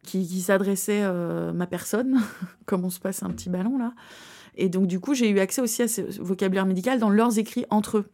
qui, 0.03 0.25
qui 0.25 0.41
s'adressaient 0.41 1.03
euh, 1.03 1.51
ma 1.53 1.67
personne, 1.67 2.21
comme 2.65 2.85
on 2.85 2.89
se 2.89 2.99
passe 2.99 3.23
un 3.23 3.29
petit 3.29 3.49
ballon 3.49 3.77
là. 3.77 3.93
Et 4.57 4.69
donc 4.69 4.87
du 4.87 4.99
coup, 4.99 5.13
j'ai 5.13 5.29
eu 5.29 5.39
accès 5.39 5.61
aussi 5.61 5.81
à 5.81 5.87
ce 5.87 6.01
vocabulaire 6.21 6.65
médical 6.65 6.99
dans 6.99 7.09
leurs 7.09 7.37
écrits 7.39 7.65
entre 7.69 7.97
eux. 7.97 8.05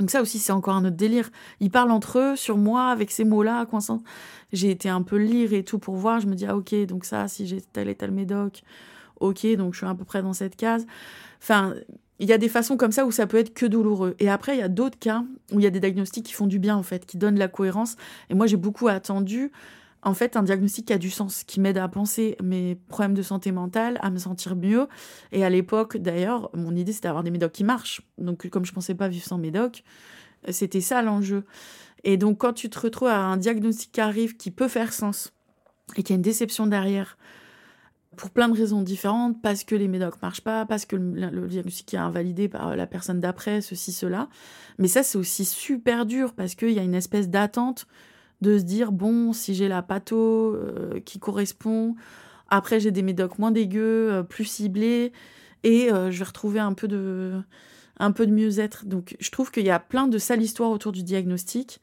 Donc 0.00 0.10
ça 0.10 0.20
aussi, 0.20 0.38
c'est 0.38 0.52
encore 0.52 0.74
un 0.74 0.84
autre 0.84 0.96
délire. 0.96 1.30
Ils 1.60 1.70
parlent 1.70 1.90
entre 1.90 2.18
eux 2.18 2.36
sur 2.36 2.56
moi 2.56 2.88
avec 2.88 3.10
ces 3.10 3.24
mots-là, 3.24 3.64
coincant. 3.66 4.02
J'ai 4.52 4.70
été 4.70 4.88
un 4.88 5.02
peu 5.02 5.16
lire 5.16 5.52
et 5.52 5.64
tout 5.64 5.78
pour 5.78 5.96
voir. 5.96 6.20
Je 6.20 6.26
me 6.26 6.34
dis, 6.34 6.46
ah 6.46 6.56
ok, 6.56 6.74
donc 6.86 7.04
ça, 7.04 7.26
si 7.26 7.46
j'ai 7.46 7.60
tel 7.60 7.88
et 7.88 7.94
tel 7.94 8.12
médoc, 8.12 8.62
ok, 9.20 9.46
donc 9.56 9.74
je 9.74 9.78
suis 9.78 9.86
à 9.86 9.94
peu 9.94 10.04
près 10.04 10.22
dans 10.22 10.32
cette 10.32 10.56
case. 10.56 10.86
Enfin, 11.42 11.74
il 12.18 12.28
y 12.28 12.32
a 12.32 12.38
des 12.38 12.48
façons 12.48 12.76
comme 12.76 12.92
ça 12.92 13.06
où 13.06 13.12
ça 13.12 13.26
peut 13.26 13.36
être 13.36 13.54
que 13.54 13.66
douloureux. 13.66 14.14
Et 14.18 14.28
après, 14.28 14.56
il 14.56 14.58
y 14.60 14.62
a 14.62 14.68
d'autres 14.68 14.98
cas 14.98 15.24
où 15.52 15.60
il 15.60 15.62
y 15.62 15.66
a 15.66 15.70
des 15.70 15.80
diagnostics 15.80 16.26
qui 16.26 16.32
font 16.32 16.46
du 16.46 16.58
bien, 16.58 16.76
en 16.76 16.82
fait, 16.82 17.06
qui 17.06 17.16
donnent 17.16 17.38
la 17.38 17.48
cohérence. 17.48 17.96
Et 18.28 18.34
moi, 18.34 18.46
j'ai 18.46 18.56
beaucoup 18.56 18.88
attendu, 18.88 19.52
en 20.02 20.14
fait, 20.14 20.36
un 20.36 20.42
diagnostic 20.42 20.86
qui 20.86 20.92
a 20.92 20.98
du 20.98 21.10
sens, 21.10 21.44
qui 21.44 21.60
m'aide 21.60 21.78
à 21.78 21.86
penser 21.86 22.36
mes 22.42 22.74
problèmes 22.88 23.14
de 23.14 23.22
santé 23.22 23.52
mentale, 23.52 23.98
à 24.02 24.10
me 24.10 24.18
sentir 24.18 24.56
mieux. 24.56 24.88
Et 25.30 25.44
à 25.44 25.50
l'époque, 25.50 25.96
d'ailleurs, 25.96 26.50
mon 26.54 26.74
idée, 26.74 26.92
c'était 26.92 27.08
d'avoir 27.08 27.22
des 27.22 27.30
médocs 27.30 27.52
qui 27.52 27.64
marchent. 27.64 28.02
Donc, 28.18 28.48
comme 28.48 28.64
je 28.64 28.72
pensais 28.72 28.94
pas 28.94 29.08
vivre 29.08 29.24
sans 29.24 29.38
médocs, 29.38 29.84
c'était 30.50 30.80
ça 30.80 31.02
l'enjeu. 31.02 31.44
Et 32.02 32.16
donc, 32.16 32.38
quand 32.38 32.52
tu 32.52 32.68
te 32.68 32.80
retrouves 32.80 33.08
à 33.08 33.18
un 33.18 33.36
diagnostic 33.36 33.92
qui 33.92 34.00
arrive, 34.00 34.36
qui 34.36 34.50
peut 34.50 34.68
faire 34.68 34.92
sens, 34.92 35.32
et 35.96 36.02
qu'il 36.02 36.10
y 36.10 36.12
a 36.14 36.16
une 36.16 36.22
déception 36.22 36.66
derrière, 36.66 37.16
pour 38.18 38.30
plein 38.30 38.48
de 38.48 38.56
raisons 38.56 38.82
différentes, 38.82 39.40
parce 39.40 39.64
que 39.64 39.74
les 39.74 39.88
médocs 39.88 40.20
marchent 40.20 40.42
pas, 40.42 40.66
parce 40.66 40.84
que 40.84 40.96
le, 40.96 41.46
diagnostic 41.46 41.94
est 41.94 41.98
invalidé 41.98 42.48
par 42.48 42.76
la 42.76 42.86
personne 42.86 43.20
d'après, 43.20 43.62
ceci, 43.62 43.92
cela. 43.92 44.28
Mais 44.78 44.88
ça, 44.88 45.02
c'est 45.02 45.16
aussi 45.16 45.44
super 45.44 46.04
dur 46.04 46.34
parce 46.34 46.54
qu'il 46.54 46.72
y 46.72 46.78
a 46.78 46.82
une 46.82 46.94
espèce 46.94 47.30
d'attente 47.30 47.86
de 48.40 48.58
se 48.58 48.64
dire, 48.64 48.92
bon, 48.92 49.32
si 49.32 49.54
j'ai 49.54 49.68
la 49.68 49.82
patho 49.82 50.54
euh, 50.54 51.00
qui 51.04 51.18
correspond, 51.18 51.94
après 52.48 52.80
j'ai 52.80 52.90
des 52.90 53.02
médocs 53.02 53.38
moins 53.38 53.50
dégueux, 53.50 54.12
euh, 54.12 54.22
plus 54.22 54.44
ciblés, 54.44 55.12
et 55.64 55.92
euh, 55.92 56.10
je 56.10 56.18
vais 56.18 56.24
retrouver 56.24 56.60
un 56.60 56.72
peu 56.72 56.88
de, 56.88 57.40
un 57.98 58.12
peu 58.12 58.26
de 58.26 58.32
mieux-être. 58.32 58.84
Donc 58.86 59.16
je 59.20 59.30
trouve 59.30 59.50
qu'il 59.50 59.64
y 59.64 59.70
a 59.70 59.78
plein 59.78 60.08
de 60.08 60.18
sales 60.18 60.42
histoires 60.42 60.70
autour 60.70 60.92
du 60.92 61.02
diagnostic. 61.02 61.80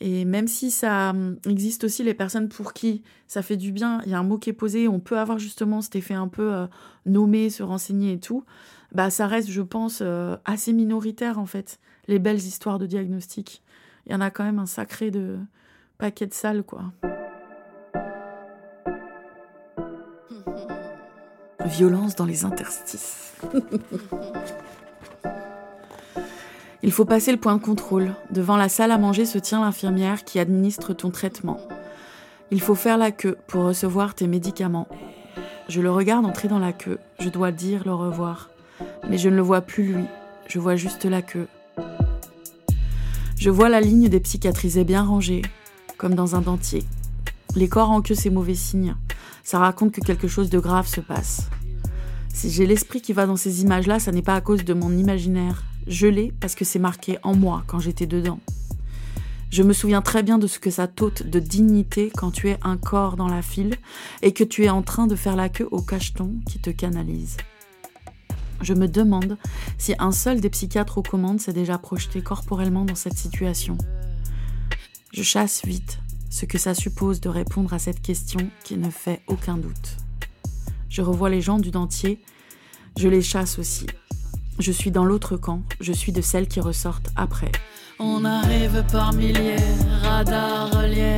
Et 0.00 0.24
même 0.24 0.48
si 0.48 0.70
ça 0.70 1.10
hum, 1.10 1.36
existe 1.46 1.84
aussi 1.84 2.02
les 2.02 2.14
personnes 2.14 2.48
pour 2.48 2.72
qui 2.72 3.02
ça 3.26 3.42
fait 3.42 3.56
du 3.56 3.72
bien, 3.72 4.00
il 4.04 4.10
y 4.10 4.14
a 4.14 4.18
un 4.18 4.24
mot 4.24 4.38
qui 4.38 4.50
est 4.50 4.54
posé, 4.54 4.88
on 4.88 5.00
peut 5.00 5.18
avoir 5.18 5.38
justement 5.38 5.80
cet 5.80 5.96
effet 5.96 6.14
un 6.14 6.28
peu 6.28 6.52
euh, 6.52 6.66
nommé, 7.06 7.50
se 7.50 7.62
renseigner 7.62 8.14
et 8.14 8.20
tout, 8.20 8.44
bah 8.92 9.10
ça 9.10 9.26
reste, 9.26 9.50
je 9.50 9.62
pense, 9.62 10.00
euh, 10.02 10.36
assez 10.44 10.72
minoritaire 10.72 11.38
en 11.38 11.46
fait, 11.46 11.78
les 12.08 12.18
belles 12.18 12.36
histoires 12.36 12.78
de 12.78 12.86
diagnostic. 12.86 13.62
Il 14.06 14.12
y 14.12 14.14
en 14.14 14.20
a 14.20 14.30
quand 14.30 14.44
même 14.44 14.58
un 14.58 14.66
sacré 14.66 15.10
de 15.10 15.38
paquet 15.98 16.26
de 16.26 16.34
salles, 16.34 16.64
quoi. 16.64 16.92
Violence 21.64 22.16
dans 22.16 22.26
les 22.26 22.44
interstices. 22.44 23.34
Il 26.84 26.90
faut 26.90 27.04
passer 27.04 27.30
le 27.30 27.38
point 27.38 27.56
de 27.56 27.62
contrôle. 27.62 28.12
Devant 28.30 28.56
la 28.56 28.68
salle 28.68 28.90
à 28.90 28.98
manger 28.98 29.24
se 29.24 29.38
tient 29.38 29.60
l'infirmière 29.60 30.24
qui 30.24 30.40
administre 30.40 30.94
ton 30.94 31.10
traitement. 31.10 31.60
Il 32.50 32.60
faut 32.60 32.74
faire 32.74 32.98
la 32.98 33.12
queue 33.12 33.36
pour 33.46 33.64
recevoir 33.64 34.14
tes 34.14 34.26
médicaments. 34.26 34.88
Je 35.68 35.80
le 35.80 35.92
regarde 35.92 36.26
entrer 36.26 36.48
dans 36.48 36.58
la 36.58 36.72
queue. 36.72 36.98
Je 37.20 37.28
dois 37.28 37.52
dire 37.52 37.82
le 37.84 37.94
revoir. 37.94 38.50
Mais 39.08 39.16
je 39.16 39.28
ne 39.28 39.36
le 39.36 39.42
vois 39.42 39.60
plus 39.60 39.92
lui. 39.92 40.04
Je 40.48 40.58
vois 40.58 40.74
juste 40.74 41.04
la 41.04 41.22
queue. 41.22 41.46
Je 43.38 43.50
vois 43.50 43.68
la 43.68 43.80
ligne 43.80 44.08
des 44.08 44.20
psychiatrisés 44.20 44.84
bien 44.84 45.02
rangée, 45.02 45.42
comme 45.98 46.14
dans 46.14 46.34
un 46.34 46.40
dentier. 46.40 46.84
Les 47.54 47.68
corps 47.68 47.90
en 47.90 48.02
queue, 48.02 48.14
c'est 48.14 48.30
mauvais 48.30 48.54
signe. 48.54 48.96
Ça 49.44 49.60
raconte 49.60 49.92
que 49.92 50.00
quelque 50.00 50.28
chose 50.28 50.50
de 50.50 50.58
grave 50.58 50.88
se 50.88 51.00
passe. 51.00 51.48
Si 52.28 52.50
j'ai 52.50 52.66
l'esprit 52.66 53.00
qui 53.00 53.12
va 53.12 53.26
dans 53.26 53.36
ces 53.36 53.62
images-là, 53.62 54.00
ça 54.00 54.10
n'est 54.10 54.22
pas 54.22 54.34
à 54.34 54.40
cause 54.40 54.64
de 54.64 54.74
mon 54.74 54.90
imaginaire. 54.96 55.62
Je 55.86 56.06
l'ai 56.06 56.32
parce 56.40 56.54
que 56.54 56.64
c'est 56.64 56.78
marqué 56.78 57.18
en 57.22 57.34
moi 57.34 57.64
quand 57.66 57.78
j'étais 57.78 58.06
dedans. 58.06 58.40
Je 59.50 59.62
me 59.62 59.74
souviens 59.74 60.00
très 60.00 60.22
bien 60.22 60.38
de 60.38 60.46
ce 60.46 60.58
que 60.58 60.70
ça 60.70 60.86
t'ôte 60.86 61.24
de 61.24 61.38
dignité 61.38 62.10
quand 62.16 62.30
tu 62.30 62.48
es 62.48 62.58
un 62.62 62.78
corps 62.78 63.16
dans 63.16 63.28
la 63.28 63.42
file 63.42 63.74
et 64.22 64.32
que 64.32 64.44
tu 64.44 64.64
es 64.64 64.70
en 64.70 64.82
train 64.82 65.06
de 65.06 65.14
faire 65.14 65.36
la 65.36 65.50
queue 65.50 65.68
au 65.70 65.82
cacheton 65.82 66.36
qui 66.46 66.58
te 66.58 66.70
canalise. 66.70 67.36
Je 68.62 68.72
me 68.72 68.88
demande 68.88 69.36
si 69.76 69.94
un 69.98 70.12
seul 70.12 70.40
des 70.40 70.48
psychiatres 70.48 70.98
aux 70.98 71.02
commandes 71.02 71.40
s'est 71.40 71.52
déjà 71.52 71.76
projeté 71.76 72.22
corporellement 72.22 72.84
dans 72.84 72.94
cette 72.94 73.18
situation. 73.18 73.76
Je 75.12 75.22
chasse 75.22 75.66
vite 75.66 75.98
ce 76.30 76.46
que 76.46 76.56
ça 76.56 76.72
suppose 76.72 77.20
de 77.20 77.28
répondre 77.28 77.74
à 77.74 77.78
cette 77.78 78.00
question 78.00 78.50
qui 78.64 78.78
ne 78.78 78.88
fait 78.88 79.20
aucun 79.26 79.58
doute. 79.58 79.98
Je 80.88 81.02
revois 81.02 81.28
les 81.28 81.42
gens 81.42 81.58
du 81.58 81.70
dentier, 81.70 82.20
je 82.96 83.08
les 83.08 83.20
chasse 83.20 83.58
aussi. 83.58 83.86
Je 84.62 84.70
suis 84.70 84.92
dans 84.92 85.04
l'autre 85.04 85.36
camp, 85.36 85.62
je 85.80 85.92
suis 85.92 86.12
de 86.12 86.20
celles 86.20 86.46
qui 86.46 86.60
ressortent 86.60 87.10
après. 87.16 87.50
On 87.98 88.24
arrive 88.24 88.84
par 88.92 89.12
milliers, 89.12 89.56
radar 90.04 90.70
relié. 90.70 91.16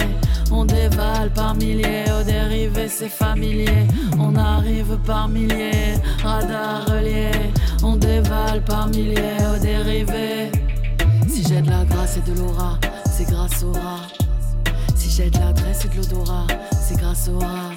On 0.50 0.64
dévale 0.64 1.30
par 1.30 1.54
milliers, 1.54 2.06
aux 2.18 2.24
dérivés 2.24 2.88
c'est 2.88 3.10
familier. 3.10 3.86
On 4.18 4.34
arrive 4.34 4.96
par 5.04 5.28
milliers, 5.28 5.92
radar 6.22 6.86
relié. 6.86 7.32
On 7.82 7.96
dévale 7.96 8.64
par 8.64 8.88
milliers, 8.88 9.36
aux 9.54 9.58
dérivés. 9.58 10.50
Si 11.28 11.44
j'ai 11.46 11.60
de 11.60 11.68
la 11.68 11.84
grâce 11.84 12.16
et 12.16 12.22
de 12.22 12.38
l'aura, 12.38 12.78
c'est 13.04 13.28
grâce 13.28 13.62
au 13.62 13.72
rat. 13.72 14.08
Si 14.96 15.10
j'ai 15.10 15.28
de 15.28 15.38
la 15.38 15.52
graisse 15.52 15.84
et 15.84 15.88
de 15.88 15.96
l'odorat, 15.96 16.46
c'est 16.80 16.96
grâce 16.96 17.28
au 17.28 17.38
rat. 17.38 17.72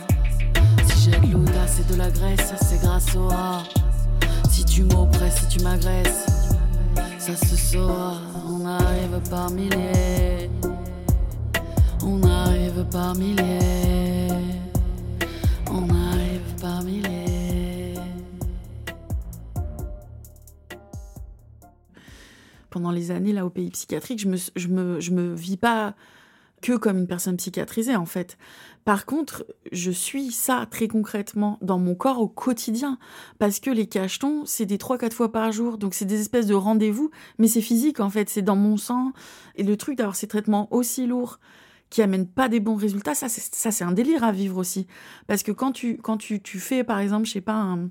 Si 0.87 1.11
j'ai 1.11 1.19
de 1.19 1.33
l'audace 1.33 1.81
et 1.81 1.93
de 1.93 1.97
la 1.97 2.09
graisse, 2.09 2.53
c'est 2.61 2.79
grâce 2.81 3.13
au 3.17 3.27
rat. 3.27 3.63
Tu 4.77 4.83
m'oppresses, 4.83 5.39
si 5.39 5.57
tu 5.57 5.63
m'agresses, 5.63 6.27
ça 7.17 7.35
se 7.35 7.55
saura. 7.55 8.21
On 8.47 8.63
arrive 8.63 9.19
par 9.27 9.49
milliers. 9.49 10.51
On 12.03 12.21
arrive 12.21 12.85
par 12.91 13.15
milliers. 13.15 14.27
On 15.71 15.89
arrive 15.89 16.61
par 16.61 16.83
milliers. 16.83 17.95
Pendant 22.69 22.91
les 22.91 23.09
années 23.09 23.33
là 23.33 23.47
au 23.47 23.49
pays 23.49 23.71
psychiatrique, 23.71 24.19
je 24.19 24.27
me, 24.27 24.37
je 24.37 24.67
me, 24.67 24.99
je 24.99 25.09
me 25.09 25.33
vis 25.33 25.57
pas 25.57 25.95
que 26.61 26.77
comme 26.77 26.99
une 26.99 27.07
personne 27.07 27.37
psychiatrisée 27.37 27.95
en 27.95 28.05
fait. 28.05 28.37
Par 28.87 29.05
contre, 29.05 29.45
je 29.73 29.91
suis 29.91 30.31
ça 30.31 30.65
très 30.71 30.87
concrètement 30.87 31.57
dans 31.61 31.77
mon 31.77 31.93
corps 31.93 32.21
au 32.21 32.29
quotidien. 32.29 32.97
Parce 33.37 33.59
que 33.59 33.69
les 33.69 33.85
cachetons, 33.85 34.45
c'est 34.45 34.65
des 34.65 34.77
3 34.77 34.97
4 34.97 35.13
fois 35.13 35.29
par 35.29 35.51
jour. 35.51 35.77
Donc 35.77 35.93
c'est 35.93 36.05
des 36.05 36.21
espèces 36.21 36.45
de 36.45 36.53
rendez-vous, 36.53 37.11
mais 37.37 37.49
c'est 37.49 37.59
physique 37.59 37.99
en 37.99 38.09
fait, 38.09 38.29
c'est 38.29 38.41
dans 38.41 38.55
mon 38.55 38.77
sang. 38.77 39.11
Et 39.57 39.63
le 39.63 39.75
truc 39.75 39.97
d'avoir 39.97 40.15
ces 40.15 40.27
traitements 40.27 40.73
aussi 40.73 41.05
lourds 41.05 41.41
qui 41.89 42.01
amènent 42.01 42.29
pas 42.29 42.47
des 42.47 42.61
bons 42.61 42.77
résultats, 42.77 43.13
ça 43.13 43.27
c'est 43.27 43.83
un 43.83 43.91
délire 43.91 44.23
à 44.23 44.31
vivre 44.31 44.55
aussi. 44.55 44.87
Parce 45.27 45.43
que 45.43 45.51
quand 45.51 45.73
tu 45.73 45.97
quand 45.97 46.15
tu, 46.15 46.41
tu 46.41 46.57
fais 46.57 46.85
par 46.85 46.99
exemple, 46.99 47.25
je 47.25 47.33
sais 47.33 47.41
pas 47.41 47.55
un 47.55 47.89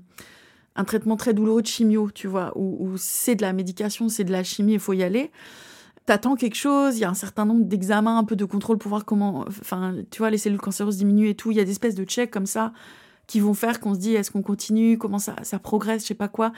un 0.75 0.83
traitement 0.83 1.15
très 1.15 1.35
douloureux 1.35 1.61
de 1.61 1.67
chimio, 1.67 2.09
tu 2.09 2.25
vois, 2.27 2.53
où 2.55 2.97
c'est 2.97 3.35
de 3.35 3.43
la 3.43 3.53
médication, 3.53 4.09
c'est 4.09 4.23
de 4.23 4.31
la 4.31 4.43
chimie, 4.43 4.73
il 4.73 4.79
faut 4.79 4.93
y 4.93 5.03
aller 5.03 5.29
t'attends 6.07 6.35
quelque 6.35 6.55
chose, 6.55 6.97
il 6.97 7.01
y 7.01 7.03
a 7.03 7.09
un 7.09 7.13
certain 7.13 7.45
nombre 7.45 7.65
d'examens, 7.65 8.17
un 8.17 8.23
peu 8.23 8.37
de 8.37 8.45
contrôle 8.45 8.77
pour 8.77 8.89
voir 8.89 9.05
comment, 9.05 9.41
enfin, 9.47 9.93
tu 10.09 10.19
vois, 10.19 10.31
les 10.31 10.37
cellules 10.37 10.59
cancéreuses 10.59 10.97
diminuent 10.97 11.29
et 11.29 11.35
tout. 11.35 11.51
Il 11.51 11.57
y 11.57 11.59
a 11.59 11.65
des 11.65 11.71
espèces 11.71 11.95
de 11.95 12.05
checks 12.05 12.31
comme 12.31 12.45
ça 12.45 12.71
qui 13.27 13.41
vont 13.41 13.53
faire 13.53 13.81
qu'on 13.81 13.93
se 13.93 13.99
dit 13.99 14.13
est-ce 14.15 14.31
qu'on 14.31 14.41
continue, 14.41 14.97
comment 14.97 15.19
ça, 15.19 15.35
ça 15.43 15.59
progresse, 15.59 16.03
je 16.03 16.07
sais 16.07 16.13
pas 16.13 16.29
quoi. 16.29 16.53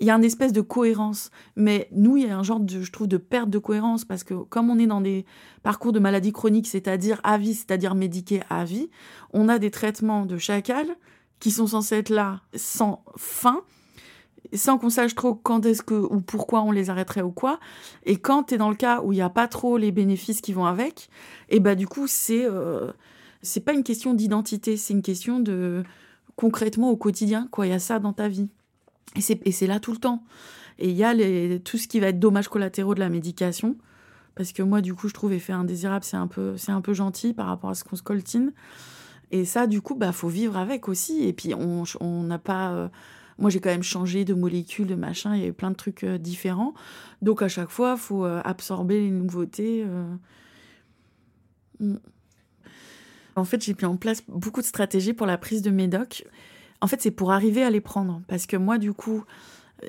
Il 0.00 0.06
y 0.06 0.10
a 0.10 0.14
une 0.14 0.24
espèce 0.24 0.54
de 0.54 0.62
cohérence. 0.62 1.30
Mais 1.54 1.86
nous, 1.92 2.16
il 2.16 2.26
y 2.26 2.30
a 2.30 2.38
un 2.38 2.42
genre 2.42 2.60
de, 2.60 2.80
je 2.80 2.90
trouve, 2.90 3.06
de 3.06 3.18
perte 3.18 3.50
de 3.50 3.58
cohérence 3.58 4.06
parce 4.06 4.24
que 4.24 4.32
comme 4.32 4.70
on 4.70 4.78
est 4.78 4.86
dans 4.86 5.02
des 5.02 5.26
parcours 5.62 5.92
de 5.92 5.98
maladies 5.98 6.32
chroniques, 6.32 6.66
c'est-à-dire 6.66 7.20
à 7.24 7.36
vie, 7.36 7.54
c'est-à-dire 7.54 7.94
médiqués 7.94 8.40
à 8.48 8.64
vie, 8.64 8.88
on 9.34 9.50
a 9.50 9.58
des 9.58 9.70
traitements 9.70 10.24
de 10.24 10.38
chacal 10.38 10.86
qui 11.40 11.50
sont 11.50 11.66
censés 11.66 11.96
être 11.96 12.08
là 12.08 12.40
sans 12.54 13.04
fin 13.18 13.60
sans 14.52 14.78
qu'on 14.78 14.90
sache 14.90 15.14
trop 15.14 15.34
quand 15.34 15.64
est-ce 15.66 15.82
que 15.82 15.94
ou 15.94 16.20
pourquoi 16.20 16.62
on 16.62 16.70
les 16.70 16.90
arrêterait 16.90 17.22
ou 17.22 17.30
quoi. 17.30 17.58
Et 18.04 18.16
quand 18.16 18.44
tu 18.44 18.54
es 18.54 18.58
dans 18.58 18.70
le 18.70 18.76
cas 18.76 19.00
où 19.02 19.12
il 19.12 19.16
n'y 19.16 19.22
a 19.22 19.30
pas 19.30 19.48
trop 19.48 19.78
les 19.78 19.92
bénéfices 19.92 20.40
qui 20.40 20.52
vont 20.52 20.66
avec, 20.66 21.08
et 21.48 21.60
bah 21.60 21.74
du 21.74 21.86
coup, 21.86 22.06
c'est 22.06 22.44
euh, 22.44 22.92
c'est 23.42 23.60
pas 23.60 23.72
une 23.72 23.84
question 23.84 24.14
d'identité, 24.14 24.76
c'est 24.76 24.94
une 24.94 25.02
question 25.02 25.40
de 25.40 25.82
concrètement 26.36 26.90
au 26.90 26.96
quotidien, 26.96 27.48
quoi. 27.50 27.66
Il 27.66 27.70
y 27.70 27.74
a 27.74 27.78
ça 27.78 27.98
dans 27.98 28.12
ta 28.12 28.28
vie. 28.28 28.48
Et 29.16 29.52
c'est 29.52 29.66
là 29.66 29.78
tout 29.78 29.92
le 29.92 29.98
temps. 29.98 30.24
Et 30.78 30.90
il 30.90 30.96
y 30.96 31.04
a 31.04 31.14
les, 31.14 31.60
tout 31.60 31.78
ce 31.78 31.86
qui 31.86 32.00
va 32.00 32.08
être 32.08 32.18
dommages 32.18 32.48
collatéraux 32.48 32.94
de 32.94 33.00
la 33.00 33.08
médication. 33.08 33.76
Parce 34.34 34.52
que 34.52 34.62
moi, 34.62 34.80
du 34.80 34.94
coup, 34.94 35.06
je 35.06 35.14
trouve 35.14 35.32
effet 35.32 35.52
indésirable, 35.52 36.04
c'est 36.04 36.16
un, 36.16 36.26
peu, 36.26 36.56
un 36.66 36.80
peu 36.80 36.92
gentil 36.92 37.32
par 37.32 37.46
rapport 37.46 37.70
à 37.70 37.74
ce 37.74 37.84
qu'on 37.84 37.94
se 37.94 38.02
coltine. 38.02 38.52
Et 39.30 39.44
ça, 39.44 39.68
du 39.68 39.80
coup, 39.80 39.94
bah, 39.94 40.10
faut 40.10 40.28
vivre 40.28 40.56
avec 40.56 40.88
aussi. 40.88 41.24
Et 41.24 41.32
puis, 41.32 41.54
on 41.54 42.22
n'a 42.24 42.38
pas. 42.38 42.72
Euh, 42.72 42.88
moi, 43.38 43.50
j'ai 43.50 43.60
quand 43.60 43.70
même 43.70 43.82
changé 43.82 44.24
de 44.24 44.34
molécules, 44.34 44.86
de 44.86 44.94
machin, 44.94 45.34
il 45.34 45.40
y 45.40 45.42
avait 45.44 45.52
plein 45.52 45.70
de 45.70 45.76
trucs 45.76 46.04
euh, 46.04 46.18
différents. 46.18 46.74
Donc, 47.22 47.42
à 47.42 47.48
chaque 47.48 47.70
fois, 47.70 47.94
il 47.96 48.00
faut 48.00 48.24
euh, 48.24 48.40
absorber 48.44 49.00
les 49.00 49.10
nouveautés. 49.10 49.84
Mm. 51.80 51.96
En 53.36 53.44
fait, 53.44 53.64
j'ai 53.64 53.74
mis 53.74 53.84
en 53.84 53.96
place 53.96 54.22
beaucoup 54.28 54.60
de 54.60 54.66
stratégies 54.66 55.12
pour 55.12 55.26
la 55.26 55.38
prise 55.38 55.62
de 55.62 55.70
médoc. 55.70 56.24
En 56.80 56.86
fait, 56.86 57.00
c'est 57.00 57.10
pour 57.10 57.32
arriver 57.32 57.62
à 57.62 57.70
les 57.70 57.80
prendre. 57.80 58.22
Parce 58.28 58.46
que 58.46 58.56
moi, 58.56 58.78
du 58.78 58.92
coup, 58.92 59.24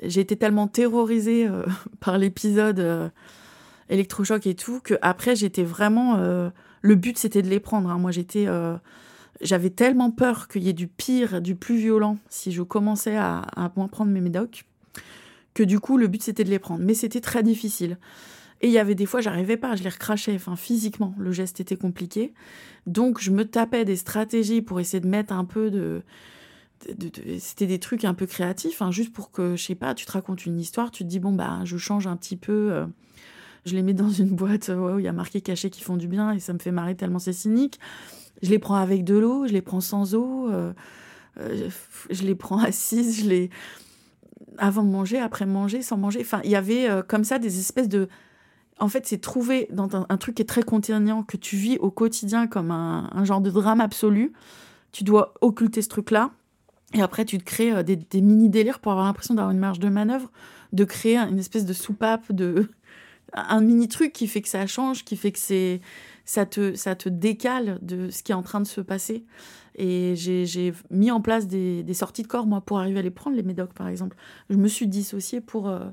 j'ai 0.02 0.20
été 0.20 0.36
tellement 0.36 0.68
terrorisée 0.68 1.46
euh, 1.46 1.64
par 2.00 2.18
l'épisode 2.18 2.80
euh, 2.80 3.08
électrochoc 3.88 4.46
et 4.46 4.54
tout 4.54 4.80
que 4.80 4.94
après 5.02 5.36
j'étais 5.36 5.64
vraiment. 5.64 6.16
Euh, 6.16 6.50
le 6.82 6.94
but, 6.94 7.18
c'était 7.18 7.42
de 7.42 7.48
les 7.48 7.60
prendre. 7.60 7.90
Hein. 7.90 7.98
Moi, 7.98 8.10
j'étais. 8.10 8.46
J'avais 9.40 9.70
tellement 9.70 10.10
peur 10.10 10.48
qu'il 10.48 10.62
y 10.64 10.68
ait 10.68 10.72
du 10.72 10.88
pire, 10.88 11.42
du 11.42 11.56
plus 11.56 11.76
violent, 11.76 12.18
si 12.28 12.52
je 12.52 12.62
commençais 12.62 13.16
à, 13.16 13.38
à 13.38 13.70
moins 13.76 13.88
prendre 13.88 14.10
mes 14.10 14.20
médocs, 14.20 14.64
que 15.54 15.62
du 15.62 15.80
coup, 15.80 15.96
le 15.96 16.06
but, 16.06 16.22
c'était 16.22 16.44
de 16.44 16.50
les 16.50 16.58
prendre. 16.58 16.84
Mais 16.84 16.94
c'était 16.94 17.20
très 17.20 17.42
difficile. 17.42 17.98
Et 18.62 18.68
il 18.68 18.72
y 18.72 18.78
avait 18.78 18.94
des 18.94 19.06
fois, 19.06 19.20
j'arrivais 19.20 19.56
pas, 19.56 19.76
je 19.76 19.82
les 19.82 19.90
recrachais, 19.90 20.34
enfin 20.34 20.56
physiquement, 20.56 21.14
le 21.18 21.30
geste 21.30 21.60
était 21.60 21.76
compliqué. 21.76 22.32
Donc 22.86 23.20
je 23.20 23.30
me 23.30 23.44
tapais 23.44 23.84
des 23.84 23.96
stratégies 23.96 24.62
pour 24.62 24.80
essayer 24.80 25.00
de 25.00 25.08
mettre 25.08 25.32
un 25.32 25.44
peu 25.44 25.70
de... 25.70 26.02
C'était 27.38 27.66
des 27.66 27.78
trucs 27.78 28.04
un 28.04 28.14
peu 28.14 28.26
créatifs, 28.26 28.82
hein, 28.82 28.90
juste 28.90 29.12
pour 29.12 29.30
que, 29.30 29.56
je 29.56 29.62
sais 29.62 29.74
pas, 29.74 29.94
tu 29.94 30.04
te 30.06 30.12
racontes 30.12 30.44
une 30.46 30.58
histoire, 30.58 30.90
tu 30.90 31.04
te 31.04 31.08
dis, 31.08 31.18
bon, 31.18 31.32
bah, 31.32 31.60
je 31.64 31.76
change 31.78 32.06
un 32.06 32.16
petit 32.16 32.36
peu, 32.36 32.72
euh, 32.72 32.86
je 33.64 33.74
les 33.74 33.82
mets 33.82 33.94
dans 33.94 34.10
une 34.10 34.28
boîte 34.28 34.70
où 34.74 34.98
il 34.98 35.04
y 35.04 35.08
a 35.08 35.12
marqué 35.12 35.40
cachés 35.40 35.70
qui 35.70 35.82
font 35.82 35.96
du 35.96 36.06
bien 36.06 36.32
et 36.32 36.40
ça 36.40 36.52
me 36.52 36.58
fait 36.58 36.70
marrer 36.70 36.94
tellement 36.94 37.18
c'est 37.18 37.32
cynique. 37.32 37.78
Je 38.42 38.50
les 38.50 38.58
prends 38.58 38.76
avec 38.76 39.04
de 39.04 39.16
l'eau, 39.16 39.46
je 39.46 39.52
les 39.52 39.62
prends 39.62 39.80
sans 39.80 40.14
eau, 40.14 40.48
euh, 40.50 40.72
euh, 41.38 41.68
je 42.10 42.22
les 42.22 42.34
prends 42.34 42.58
assises, 42.62 43.22
je 43.22 43.28
les 43.28 43.50
avant 44.58 44.82
de 44.82 44.90
manger, 44.90 45.18
après 45.18 45.44
manger, 45.44 45.82
sans 45.82 45.98
manger. 45.98 46.20
Enfin, 46.22 46.40
il 46.44 46.50
y 46.50 46.56
avait 46.56 46.88
comme 47.08 47.24
ça 47.24 47.38
des 47.38 47.58
espèces 47.58 47.88
de 47.88 48.08
en 48.78 48.88
fait, 48.88 49.06
c'est 49.06 49.18
trouver 49.18 49.68
dans 49.70 49.88
un, 50.08 50.16
truc 50.18 50.34
qui 50.34 50.42
est 50.42 50.46
très 50.46 50.62
contraignant, 50.62 51.22
que 51.22 51.38
tu 51.38 51.56
vis 51.56 51.78
au 51.78 51.90
quotidien 51.90 52.46
comme 52.46 52.70
un, 52.70 53.24
genre 53.24 53.40
de 53.40 53.50
drame 53.50 53.80
absolu. 53.80 54.32
Tu 54.92 55.02
dois 55.02 55.34
occulter 55.40 55.80
ce 55.80 55.88
truc-là. 55.88 56.30
Et 56.92 57.00
après, 57.00 57.24
tu 57.24 57.38
te 57.38 57.44
crées 57.44 57.72
euh, 57.72 57.82
des, 57.82 58.20
mini-délires 58.20 58.78
pour 58.78 58.92
avoir 58.92 59.06
l'impression 59.06 59.34
d'avoir 59.34 59.50
une 59.50 59.58
marge 59.58 59.80
de 59.80 59.88
manœuvre, 59.88 60.30
de 60.72 60.84
créer 60.84 61.16
une 61.16 61.38
espèce 61.38 61.64
de 61.64 61.72
soupape, 61.72 62.30
de 62.32 62.70
un 63.32 63.60
mini-truc 63.60 64.12
qui 64.12 64.26
fait 64.26 64.42
que 64.42 64.48
ça 64.48 64.66
change, 64.66 65.04
qui 65.04 65.16
fait 65.16 65.32
que 65.32 65.38
c'est 65.38 65.80
ça 66.26 66.44
te, 66.44 66.74
ça 66.74 66.94
te 66.96 67.08
décale 67.08 67.78
de 67.80 68.10
ce 68.10 68.22
qui 68.22 68.32
est 68.32 68.34
en 68.34 68.42
train 68.42 68.60
de 68.60 68.66
se 68.66 68.80
passer. 68.82 69.24
Et 69.76 70.14
j'ai 70.16 70.74
mis 70.90 71.10
en 71.10 71.20
place 71.20 71.46
des, 71.46 71.94
sorties 71.94 72.22
de 72.22 72.28
corps, 72.28 72.46
moi, 72.46 72.60
pour 72.60 72.80
arriver 72.80 72.98
à 72.98 73.02
les 73.02 73.10
prendre, 73.10 73.36
les 73.36 73.42
médocs, 73.42 73.72
par 73.72 73.88
exemple. 73.88 74.16
Je 74.50 74.56
me 74.56 74.68
suis 74.68 74.88
dissociée 74.88 75.40
pour, 75.40 75.68
euh, 75.68 75.88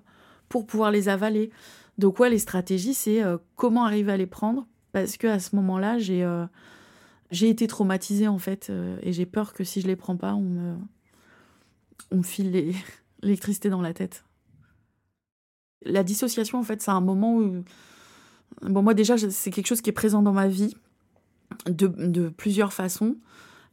pour 0.49 0.65
pouvoir 0.65 0.89
les 0.91 1.07
avaler. 1.07 1.51
Donc 1.99 2.19
ouais, 2.19 2.29
les 2.29 2.39
stratégies, 2.39 2.95
c'est 2.95 3.23
euh, 3.23 3.37
comment 3.55 3.85
arriver 3.85 4.11
à 4.11 4.17
les 4.17 4.25
prendre, 4.25 4.67
parce 4.91 5.17
que 5.17 5.27
à 5.27 5.39
ce 5.39 5.55
moment-là, 5.55 5.99
j'ai 5.99 6.23
euh, 6.23 6.45
j'ai 7.29 7.49
été 7.49 7.67
traumatisée 7.67 8.27
en 8.27 8.39
fait, 8.39 8.71
et 9.01 9.11
j'ai 9.11 9.25
peur 9.25 9.53
que 9.53 9.63
si 9.63 9.81
je 9.81 9.87
les 9.87 9.95
prends 9.95 10.17
pas, 10.17 10.33
on 10.33 10.41
me 10.41 10.75
on 12.11 12.17
me 12.17 12.23
file 12.23 12.51
l'électricité 13.21 13.69
dans 13.69 13.81
la 13.81 13.93
tête. 13.93 14.25
La 15.85 16.03
dissociation, 16.03 16.59
en 16.59 16.63
fait, 16.63 16.81
c'est 16.81 16.91
un 16.91 17.01
moment 17.01 17.35
où 17.35 17.63
bon 18.61 18.81
moi 18.81 18.93
déjà 18.93 19.17
c'est 19.17 19.51
quelque 19.51 19.67
chose 19.67 19.81
qui 19.81 19.89
est 19.89 19.93
présent 19.93 20.21
dans 20.21 20.33
ma 20.33 20.47
vie 20.47 20.75
de, 21.67 21.87
de 21.87 22.29
plusieurs 22.29 22.73
façons. 22.73 23.15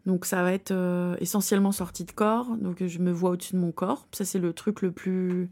Donc 0.06 0.24
ça 0.24 0.42
va 0.42 0.52
être 0.52 0.72
essentiellement 1.20 1.72
sorti 1.72 2.04
de 2.04 2.12
corps, 2.12 2.56
donc 2.56 2.82
je 2.84 2.98
me 3.00 3.12
vois 3.12 3.30
au-dessus 3.30 3.52
de 3.52 3.58
mon 3.58 3.70
corps. 3.70 4.06
Ça 4.12 4.24
c'est 4.24 4.38
le 4.38 4.52
truc 4.52 4.80
le 4.80 4.92
plus 4.92 5.50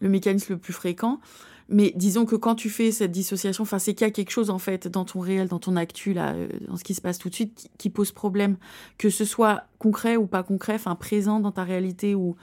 le 0.00 0.08
mécanisme 0.08 0.52
le 0.52 0.58
plus 0.58 0.72
fréquent. 0.72 1.20
Mais 1.68 1.92
disons 1.96 2.26
que 2.26 2.36
quand 2.36 2.54
tu 2.54 2.70
fais 2.70 2.92
cette 2.92 3.10
dissociation, 3.10 3.62
enfin, 3.62 3.80
c'est 3.80 3.92
qu'il 3.94 4.06
y 4.06 4.08
a 4.08 4.12
quelque 4.12 4.30
chose 4.30 4.50
en 4.50 4.58
fait 4.58 4.86
dans 4.86 5.04
ton 5.04 5.18
réel, 5.18 5.48
dans 5.48 5.58
ton 5.58 5.74
actu, 5.74 6.12
là, 6.12 6.32
euh, 6.34 6.48
dans 6.68 6.76
ce 6.76 6.84
qui 6.84 6.94
se 6.94 7.00
passe 7.00 7.18
tout 7.18 7.28
de 7.28 7.34
suite, 7.34 7.68
qui, 7.76 7.90
pose 7.90 8.12
problème. 8.12 8.56
Que 8.98 9.10
ce 9.10 9.24
soit 9.24 9.64
concret 9.78 10.16
ou 10.16 10.26
pas 10.26 10.44
concret, 10.44 10.74
enfin, 10.74 10.94
présent 10.94 11.40
dans 11.40 11.50
ta 11.50 11.64
réalité 11.64 12.14
ou 12.14 12.36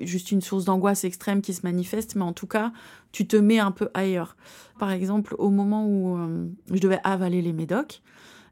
juste 0.00 0.30
une 0.30 0.40
source 0.40 0.64
d'angoisse 0.64 1.04
extrême 1.04 1.42
qui 1.42 1.54
se 1.54 1.62
manifeste, 1.62 2.16
mais 2.16 2.22
en 2.22 2.32
tout 2.32 2.46
cas, 2.46 2.72
tu 3.12 3.26
te 3.26 3.36
mets 3.36 3.58
un 3.58 3.70
peu 3.70 3.88
ailleurs. 3.94 4.36
Par 4.78 4.90
exemple, 4.90 5.34
au 5.38 5.50
moment 5.50 5.86
où 5.86 6.18
euh, 6.18 6.48
je 6.72 6.80
devais 6.80 7.00
avaler 7.04 7.42
les 7.42 7.52
médocs, 7.52 8.02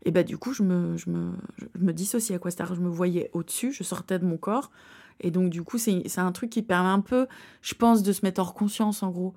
et 0.04 0.10
ben 0.10 0.24
du 0.24 0.36
coup, 0.36 0.52
je 0.52 0.62
me, 0.62 0.96
je 0.96 1.10
me, 1.10 1.32
je 1.58 1.84
me 1.84 1.92
dissociais, 1.92 2.38
quoi. 2.38 2.50
C'est-à-dire, 2.50 2.74
je 2.74 2.80
me 2.80 2.88
voyais 2.88 3.30
au-dessus, 3.32 3.72
je 3.72 3.84
sortais 3.84 4.18
de 4.18 4.24
mon 4.24 4.36
corps, 4.36 4.70
et 5.20 5.30
donc, 5.30 5.50
du 5.50 5.62
coup, 5.62 5.78
c'est 5.78 6.18
un 6.18 6.32
truc 6.32 6.50
qui 6.50 6.62
permet 6.62 6.88
un 6.88 7.00
peu, 7.00 7.26
je 7.62 7.74
pense, 7.74 8.02
de 8.02 8.12
se 8.12 8.24
mettre 8.24 8.40
hors 8.40 8.54
conscience, 8.54 9.02
en 9.02 9.10
gros. 9.10 9.34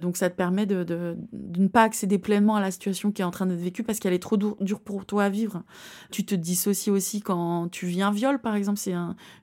Donc, 0.00 0.16
ça 0.16 0.30
te 0.30 0.36
permet 0.36 0.66
de, 0.66 1.16
ne 1.32 1.68
pas 1.68 1.82
accéder 1.82 2.18
pleinement 2.18 2.56
à 2.56 2.60
la 2.60 2.70
situation 2.70 3.12
qui 3.12 3.22
est 3.22 3.24
en 3.24 3.30
train 3.30 3.46
d'être 3.46 3.60
vécue 3.60 3.82
parce 3.82 3.98
qu'elle 3.98 4.12
est 4.12 4.22
trop 4.22 4.36
dure 4.36 4.80
pour 4.80 5.04
toi 5.06 5.24
à 5.24 5.28
vivre. 5.28 5.62
Tu 6.10 6.24
te 6.24 6.34
dissocies 6.34 6.90
aussi 6.90 7.20
quand 7.20 7.68
tu 7.70 7.86
vis 7.86 8.02
un 8.02 8.10
viol, 8.10 8.38
par 8.40 8.54
exemple. 8.54 8.78
C'est 8.78 8.94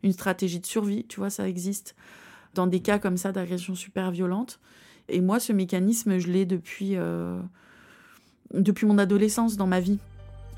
une 0.03 0.12
stratégie 0.12 0.60
de 0.60 0.66
survie, 0.66 1.05
tu 1.08 1.20
vois, 1.20 1.30
ça 1.30 1.47
existe. 1.47 1.95
Dans 2.53 2.68
des 2.68 2.80
cas 2.80 2.99
comme 2.99 3.18
ça 3.18 3.32
d'agression 3.32 3.76
super 3.76 4.12
violente. 4.12 4.60
Et 5.10 5.22
moi, 5.22 5.39
ce 5.39 5.53
mécanisme, 5.53 6.18
je 6.18 6.28
l'ai 6.28 6.45
depuis, 6.45 6.95
euh, 6.95 7.39
mon 8.84 8.97
adolescence 8.97 9.58
dans 9.58 9.68
ma 9.68 9.80
vie. 9.80 9.99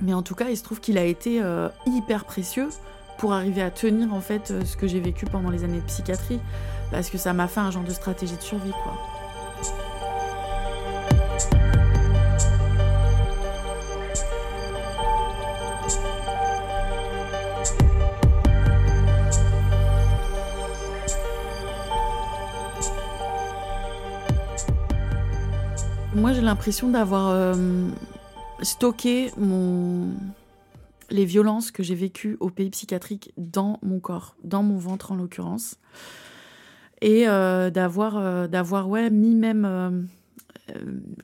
Mais 0.02 0.14
en 0.14 0.24
tout 0.24 0.36
cas, 0.36 0.50
il 0.50 0.58
se 0.58 0.64
trouve 0.64 0.80
qu'il 0.80 0.98
a 0.98 1.04
été 1.04 1.42
euh, 1.42 1.68
hyper 1.86 2.26
précieux 2.26 2.70
pour 3.20 3.34
arriver 3.34 3.62
à 3.62 3.70
tenir 3.70 4.14
en 4.14 4.22
fait 4.22 4.50
euh, 4.50 4.64
ce 4.64 4.78
que 4.78 4.88
j'ai 4.88 5.02
vécu 5.02 5.26
pendant 5.26 5.50
les 5.50 5.66
années 5.66 5.82
de 5.82 5.86
psychiatrie 5.86 6.40
parce 6.90 7.10
que 7.10 7.18
ça 7.18 7.34
m'a 7.34 7.48
fait 7.48 7.60
un 7.60 7.70
genre 7.70 7.84
de 7.84 7.92
stratégie 7.92 8.38
de 8.38 8.42
survie 8.42 8.72
quoi. 8.84 9.19
Moi 26.20 26.34
j'ai 26.34 26.42
l'impression 26.42 26.90
d'avoir 26.90 27.30
euh, 27.30 27.88
stocké 28.62 29.32
les 31.10 31.24
violences 31.24 31.72
que 31.72 31.82
j'ai 31.82 31.96
vécues 31.96 32.36
au 32.42 32.50
pays 32.50 32.70
psychiatrique 32.70 33.32
dans 33.38 33.80
mon 33.84 34.02
corps, 34.02 34.36
dans 34.44 34.62
mon 34.62 34.78
ventre 34.78 35.14
en 35.14 35.16
l'occurrence. 35.16 35.78
Et 37.02 37.30
euh, 37.30 37.70
d'avoir, 37.70 38.18
euh, 38.18 38.48
d'avoir 38.48 38.90
ouais, 38.90 39.10
mis 39.10 39.34
même, 39.34 40.10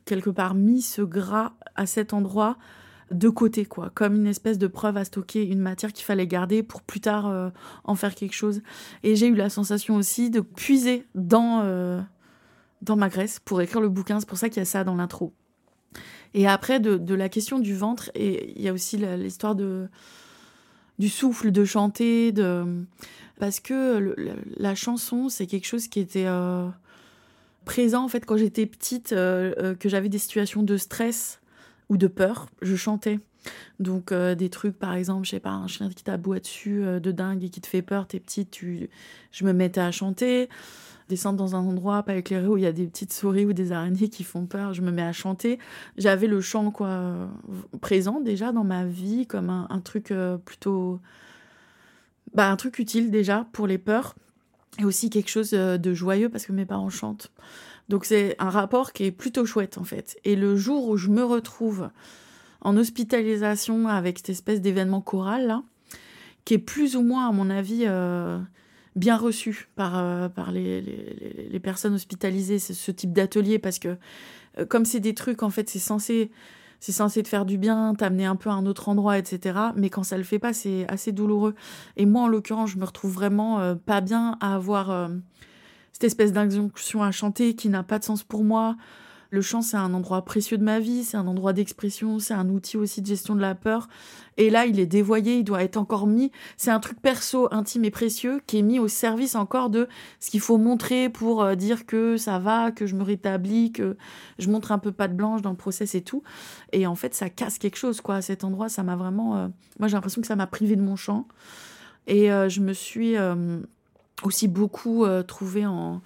quelque 0.06 0.30
part, 0.30 0.56
mis 0.56 0.82
ce 0.82 1.02
gras 1.02 1.52
à 1.76 1.86
cet 1.86 2.14
endroit 2.14 2.58
de 3.12 3.28
côté, 3.28 3.66
quoi, 3.66 3.92
comme 3.94 4.16
une 4.16 4.28
espèce 4.28 4.58
de 4.58 4.68
preuve 4.68 4.96
à 4.96 5.04
stocker 5.04 5.44
une 5.44 5.60
matière 5.60 5.92
qu'il 5.92 6.06
fallait 6.06 6.26
garder 6.26 6.64
pour 6.64 6.82
plus 6.82 7.02
tard 7.02 7.52
en 7.84 7.96
faire 7.96 8.16
quelque 8.16 8.34
chose. 8.34 8.62
Et 9.04 9.18
j'ai 9.18 9.28
eu 9.28 9.36
la 9.36 9.50
sensation 9.50 9.98
aussi 9.98 10.30
de 10.30 10.40
puiser 10.40 11.06
dans, 11.16 12.06
dans 12.86 12.96
ma 12.96 13.10
graisse 13.10 13.40
pour 13.40 13.62
écrire 13.62 13.82
le 13.82 13.90
bouquin. 13.90 14.20
C'est 14.20 14.30
pour 14.30 14.38
ça 14.38 14.50
qu'il 14.50 14.58
y 14.58 14.62
a 14.62 14.66
ça 14.66 14.84
dans 14.84 14.96
l'intro. 14.96 15.34
Et 16.34 16.48
après, 16.48 16.80
de, 16.80 17.16
la 17.16 17.30
question 17.30 17.60
du 17.60 17.76
ventre, 17.76 18.12
et 18.14 18.54
il 18.56 18.62
y 18.62 18.68
a 18.68 18.74
aussi 18.74 18.98
l'histoire 18.98 19.56
de 19.56 19.88
du 20.98 21.10
souffle, 21.10 21.52
de 21.52 21.66
chanter, 21.66 22.32
de 22.32 22.86
parce 23.38 23.60
que 23.60 24.16
la 24.58 24.76
chanson, 24.76 25.28
c'est 25.28 25.46
quelque 25.46 25.66
chose 25.66 25.90
qui 25.90 26.00
était 26.00 26.26
euh, 26.26 26.70
présent 27.66 28.04
en 28.04 28.08
fait 28.08 28.26
quand 28.26 28.38
j'étais 28.38 28.66
petite, 28.66 29.12
euh, 29.12 29.54
euh, 29.60 29.76
que 29.76 29.90
j'avais 29.90 30.08
des 30.08 30.20
situations 30.20 30.64
de 30.64 30.78
stress 30.78 31.42
ou 31.90 31.98
de 31.98 32.08
peur, 32.08 32.48
je 32.62 32.76
chantais. 32.76 33.20
Donc 33.80 34.12
des 34.12 34.50
trucs 34.50 34.80
par 34.80 34.96
exemple, 34.96 35.26
je 35.26 35.32
sais 35.32 35.40
pas, 35.40 35.52
un 35.52 35.68
chien 35.68 35.90
qui 35.90 36.04
t'aboie 36.04 36.40
dessus 36.40 36.82
de 36.82 37.12
dingue 37.12 37.44
et 37.44 37.50
qui 37.50 37.62
te 37.62 37.68
fait 37.68 37.84
peur, 37.84 38.08
t'es 38.08 38.20
petite, 38.20 38.50
tu... 38.50 38.90
je 39.32 39.46
me 39.46 39.54
mettais 39.54 39.82
à 39.82 39.92
chanter 39.92 40.50
descendre 41.10 41.38
dans 41.38 41.56
un 41.56 41.60
endroit 41.60 42.04
pas 42.04 42.16
éclairé 42.16 42.48
où 42.48 42.58
il 42.58 42.64
y 42.64 42.68
a 42.68 42.72
des 42.72 42.88
petites 42.88 43.14
souris 43.14 43.46
ou 43.46 43.54
des 43.54 43.72
araignées 43.72 44.10
qui 44.10 44.24
font 44.24 44.46
peur, 44.46 44.74
je 44.74 44.82
me 44.82 44.92
mets 44.92 45.04
à 45.04 45.14
chanter. 45.14 45.60
J'avais 45.98 46.28
le 46.28 46.42
chant 46.42 46.72
quoi 46.72 47.30
présent 47.82 48.22
déjà 48.22 48.52
dans 48.52 48.64
ma 48.64 48.86
vie 48.86 49.28
comme 49.28 49.50
un, 49.50 49.80
truc 49.82 50.12
euh, 50.12 50.38
plutôt 50.38 51.00
bah, 52.34 52.50
un 52.50 52.56
truc 52.56 52.80
utile 52.80 53.12
déjà 53.12 53.48
pour 53.52 53.68
les 53.68 53.78
peurs. 53.78 54.16
et 54.80 54.86
aussi 54.86 55.10
quelque 55.10 55.30
chose 55.30 55.52
de 55.52 55.94
joyeux 55.94 56.30
parce 56.30 56.46
que 56.46 56.52
mes 56.52 56.66
parents 56.66 56.90
chantent. 56.90 57.32
Donc 57.90 58.06
c'est 58.06 58.36
un 58.40 58.50
rapport 58.50 58.94
qui 58.94 59.04
est 59.06 59.12
plutôt 59.12 59.46
chouette 59.46 59.78
en 59.78 59.84
fait. 59.84 60.18
Et 60.24 60.36
le 60.36 60.56
jour 60.56 60.88
où 60.88 60.98
je 60.98 61.10
me 61.10 61.24
retrouve 61.24 61.90
en 62.62 62.78
hospitalisation 62.78 63.88
avec 63.88 64.18
cette 64.20 64.30
espèce 64.30 64.60
d'événement 64.60 65.02
choral 65.02 65.46
là, 65.46 65.64
qui 66.46 66.56
est 66.56 66.60
plus 66.60 66.96
ou 66.96 67.04
moins 67.04 67.30
à 67.30 67.32
mon 67.32 67.50
avis 67.50 67.84
euh, 67.86 68.40
bien 68.96 69.18
reçu 69.18 69.70
par, 69.76 69.98
euh, 69.98 70.30
par 70.30 70.52
les, 70.52 70.82
les, 70.82 71.48
les, 71.50 71.60
personnes 71.60 71.94
hospitalisées, 71.94 72.60
ce, 72.60 72.74
ce 72.74 72.92
type 72.92 73.14
d'atelier, 73.14 73.60
parce 73.60 73.80
que 73.80 73.98
euh, 74.58 74.66
comme 74.66 74.86
c'est 74.86 75.00
des 75.00 75.14
trucs, 75.14 75.44
en 75.44 75.50
fait, 75.50 75.70
c'est 75.70 75.80
censé, 75.80 76.32
c'est 76.80 76.92
censé 76.92 77.22
te 77.24 77.28
faire 77.28 77.46
du 77.46 77.58
bien, 77.58 77.94
t'amener 77.96 78.26
un 78.26 78.36
peu 78.36 78.50
à 78.50 78.54
un 78.54 78.66
autre 78.66 78.90
endroit, 78.90 79.18
etc. 79.18 79.60
Mais 79.76 79.90
quand 79.90 80.04
ça 80.04 80.18
le 80.18 80.24
fait 80.24 80.40
pas, 80.40 80.54
c'est 80.54 80.88
assez 80.88 81.12
douloureux. 81.12 81.56
Et 81.98 82.06
moi, 82.06 82.24
en 82.24 82.28
l'occurrence, 82.28 82.72
je 82.72 82.78
me 82.78 82.86
retrouve 82.86 83.14
vraiment 83.14 83.76
pas 83.76 84.02
bien 84.02 84.38
à 84.40 84.56
avoir 84.56 85.10
cette 85.92 86.04
espèce 86.04 86.34
d'injonction 86.34 87.04
à 87.04 87.12
chanter 87.12 87.56
qui 87.56 87.70
n'a 87.70 87.84
pas 87.84 88.00
de 88.00 88.04
sens 88.04 88.24
pour 88.24 88.44
moi. 88.44 88.76
Le 89.32 89.42
chant, 89.42 89.62
c'est 89.62 89.78
un 89.78 89.94
endroit 89.94 90.24
précieux 90.24 90.58
de 90.58 90.64
ma 90.64 90.80
vie, 90.80 91.04
c'est 91.04 91.18
un 91.18 91.28
endroit 91.28 91.54
d'expression, 91.54 92.20
c'est 92.20 92.34
un 92.34 92.50
outil 92.50 92.78
aussi 92.78 93.02
de 93.02 93.08
gestion 93.08 93.36
de 93.36 93.42
la 93.42 93.56
peur. 93.56 93.88
Et 94.38 94.50
là, 94.50 94.66
il 94.66 94.80
est 94.80 94.86
dévoyé, 94.86 95.38
il 95.40 95.44
doit 95.44 95.64
être 95.64 95.78
encore 95.78 96.08
mis. 96.08 96.32
C'est 96.58 96.72
un 96.72 96.80
truc 96.80 97.02
perso, 97.02 97.48
intime 97.52 97.86
et 97.86 97.92
précieux 97.92 98.42
qui 98.48 98.60
est 98.60 98.62
mis 98.62 98.80
au 98.80 98.88
service 98.88 99.36
encore 99.36 99.70
de 99.70 99.88
ce 100.20 100.30
qu'il 100.30 100.42
faut 100.42 100.58
montrer 100.58 101.10
pour 101.10 101.44
euh, 101.44 101.56
dire 101.56 101.86
que 101.86 102.18
ça 102.18 102.40
va, 102.40 102.72
que 102.72 102.86
je 102.86 102.96
me 102.96 103.04
rétablis, 103.04 103.72
que 103.72 103.98
je 104.40 104.50
montre 104.50 104.72
un 104.72 104.80
peu 104.80 104.92
pas 104.92 105.08
de 105.08 105.14
blanche 105.14 105.42
dans 105.42 105.52
le 105.52 105.56
process 105.58 105.96
et 105.96 106.02
tout. 106.02 106.24
Et 106.72 106.88
en 106.88 106.96
fait, 106.96 107.14
ça 107.14 107.30
casse 107.30 107.58
quelque 107.58 107.78
chose, 107.78 108.02
quoi. 108.02 108.16
À 108.16 108.22
cet 108.22 108.44
endroit, 108.44 108.70
ça 108.70 108.84
m'a 108.84 108.96
vraiment. 108.96 109.38
Euh, 109.38 109.48
moi, 109.80 109.88
j'ai 109.88 109.96
l'impression 109.96 110.22
que 110.22 110.28
ça 110.28 110.36
m'a 110.36 110.48
privé 110.48 110.76
de 110.76 110.82
mon 110.82 110.96
chant. 110.96 111.28
Et 112.08 112.32
euh, 112.32 112.50
je 112.50 112.62
me 112.62 112.74
suis 112.74 113.16
aussi 114.24 114.48
beaucoup 114.48 115.06
euh, 115.06 115.24
trouvé 115.24 115.66
en. 115.66 116.02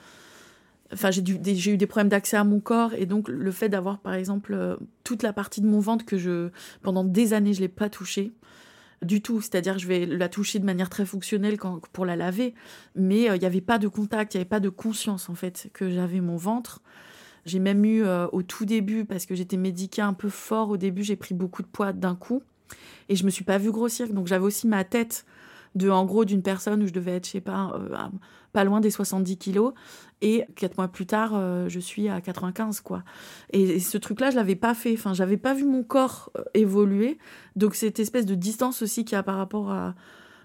Enfin, 0.92 1.12
j'ai, 1.12 1.22
eu 1.22 1.78
des 1.78 1.88
problèmes 1.88 2.10
d'accès 2.10 2.38
à 2.38 2.44
mon 2.44 2.60
corps 2.60 2.94
et 2.96 3.06
donc 3.06 3.28
le 3.28 3.52
fait 3.52 3.70
d'avoir 3.70 4.00
par 4.00 4.16
exemple 4.16 4.54
euh, 4.54 4.76
toute 5.04 5.22
la 5.22 5.34
partie 5.34 5.62
de 5.62 5.68
mon 5.68 5.80
ventre 5.80 6.04
que 6.04 6.18
je 6.18 6.50
pendant 6.82 7.04
des 7.04 7.34
années 7.34 7.54
je 7.54 7.60
l'ai 7.60 7.68
pas 7.68 7.90
touchée 7.90 8.34
du 9.04 9.22
tout, 9.22 9.40
c'est-à-dire 9.40 9.78
je 9.78 9.88
vais 9.88 10.06
la 10.06 10.28
toucher 10.30 10.60
de 10.60 10.66
manière 10.66 10.90
très 10.90 11.06
fonctionnelle 11.06 11.58
pour 11.94 12.06
la 12.06 12.16
laver, 12.16 12.54
mais 12.96 13.30
euh, 13.30 13.36
il 13.36 13.40
n'y 13.40 13.46
avait 13.46 13.62
pas 13.62 13.78
de 13.78 13.88
contact, 13.88 14.34
il 14.34 14.38
n'y 14.38 14.42
avait 14.42 14.50
pas 14.50 14.60
de 14.60 14.70
conscience 14.70 15.30
en 15.30 15.36
fait 15.36 15.70
que 15.74 15.90
j'avais 15.90 16.22
mon 16.22 16.38
ventre. 16.38 16.82
J'ai 17.46 17.60
même 17.60 17.86
eu 17.86 18.04
au 18.04 18.44
tout 18.44 18.66
début, 18.66 19.06
parce 19.06 19.26
que 19.26 19.34
j'étais 19.34 19.56
médiquée 19.56 20.02
un 20.02 20.14
peu 20.14 20.28
fort 20.28 20.70
au 20.70 20.78
début, 20.78 21.04
j'ai 21.04 21.16
pris 21.16 21.34
beaucoup 21.34 21.62
de 21.62 21.68
poids 21.68 21.94
d'un 21.94 22.14
coup 22.14 22.44
et 23.08 23.16
je 23.16 23.26
me 23.26 23.30
suis 23.30 23.44
pas 23.44 23.58
vue 23.58 23.72
grossir, 23.72 24.08
donc 24.14 24.28
j'avais 24.28 24.46
aussi 24.46 24.68
ma 24.68 24.84
tête 24.84 25.26
de 25.76 25.90
en 25.90 26.06
gros 26.06 26.26
d'une 26.26 26.42
personne 26.42 26.84
où 26.84 26.88
je 26.88 26.94
devais 26.94 27.16
être, 27.16 27.26
je 27.26 27.32
sais 27.32 27.42
pas, 27.42 27.72
euh, 27.76 27.96
pas 28.52 28.64
loin 28.64 28.80
des 28.80 28.92
70 28.92 29.38
kilos. 29.38 29.74
Et 30.22 30.46
quatre 30.56 30.78
mois 30.78 30.88
plus 30.88 31.06
tard, 31.06 31.32
euh, 31.34 31.70
je 31.70 31.80
suis 31.80 32.10
à 32.10 32.20
95, 32.20 32.82
quoi. 32.82 33.04
Et, 33.52 33.80
ce 33.80 33.98
truc-là, 33.98 34.32
je 34.32 34.36
l'avais 34.36 34.56
pas 34.56 34.74
fait. 34.74 34.94
Enfin, 34.94 35.14
j'avais 35.14 35.38
pas 35.38 35.54
vu 35.54 35.66
mon 35.66 35.84
corps 35.84 36.32
euh, 36.38 36.44
évoluer. 36.54 37.18
Donc, 37.56 37.76
cette 37.76 38.00
espèce 38.00 38.26
de 38.26 38.36
distance 38.36 38.82
aussi 38.82 39.06
qu'il 39.06 39.16
y 39.16 39.20
a 39.20 39.24
par 39.24 39.38
rapport 39.38 39.72
à 39.72 39.96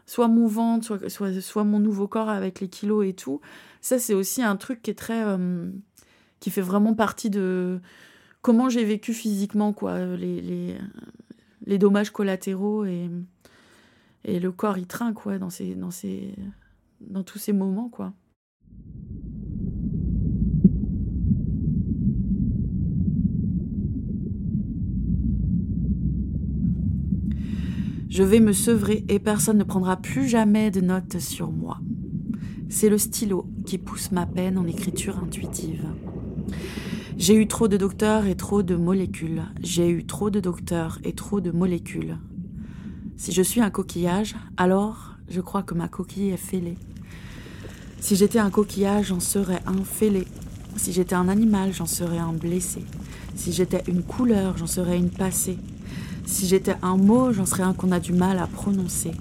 soit 0.06 0.28
mon 0.28 0.46
ventre, 0.46 0.86
soit, 0.86 1.08
soit, 1.08 1.40
soit, 1.40 1.64
mon 1.64 1.80
nouveau 1.80 2.06
corps 2.06 2.28
avec 2.28 2.60
les 2.60 2.68
kilos 2.68 3.06
et 3.06 3.14
tout. 3.14 3.40
Ça, 3.80 3.98
c'est 3.98 4.14
aussi 4.14 4.42
un 4.42 4.56
truc 4.56 4.82
qui 4.82 4.90
est 4.90 4.94
très. 4.94 5.24
qui 6.40 6.50
fait 6.50 6.60
vraiment 6.60 6.94
partie 6.94 7.30
de 7.30 7.80
comment 8.42 8.68
j'ai 8.68 8.84
vécu 8.84 9.12
physiquement, 9.12 9.72
quoi. 9.72 9.98
Les, 10.16 10.40
les, 10.40 10.78
les 11.66 11.78
dommages 11.78 12.10
collatéraux 12.10 12.84
et 12.84 13.10
et 14.24 14.40
le 14.40 14.52
corps 14.52 14.78
il 14.78 14.86
trinque 14.86 15.14
quoi 15.14 15.38
dans 15.38 15.50
ces 15.50 15.74
dans 15.74 15.90
ces 15.90 16.34
dans 17.10 17.22
tous 17.22 17.38
ces 17.38 17.52
moments 17.52 17.88
quoi. 17.88 18.14
Je 28.08 28.22
vais 28.22 28.38
me 28.38 28.52
sevrer 28.52 29.04
et 29.08 29.18
personne 29.18 29.58
ne 29.58 29.64
prendra 29.64 29.96
plus 29.96 30.28
jamais 30.28 30.70
de 30.70 30.80
notes 30.80 31.18
sur 31.18 31.50
moi. 31.50 31.80
C'est 32.68 32.88
le 32.88 32.96
stylo 32.96 33.46
qui 33.66 33.76
pousse 33.76 34.12
ma 34.12 34.24
peine 34.24 34.56
en 34.56 34.66
écriture 34.68 35.18
intuitive. 35.18 35.84
J'ai 37.16 37.34
eu 37.34 37.48
trop 37.48 37.66
de 37.66 37.76
docteurs 37.76 38.26
et 38.26 38.36
trop 38.36 38.62
de 38.62 38.76
molécules. 38.76 39.42
J'ai 39.60 39.88
eu 39.88 40.06
trop 40.06 40.30
de 40.30 40.38
docteurs 40.38 41.00
et 41.02 41.12
trop 41.12 41.40
de 41.40 41.50
molécules. 41.50 42.18
Si 43.16 43.32
je 43.32 43.42
suis 43.42 43.60
un 43.60 43.70
coquillage, 43.70 44.36
alors 44.56 45.16
je 45.28 45.40
crois 45.40 45.62
que 45.64 45.74
ma 45.74 45.88
coquille 45.88 46.30
est 46.30 46.36
fêlée. 46.36 46.76
Si 48.04 48.16
j'étais 48.16 48.38
un 48.38 48.50
coquillage, 48.50 49.06
j'en 49.06 49.18
serais 49.18 49.62
un 49.66 49.82
fêlé. 49.82 50.26
Si 50.76 50.92
j'étais 50.92 51.14
un 51.14 51.26
animal, 51.26 51.72
j'en 51.72 51.86
serais 51.86 52.18
un 52.18 52.34
blessé. 52.34 52.84
Si 53.34 53.50
j'étais 53.50 53.82
une 53.88 54.02
couleur, 54.02 54.58
j'en 54.58 54.66
serais 54.66 54.98
une 54.98 55.08
passée. 55.08 55.56
Si 56.26 56.46
j'étais 56.46 56.76
un 56.82 56.98
mot, 56.98 57.32
j'en 57.32 57.46
serais 57.46 57.62
un 57.62 57.72
qu'on 57.72 57.92
a 57.92 58.00
du 58.00 58.12
mal 58.12 58.38
à 58.40 58.46
prononcer. 58.46 59.12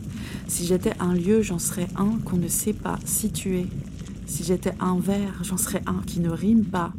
Si 0.50 0.66
j'étais 0.66 0.92
un 1.00 1.14
lieu, 1.14 1.42
j'en 1.42 1.60
serais 1.60 1.88
un 1.96 2.20
qu'on 2.26 2.36
ne 2.36 2.50
sait 2.50 2.74
pas 2.74 3.00
situer. 3.06 3.68
Si 4.26 4.44
j'étais 4.44 4.74
un 4.82 5.00
verre, 5.00 5.40
j'en 5.44 5.56
serais 5.56 5.82
un 5.86 6.02
qui 6.06 6.20
ne 6.20 6.30
rime 6.30 6.66
pas. 6.66 6.92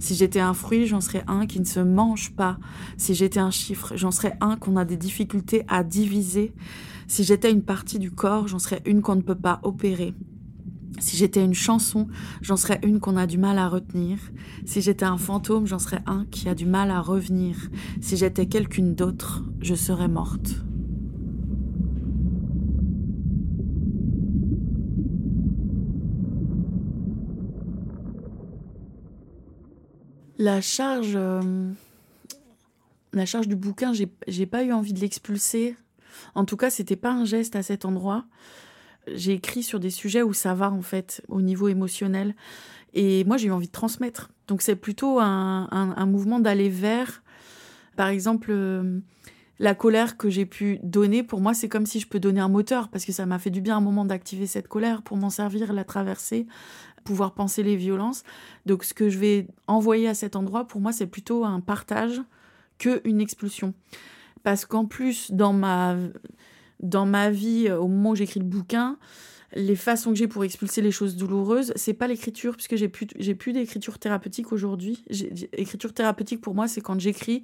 Si 0.00 0.16
j'étais 0.16 0.40
un 0.40 0.54
fruit, 0.54 0.88
j'en 0.88 1.00
serais 1.00 1.22
un 1.28 1.46
qui 1.46 1.60
ne 1.60 1.66
se 1.66 1.78
mange 1.78 2.32
pas. 2.32 2.58
Si 2.96 3.14
j'étais 3.14 3.38
un 3.38 3.52
chiffre, 3.52 3.92
j'en 3.94 4.10
serais 4.10 4.36
un 4.40 4.56
qu'on 4.56 4.76
a 4.76 4.84
des 4.84 4.96
difficultés 4.96 5.64
à 5.68 5.84
diviser. 5.84 6.52
Si 7.06 7.22
j'étais 7.22 7.52
une 7.52 7.62
partie 7.62 8.00
du 8.00 8.10
corps, 8.10 8.48
j'en 8.48 8.58
serais 8.58 8.82
une 8.86 9.02
qu'on 9.02 9.14
ne 9.14 9.22
peut 9.22 9.36
pas 9.36 9.60
opérer. 9.62 10.14
Si 11.00 11.16
j'étais 11.16 11.44
une 11.44 11.54
chanson, 11.54 12.08
j'en 12.42 12.56
serais 12.56 12.80
une 12.82 13.00
qu'on 13.00 13.16
a 13.16 13.26
du 13.26 13.38
mal 13.38 13.58
à 13.58 13.68
retenir. 13.68 14.18
Si 14.64 14.80
j'étais 14.80 15.04
un 15.04 15.18
fantôme, 15.18 15.66
j'en 15.66 15.78
serais 15.78 16.02
un 16.06 16.24
qui 16.26 16.48
a 16.48 16.54
du 16.54 16.66
mal 16.66 16.90
à 16.90 17.00
revenir. 17.00 17.56
Si 18.00 18.16
j'étais 18.16 18.46
quelqu'une 18.46 18.94
d'autre, 18.94 19.44
je 19.60 19.74
serais 19.74 20.08
morte. 20.08 20.64
La 30.40 30.60
charge, 30.60 31.14
euh, 31.16 31.72
la 33.12 33.26
charge 33.26 33.48
du 33.48 33.56
bouquin, 33.56 33.92
j'ai 33.92 34.46
pas 34.46 34.62
eu 34.62 34.72
envie 34.72 34.92
de 34.92 35.00
l'expulser. 35.00 35.76
En 36.36 36.44
tout 36.44 36.56
cas, 36.56 36.70
c'était 36.70 36.96
pas 36.96 37.10
un 37.10 37.24
geste 37.24 37.56
à 37.56 37.62
cet 37.62 37.84
endroit. 37.84 38.24
J'ai 39.14 39.32
écrit 39.32 39.62
sur 39.62 39.80
des 39.80 39.90
sujets 39.90 40.22
où 40.22 40.32
ça 40.32 40.54
va 40.54 40.70
en 40.70 40.82
fait, 40.82 41.22
au 41.28 41.40
niveau 41.40 41.68
émotionnel. 41.68 42.34
Et 42.94 43.24
moi, 43.24 43.36
j'ai 43.36 43.48
eu 43.48 43.52
envie 43.52 43.66
de 43.66 43.72
transmettre. 43.72 44.30
Donc 44.46 44.62
c'est 44.62 44.76
plutôt 44.76 45.18
un, 45.20 46.06
mouvement 46.06 46.40
d'aller 46.40 46.70
vers, 46.70 47.22
par 47.96 48.08
exemple, 48.08 48.48
euh, 48.50 49.00
la 49.58 49.74
colère 49.74 50.16
que 50.16 50.30
j'ai 50.30 50.46
pu 50.46 50.78
donner. 50.82 51.22
Pour 51.22 51.40
moi, 51.40 51.52
c'est 51.52 51.68
comme 51.68 51.86
si 51.86 52.00
je 52.00 52.06
peux 52.06 52.20
donner 52.20 52.40
un 52.40 52.48
moteur, 52.48 52.88
parce 52.88 53.04
que 53.04 53.12
ça 53.12 53.26
m'a 53.26 53.38
fait 53.38 53.50
du 53.50 53.60
bien 53.60 53.76
un 53.76 53.80
moment 53.80 54.04
d'activer 54.04 54.46
cette 54.46 54.68
colère 54.68 55.02
pour 55.02 55.16
m'en 55.16 55.30
servir, 55.30 55.72
la 55.72 55.84
traverser, 55.84 56.46
pouvoir 57.04 57.34
penser 57.34 57.62
les 57.62 57.76
violences. 57.76 58.22
Donc 58.66 58.84
ce 58.84 58.94
que 58.94 59.10
je 59.10 59.18
vais 59.18 59.48
envoyer 59.66 60.08
à 60.08 60.14
cet 60.14 60.34
endroit, 60.34 60.66
pour 60.66 60.80
moi, 60.80 60.92
c'est 60.92 61.06
plutôt 61.06 61.44
un 61.44 61.60
partage 61.60 62.20
que 62.78 63.02
une 63.04 63.20
expulsion. 63.20 63.74
Parce 64.44 64.64
qu'en 64.64 64.86
plus, 64.86 65.30
dans 65.30 65.52
ma, 65.52 65.96
dans 66.80 67.06
ma 67.06 67.30
vie, 67.30 67.70
au 67.70 67.88
moment 67.88 68.10
où 68.10 68.14
j'écris 68.14 68.40
le 68.40 68.46
bouquin, 68.46 68.98
les 69.54 69.76
façons 69.76 70.10
que 70.10 70.16
j'ai 70.16 70.28
pour 70.28 70.44
expulser 70.44 70.82
les 70.82 70.90
choses 70.90 71.16
douloureuses, 71.16 71.72
c'est 71.76 71.94
pas 71.94 72.06
l'écriture, 72.06 72.54
puisque 72.54 72.76
j'ai 72.76 72.88
plus, 72.88 73.06
plus 73.06 73.52
d'écriture 73.52 73.98
thérapeutique 73.98 74.52
aujourd'hui. 74.52 75.04
Écriture 75.52 75.94
thérapeutique, 75.94 76.40
pour 76.40 76.54
moi, 76.54 76.68
c'est 76.68 76.80
quand 76.80 77.00
j'écris 77.00 77.42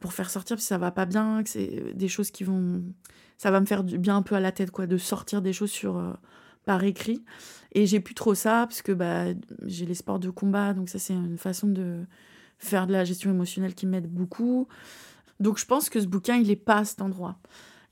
pour 0.00 0.12
faire 0.12 0.30
sortir, 0.30 0.56
que 0.56 0.62
ça 0.62 0.78
va 0.78 0.90
pas 0.90 1.06
bien, 1.06 1.42
que 1.42 1.50
c'est 1.50 1.92
des 1.94 2.08
choses 2.08 2.30
qui 2.30 2.44
vont... 2.44 2.82
Ça 3.36 3.50
va 3.50 3.60
me 3.60 3.66
faire 3.66 3.84
du 3.84 3.98
bien 3.98 4.16
un 4.16 4.22
peu 4.22 4.34
à 4.34 4.40
la 4.40 4.52
tête, 4.52 4.70
quoi, 4.70 4.86
de 4.86 4.96
sortir 4.96 5.42
des 5.42 5.52
choses 5.52 5.70
sur... 5.70 5.98
Euh, 5.98 6.12
par 6.68 6.84
écrit. 6.84 7.24
Et 7.72 7.86
j'ai 7.86 7.98
plus 7.98 8.14
trop 8.14 8.34
ça, 8.34 8.66
parce 8.68 8.82
que 8.82 8.92
bah, 8.92 9.32
j'ai 9.64 9.86
les 9.86 9.94
sports 9.94 10.18
de 10.18 10.28
combat, 10.28 10.74
donc 10.74 10.90
ça 10.90 10.98
c'est 10.98 11.14
une 11.14 11.38
façon 11.38 11.66
de 11.66 12.04
faire 12.58 12.86
de 12.86 12.92
la 12.92 13.04
gestion 13.04 13.30
émotionnelle 13.30 13.74
qui 13.74 13.86
m'aide 13.86 14.06
beaucoup. 14.06 14.68
Donc 15.40 15.58
je 15.58 15.64
pense 15.64 15.88
que 15.88 15.98
ce 15.98 16.06
bouquin, 16.06 16.36
il 16.36 16.50
est 16.50 16.56
pas 16.56 16.78
à 16.78 16.84
cet 16.84 17.00
endroit. 17.00 17.38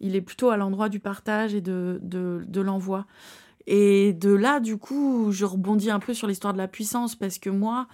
Il 0.01 0.16
est 0.16 0.20
plutôt 0.20 0.51
à 0.51 0.57
l'endroit 0.57 0.88
du 0.88 1.01
partage 1.01 1.55
et 1.55 1.61
de, 1.61 1.99
de, 2.03 2.61
l'envoi. 2.61 3.07
Et 3.66 4.12
de 4.12 4.30
là, 4.30 4.61
du 4.61 4.76
coup, 4.76 5.32
je 5.32 5.44
rebondis 5.44 5.90
un 5.90 5.99
peu 5.99 6.14
sur 6.14 6.26
l'histoire 6.28 6.53
de 6.53 6.59
la 6.59 6.68
puissance, 6.68 7.16
parce 7.16 7.38
que 7.38 7.51
moi, 7.51 7.88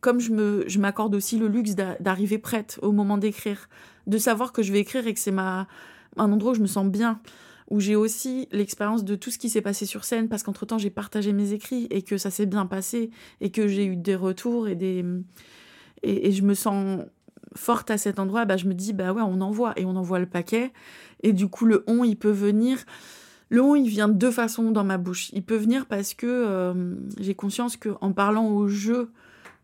comme 0.00 0.20
je 0.20 0.32
me 0.32 0.64
je 0.68 0.78
m'accorde 0.78 1.14
aussi 1.14 1.38
le 1.38 1.48
luxe 1.48 1.74
d'arriver 1.74 2.38
prête 2.38 2.78
au 2.82 2.92
moment 2.92 3.18
d'écrire, 3.18 3.68
de 4.06 4.18
savoir 4.18 4.52
que 4.52 4.62
je 4.62 4.72
vais 4.72 4.80
écrire 4.80 5.06
et 5.06 5.14
que 5.14 5.20
c'est 5.20 5.32
ma 5.32 5.66
un 6.16 6.32
endroit 6.32 6.52
où 6.52 6.54
je 6.54 6.60
me 6.60 6.66
sens 6.66 6.86
bien 6.86 7.20
où 7.70 7.80
j'ai 7.80 7.96
aussi 7.96 8.48
l'expérience 8.52 9.04
de 9.04 9.16
tout 9.16 9.30
ce 9.30 9.38
qui 9.38 9.48
s'est 9.48 9.60
passé 9.60 9.86
sur 9.86 10.04
scène, 10.04 10.28
parce 10.28 10.42
qu'entre-temps, 10.42 10.78
j'ai 10.78 10.90
partagé 10.90 11.32
mes 11.32 11.52
écrits 11.52 11.86
et 11.90 12.02
que 12.02 12.16
ça 12.16 12.30
s'est 12.30 12.46
bien 12.46 12.66
passé 12.66 13.10
et 13.40 13.50
que 13.50 13.66
j'ai 13.66 13.86
eu 13.86 13.96
des 13.96 14.16
retours 14.16 14.68
et 14.68 14.74
des... 14.74 15.04
Et, 16.02 16.30
je 16.30 16.42
me 16.42 16.54
sens 16.54 17.00
forte 17.54 17.90
à 17.90 17.98
cet 17.98 18.18
endroit, 18.18 18.44
bah, 18.44 18.56
je 18.56 18.66
me 18.66 18.74
dis, 18.74 18.92
bah 18.92 19.12
ouais, 19.12 19.22
on 19.22 19.40
envoie 19.40 19.72
et 19.76 19.84
on 19.84 19.96
envoie 19.96 20.18
le 20.18 20.26
paquet. 20.26 20.72
Et 21.22 21.32
du 21.32 21.48
coup, 21.48 21.64
le 21.64 21.84
on, 21.86 22.04
il 22.04 22.16
peut 22.16 22.30
venir 22.30 22.78
Le 23.50 23.62
on, 23.62 23.74
il 23.74 23.88
vient 23.88 24.08
de 24.08 24.14
deux 24.14 24.30
façons 24.30 24.70
dans 24.70 24.84
ma 24.84 24.98
bouche. 24.98 25.30
Il 25.32 25.42
peut 25.42 25.56
venir 25.56 25.86
parce 25.86 26.14
que 26.14 26.26
euh, 26.26 26.94
j'ai 27.18 27.34
conscience 27.34 27.76
qu'en 27.76 28.12
parlant 28.12 28.48
au 28.48 28.68
jeu, 28.68 29.10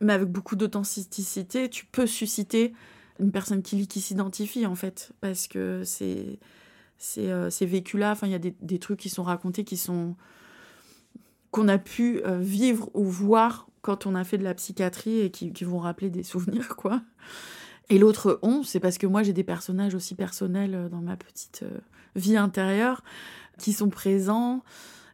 mais 0.01 0.12
avec 0.12 0.28
beaucoup 0.28 0.57
d'authenticité, 0.57 1.68
tu 1.68 1.87
peux 1.87 2.07
susciter 2.07 2.72
une 3.20 3.30
personne 3.30 3.62
qui 3.62 3.76
lit, 3.76 3.89
qui 3.89 4.01
s'identifie, 4.01 4.66
en 4.66 4.74
fait. 4.74 5.12
Parce 5.20 5.49
que 5.49 5.83
c'est 5.85 6.39
c'est 6.99 7.33
euh, 7.33 7.51
vécu-là, 7.61 8.12
enfin, 8.12 8.28
il 8.28 8.30
y 8.30 8.37
a 8.37 8.39
des, 8.39 8.55
des, 8.61 8.78
trucs 8.78 9.01
qui 9.01 9.09
sont 9.09 9.24
racontés 9.24 9.64
qui 9.64 9.76
sont 9.76 10.14
qu'on 11.51 11.66
a 11.66 11.76
pu 11.76 12.20
euh, 12.24 12.39
vivre 12.39 12.91
ou 12.95 13.05
voir 13.05 13.68
quand 13.83 14.07
on 14.07 14.14
a 14.14 14.22
fait 14.24 14.39
de 14.39 14.45
la 14.45 14.55
psychiatrie 14.55 15.20
et 15.20 15.30
qui, 15.30 15.53
qui 15.53 15.64
vont 15.64 15.78
rappeler 15.78 16.11
des 16.11 16.22
souvenirs, 16.24 16.76
quoi. 16.76 17.03
Et 17.93 17.99
l'autre 17.99 18.38
on, 18.40 18.62
c'est 18.62 18.80
parce 18.80 18.97
que 18.97 19.07
moi 19.07 19.22
j'ai 19.22 19.34
des 19.34 19.45
personnages 19.45 19.95
aussi 19.95 20.14
personnels 20.14 20.74
euh, 20.74 20.88
dans 20.88 21.03
ma 21.03 21.14
petite 21.14 21.61
euh, 21.62 21.78
vie 22.16 22.38
intérieure 22.38 23.05
qui 23.59 23.74
sont 23.74 23.90
présents. 23.90 24.62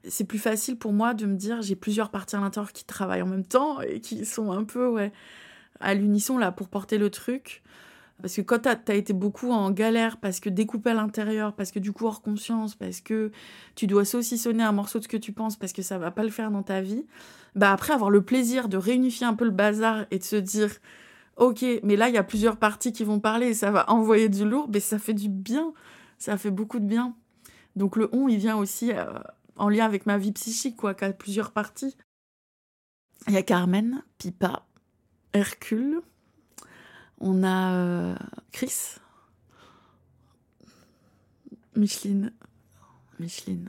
C'est 0.07 0.23
plus 0.23 0.39
facile 0.39 0.79
pour 0.79 0.93
moi 0.93 1.13
de 1.13 1.27
me 1.27 1.35
dire 1.35 1.61
j'ai 1.61 1.75
plusieurs 1.75 2.09
parties 2.09 2.37
à 2.37 2.41
l'intérieur 2.41 2.73
qui 2.73 2.85
travaillent 2.85 3.23
en 3.23 3.27
même 3.27 3.45
temps 3.45 3.81
et 3.81 4.01
qui 4.01 4.25
sont 4.25 4.53
un 4.53 4.63
peu 4.63 4.87
ouais, 4.87 5.13
à 5.81 5.93
l'unisson 5.95 6.39
là 6.39 6.53
pour 6.53 6.69
porter 6.69 6.99
le 6.99 7.11
truc. 7.11 7.65
Parce 8.23 8.37
que 8.37 8.43
quand 8.43 8.61
tu 8.61 8.69
as, 8.69 8.95
été 8.95 9.13
beaucoup 9.13 9.51
en 9.51 9.73
galère, 9.73 10.17
parce 10.19 10.39
que 10.39 10.49
découpé 10.49 10.91
à 10.91 10.95
l'intérieur, 10.95 11.55
parce 11.55 11.73
que 11.73 11.81
du 11.81 11.91
coup 11.91 12.07
hors 12.07 12.23
conscience, 12.23 12.77
parce 12.77 13.01
que 13.01 13.33
tu 13.75 13.89
dois 13.89 14.05
saucissonner 14.05 14.63
un 14.63 14.73
morceau 14.73 15.01
de 15.01 15.05
ce 15.05 15.09
que 15.09 15.17
tu 15.17 15.33
penses, 15.33 15.57
parce 15.57 15.73
que 15.73 15.83
ça 15.83 15.99
va 15.99 16.13
pas 16.13 16.23
le 16.23 16.31
faire 16.31 16.53
dans 16.53 16.63
ta 16.63 16.81
vie, 16.81 17.05
bah 17.57 17.73
après 17.73 17.93
avoir 17.93 18.11
le 18.11 18.23
plaisir 18.23 18.69
de 18.69 18.77
réunifier 18.77 19.27
un 19.27 19.35
peu 19.35 19.45
le 19.45 19.51
bazar 19.51 20.07
et 20.13 20.19
de 20.19 20.25
se 20.25 20.37
dire, 20.37 20.71
ok, 21.39 21.65
mais 21.83 21.97
là 21.97 22.09
il 22.09 22.15
y 22.15 22.19
a 22.19 22.25
plusieurs 22.25 22.57
parties 22.57 22.93
qui 22.93 23.05
vont 23.05 23.21
parler, 23.21 23.49
et 23.49 23.55
ça 23.55 23.71
va 23.71 23.91
envoyer 23.91 24.29
du 24.29 24.45
lourd, 24.49 24.69
mais 24.73 24.81
ça 24.81 24.99
fait 24.99 25.15
du 25.15 25.29
bien, 25.29 25.73
ça 26.19 26.37
fait 26.37 26.51
beaucoup 26.51 26.79
de 26.79 26.87
bien. 26.87 27.17
Donc 27.77 27.97
le 27.97 28.09
on, 28.13 28.29
il 28.29 28.39
vient 28.39 28.57
aussi 28.57 28.93
euh, 28.93 29.07
en 29.57 29.69
lien 29.69 29.85
avec 29.85 30.07
ma 30.07 30.19
vie 30.19 30.33
psychique, 30.33 30.77
quoi, 30.77 30.95
qui 30.95 31.05
a 31.05 31.13
plusieurs 31.13 31.53
parties. 31.53 31.97
Il 33.27 33.35
y 33.35 33.37
a 33.37 33.43
Carmen, 33.43 34.03
Pipa, 34.19 34.67
Hercule, 35.33 36.01
on 37.21 37.43
a 37.43 37.75
euh, 37.75 38.17
Chris, 38.53 38.97
Micheline, 41.75 42.33
Micheline, 43.19 43.69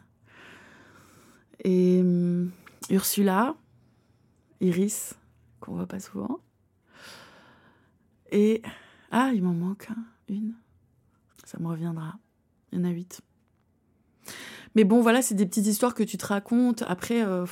et 1.64 2.02
hum, 2.02 2.52
Ursula, 2.90 3.56
Iris, 4.62 5.16
qu'on 5.60 5.76
voit 5.76 5.88
pas 5.88 6.00
souvent. 6.00 6.40
Et 8.32 8.62
ah, 9.12 9.32
il 9.34 9.44
m'en 9.44 9.54
manque 9.54 9.90
une. 10.28 10.54
Ça 11.46 11.58
me 11.60 11.68
reviendra. 11.68 12.16
Il 12.72 12.80
y 12.80 12.82
en 12.82 12.86
a 12.86 12.90
huit. 12.90 13.22
Mais 14.76 14.84
bon, 14.84 15.02
voilà, 15.02 15.22
c'est 15.22 15.36
des 15.36 15.46
petites 15.46 15.66
histoires 15.66 15.96
que 15.96 16.04
tu 16.04 16.18
te 16.18 16.26
racontes. 16.28 16.84
Après, 16.88 17.26
euh, 17.26 17.46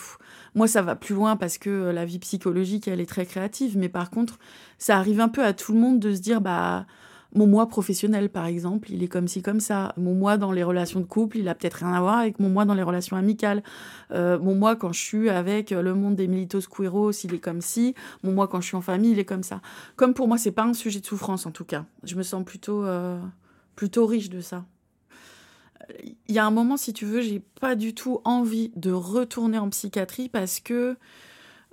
moi, 0.53 0.67
ça 0.67 0.82
va 0.82 0.95
plus 0.95 1.15
loin 1.15 1.36
parce 1.36 1.57
que 1.57 1.69
euh, 1.69 1.93
la 1.93 2.05
vie 2.05 2.19
psychologique, 2.19 2.88
elle 2.88 3.01
est 3.01 3.07
très 3.07 3.25
créative. 3.25 3.78
Mais 3.78 3.89
par 3.89 4.11
contre, 4.11 4.38
ça 4.78 4.97
arrive 4.97 5.19
un 5.19 5.30
peu 5.30 5.43
à 5.43 5.53
tout 5.53 5.73
le 5.73 5.80
monde 5.80 5.99
de 5.99 6.13
se 6.13 6.21
dire, 6.21 6.41
bah, 6.41 6.86
mon 7.36 7.47
moi 7.47 7.67
professionnel, 7.67 8.30
par 8.30 8.45
exemple, 8.45 8.91
il 8.91 9.03
est 9.03 9.07
comme 9.07 9.28
ci, 9.28 9.41
comme 9.41 9.59
ça. 9.59 9.93
Mon 9.97 10.13
moi 10.13 10.38
dans 10.38 10.51
les 10.51 10.63
relations 10.63 10.99
de 10.99 11.05
couple, 11.05 11.38
il 11.38 11.47
a 11.49 11.55
peut-être 11.55 11.75
rien 11.75 11.93
à 11.93 11.99
voir 11.99 12.17
avec 12.19 12.39
mon 12.39 12.49
moi 12.49 12.65
dans 12.65 12.73
les 12.73 12.84
relations 12.84 13.17
amicales. 13.17 13.63
Euh, 14.11 14.39
mon 14.39 14.55
moi 14.55 14.75
quand 14.75 14.93
je 14.93 15.01
suis 15.01 15.30
avec 15.30 15.71
le 15.71 15.93
monde 15.93 16.15
des 16.15 16.28
militos 16.28 16.67
queeros, 16.67 17.11
il 17.11 17.34
est 17.34 17.39
comme 17.39 17.61
ci. 17.61 17.95
Mon 18.23 18.32
moi 18.32 18.47
quand 18.47 18.61
je 18.61 18.67
suis 18.67 18.78
en 18.78 18.82
famille, 18.82 19.11
il 19.11 19.19
est 19.19 19.25
comme 19.25 19.43
ça. 19.43 19.61
Comme 19.95 20.13
pour 20.13 20.28
moi, 20.28 20.38
c'est 20.38 20.51
pas 20.51 20.63
un 20.63 20.73
sujet 20.73 20.99
de 20.99 21.05
souffrance, 21.05 21.45
en 21.45 21.51
tout 21.51 21.65
cas. 21.65 21.86
Je 22.03 22.15
me 22.15 22.23
sens 22.23 22.43
plutôt, 22.43 22.86
plutôt 23.75 24.05
riche 24.05 24.30
de 24.30 24.41
ça 24.41 24.65
il 26.28 26.36
y 26.36 26.39
a 26.39 26.45
un 26.45 26.51
moment, 26.51 26.78
si 26.78 26.93
tu 26.93 27.05
veux, 27.05 27.21
j'ai 27.21 27.39
pas 27.39 27.75
du 27.75 27.93
tout 27.93 28.19
envie 28.25 28.71
de 28.75 28.91
retourner 28.91 29.57
en 29.57 29.69
psychiatrie 29.69 30.30
parce 30.30 30.59
que 30.59 30.97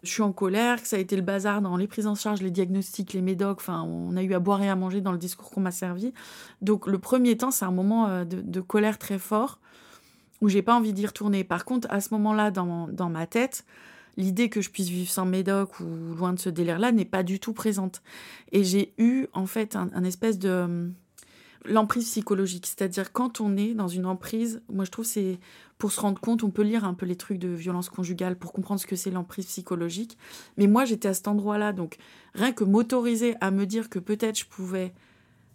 je 0.05 0.11
suis 0.11 0.22
en 0.22 0.32
colère, 0.32 0.80
que 0.80 0.88
ça 0.88 0.96
a 0.96 0.98
été 0.98 1.16
le 1.16 1.22
bazar 1.22 1.61
dans 1.62 1.76
les 1.76 1.86
prises 1.86 2.07
en 2.07 2.14
charge, 2.14 2.42
les 2.42 2.50
diagnostics, 2.50 3.12
les 3.12 3.22
médocs. 3.22 3.59
Enfin, 3.61 3.82
on 3.82 4.16
a 4.16 4.22
eu 4.22 4.34
à 4.34 4.38
boire 4.38 4.62
et 4.62 4.68
à 4.68 4.76
manger 4.76 5.00
dans 5.00 5.12
le 5.12 5.18
discours 5.18 5.50
qu'on 5.50 5.61
m'a 5.61 5.70
servi. 5.70 6.12
Donc, 6.62 6.86
le 6.86 6.98
premier 6.98 7.36
temps, 7.36 7.50
c'est 7.50 7.64
un 7.64 7.70
moment 7.70 8.09
euh, 8.09 8.24
de, 8.24 8.61
colère 8.61 8.98
très 8.98 9.18
fort 9.18 9.59
où 10.40 10.48
j'ai 10.48 10.62
pas 10.62 10.74
envie 10.74 10.92
d'y 10.92 11.07
retourner. 11.07 11.44
Par 11.44 11.64
contre, 11.64 11.88
à 11.90 12.00
ce 12.00 12.12
moment-là, 12.14 12.50
dans, 12.50 12.88
dans 12.88 13.09
ma 13.09 13.26
tête, 13.26 13.64
l'idée 14.16 14.48
que 14.48 14.61
je 14.61 14.70
puisse 14.70 14.88
vivre 14.88 15.11
sans 15.11 15.24
médoc 15.24 15.80
ou 15.80 16.14
loin 16.14 16.32
de 16.32 16.38
ce 16.38 16.50
délire-là 16.50 16.92
n'est 16.92 17.05
pas 17.05 17.22
du 17.22 17.40
tout 17.40 17.52
présente. 17.52 18.02
Et 18.52 18.64
j'ai 18.64 18.92
eu, 18.98 19.26
en 19.32 19.46
fait, 19.46 19.76
un 19.76 20.05
espèce 20.05 20.38
de 20.38 20.92
l'emprise 21.64 22.05
psychologique. 22.05 22.66
C'est-à-dire 22.66 23.12
quand 23.12 23.40
on 23.40 23.57
est 23.57 23.74
dans 23.74 23.88
une 23.88 24.07
emprise, 24.07 24.62
moi 24.68 24.84
je 24.84 24.90
trouve 24.90 25.05
c'est 25.05 25.38
pour 25.79 25.93
se 25.93 26.01
rendre 26.01 26.20
compte, 26.20 26.45
on 26.45 26.51
peut 26.51 26.62
lire 26.62 26.85
un 26.85 26.95
peu 26.95 27.07
les 27.07 27.16
trucs 27.16 27.39
de 27.39 27.49
violence 27.49 27.89
conjugale 27.89 28.37
pour 28.37 28.53
comprendre 28.53 28.81
ce 28.81 28.87
que 28.87 28.97
c'est 28.97 29.11
l'emprise 29.11 29.47
psychologique. 29.47 30.16
Mais 30.57 30.66
moi 30.66 30.85
j'étais 30.85 31.09
à 31.09 31.14
cet 31.14 31.29
endroit-là, 31.29 31.72
donc 31.72 31.97
rien 32.35 32.53
que 32.53 32.64
m'autoriser 32.64 33.35
à 33.41 33.51
me 33.51 33.66
dire 33.66 33.89
que 33.89 33.99
peut-être 33.99 34.39
je 34.39 34.47
pouvais 34.47 34.95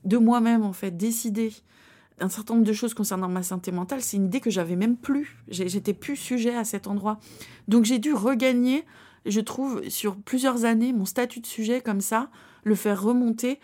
de 0.05 0.17
moi-même 0.17 0.63
en 0.63 0.73
fait 0.73 0.91
décider 0.91 1.51
un 2.21 2.29
certain 2.29 2.55
nombre 2.55 2.65
de 2.65 2.73
choses 2.73 2.93
concernant 2.93 3.29
ma 3.29 3.43
santé 3.43 3.71
mentale, 3.71 4.01
c'est 4.01 4.17
une 4.17 4.25
idée 4.25 4.41
que 4.41 4.49
j'avais 4.49 4.75
même 4.75 4.97
plus. 4.97 5.37
J'étais 5.47 5.93
plus 5.93 6.15
sujet 6.15 6.55
à 6.55 6.63
cet 6.63 6.87
endroit. 6.87 7.19
Donc 7.67 7.85
j'ai 7.85 7.99
dû 7.99 8.13
regagner, 8.13 8.85
je 9.25 9.39
trouve, 9.39 9.87
sur 9.89 10.17
plusieurs 10.17 10.65
années, 10.65 10.93
mon 10.93 11.05
statut 11.05 11.39
de 11.39 11.45
sujet 11.45 11.81
comme 11.81 12.01
ça, 12.01 12.29
le 12.63 12.75
faire 12.75 13.01
remonter. 13.01 13.59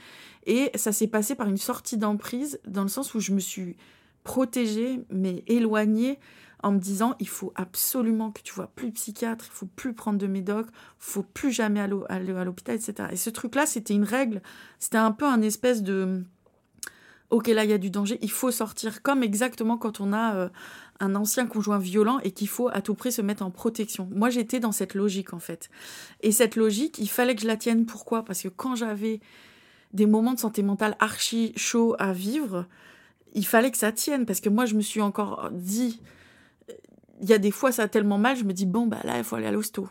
Et 0.45 0.71
ça 0.75 0.91
s'est 0.91 1.07
passé 1.07 1.35
par 1.35 1.47
une 1.47 1.57
sortie 1.57 1.97
d'emprise, 1.97 2.59
dans 2.65 2.83
le 2.83 2.87
sens 2.87 3.13
où 3.13 3.19
je 3.19 3.33
me 3.33 3.39
suis 3.39 3.75
protégée, 4.23 5.01
mais 5.09 5.43
éloignée, 5.47 6.19
en 6.65 6.71
me 6.71 6.79
disant 6.79 7.15
il 7.19 7.27
faut 7.27 7.53
absolument 7.55 8.31
que 8.31 8.41
tu 8.41 8.51
vois 8.51 8.65
plus 8.65 8.87
de 8.87 8.93
psychiatre, 8.93 9.45
il 9.47 9.53
faut 9.53 9.67
plus 9.67 9.93
prendre 9.93 10.17
de 10.17 10.25
médoc, 10.25 10.65
il 10.71 10.71
faut 10.97 11.21
plus 11.21 11.51
jamais 11.51 11.79
aller 11.79 12.33
à 12.33 12.43
l'hôpital, 12.43 12.75
etc. 12.75 13.09
Et 13.11 13.17
ce 13.17 13.29
truc-là, 13.29 13.67
c'était 13.67 13.93
une 13.93 14.03
règle, 14.03 14.41
c'était 14.79 14.97
un 14.97 15.11
peu 15.11 15.25
un 15.25 15.43
espèce 15.43 15.83
de 15.83 16.23
ok 17.29 17.47
là 17.49 17.65
il 17.65 17.69
y 17.69 17.73
a 17.73 17.77
du 17.77 17.91
danger, 17.91 18.17
il 18.23 18.31
faut 18.31 18.49
sortir, 18.49 19.03
comme 19.03 19.21
exactement 19.21 19.77
quand 19.77 20.01
on 20.01 20.11
a 20.11 20.35
euh, 20.35 20.49
un 20.99 21.13
ancien 21.13 21.45
conjoint 21.45 21.77
violent 21.77 22.17
et 22.23 22.31
qu'il 22.31 22.47
faut 22.47 22.69
à 22.69 22.81
tout 22.81 22.95
prix 22.95 23.11
se 23.11 23.21
mettre 23.21 23.43
en 23.43 23.51
protection. 23.51 24.09
Moi 24.15 24.31
j'étais 24.31 24.59
dans 24.59 24.71
cette 24.71 24.95
logique 24.95 25.33
en 25.33 25.39
fait. 25.39 25.69
Et 26.21 26.31
cette 26.31 26.55
logique, 26.55 26.97
il 26.97 27.09
fallait 27.09 27.35
que 27.35 27.43
je 27.43 27.47
la 27.47 27.57
tienne. 27.57 27.85
Pourquoi? 27.85 28.25
Parce 28.25 28.41
que 28.41 28.47
quand 28.47 28.73
j'avais 28.73 29.19
des 29.93 30.07
moments 30.07 30.33
de 30.33 30.39
santé 30.39 30.63
mentale 30.63 30.97
archi 30.99 31.53
chauds 31.55 31.95
à 31.99 32.11
vivre, 32.11 32.65
il 33.35 33.45
fallait 33.45 33.69
que 33.69 33.77
ça 33.77 33.91
tienne. 33.91 34.25
Parce 34.25 34.39
que 34.39 34.49
moi, 34.49 34.65
je 34.65 34.73
me 34.73 34.81
suis 34.81 35.01
encore 35.01 35.49
dit, 35.51 36.01
il 37.25 37.29
y 37.31 37.33
a 37.33 37.39
des 37.39 37.49
fois, 37.49 37.71
ça 37.71 37.83
a 37.83 37.87
tellement 37.87 38.19
mal, 38.19 38.37
je 38.37 38.43
me 38.43 38.53
dis, 38.53 38.67
bon, 38.67 38.85
bah 38.85 38.99
là, 39.03 39.17
il 39.17 39.23
faut 39.23 39.35
aller 39.35 39.47
à 39.47 39.51
l'hosto. 39.51 39.89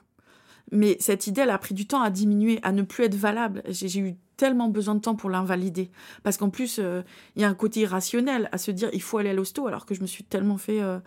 Mais 0.70 0.96
cette 1.00 1.26
idée, 1.26 1.40
elle 1.40 1.50
a 1.50 1.58
pris 1.58 1.74
du 1.74 1.84
temps 1.84 2.00
à 2.00 2.10
diminuer, 2.10 2.60
à 2.62 2.70
ne 2.70 2.82
plus 2.82 3.02
être 3.02 3.16
valable. 3.16 3.64
J'ai 3.68 3.98
eu 3.98 4.14
tellement 4.36 4.68
besoin 4.68 4.94
de 4.94 5.00
temps 5.00 5.16
pour 5.16 5.30
l'invalider. 5.30 5.90
Parce 6.22 6.36
qu'en 6.36 6.48
plus, 6.48 6.78
euh, 6.78 7.02
il 7.34 7.42
y 7.42 7.44
a 7.44 7.48
un 7.48 7.54
côté 7.54 7.80
irrationnel 7.80 8.48
à 8.52 8.58
se 8.58 8.70
dire, 8.70 8.88
il 8.92 9.02
faut 9.02 9.18
aller 9.18 9.30
à 9.30 9.34
l'hosto, 9.34 9.66
alors 9.66 9.84
que 9.84 9.96
je 9.96 10.00
me 10.00 10.06
suis 10.06 10.22
tellement 10.22 10.56
fait... 10.56 10.80
Euh, 10.80 11.00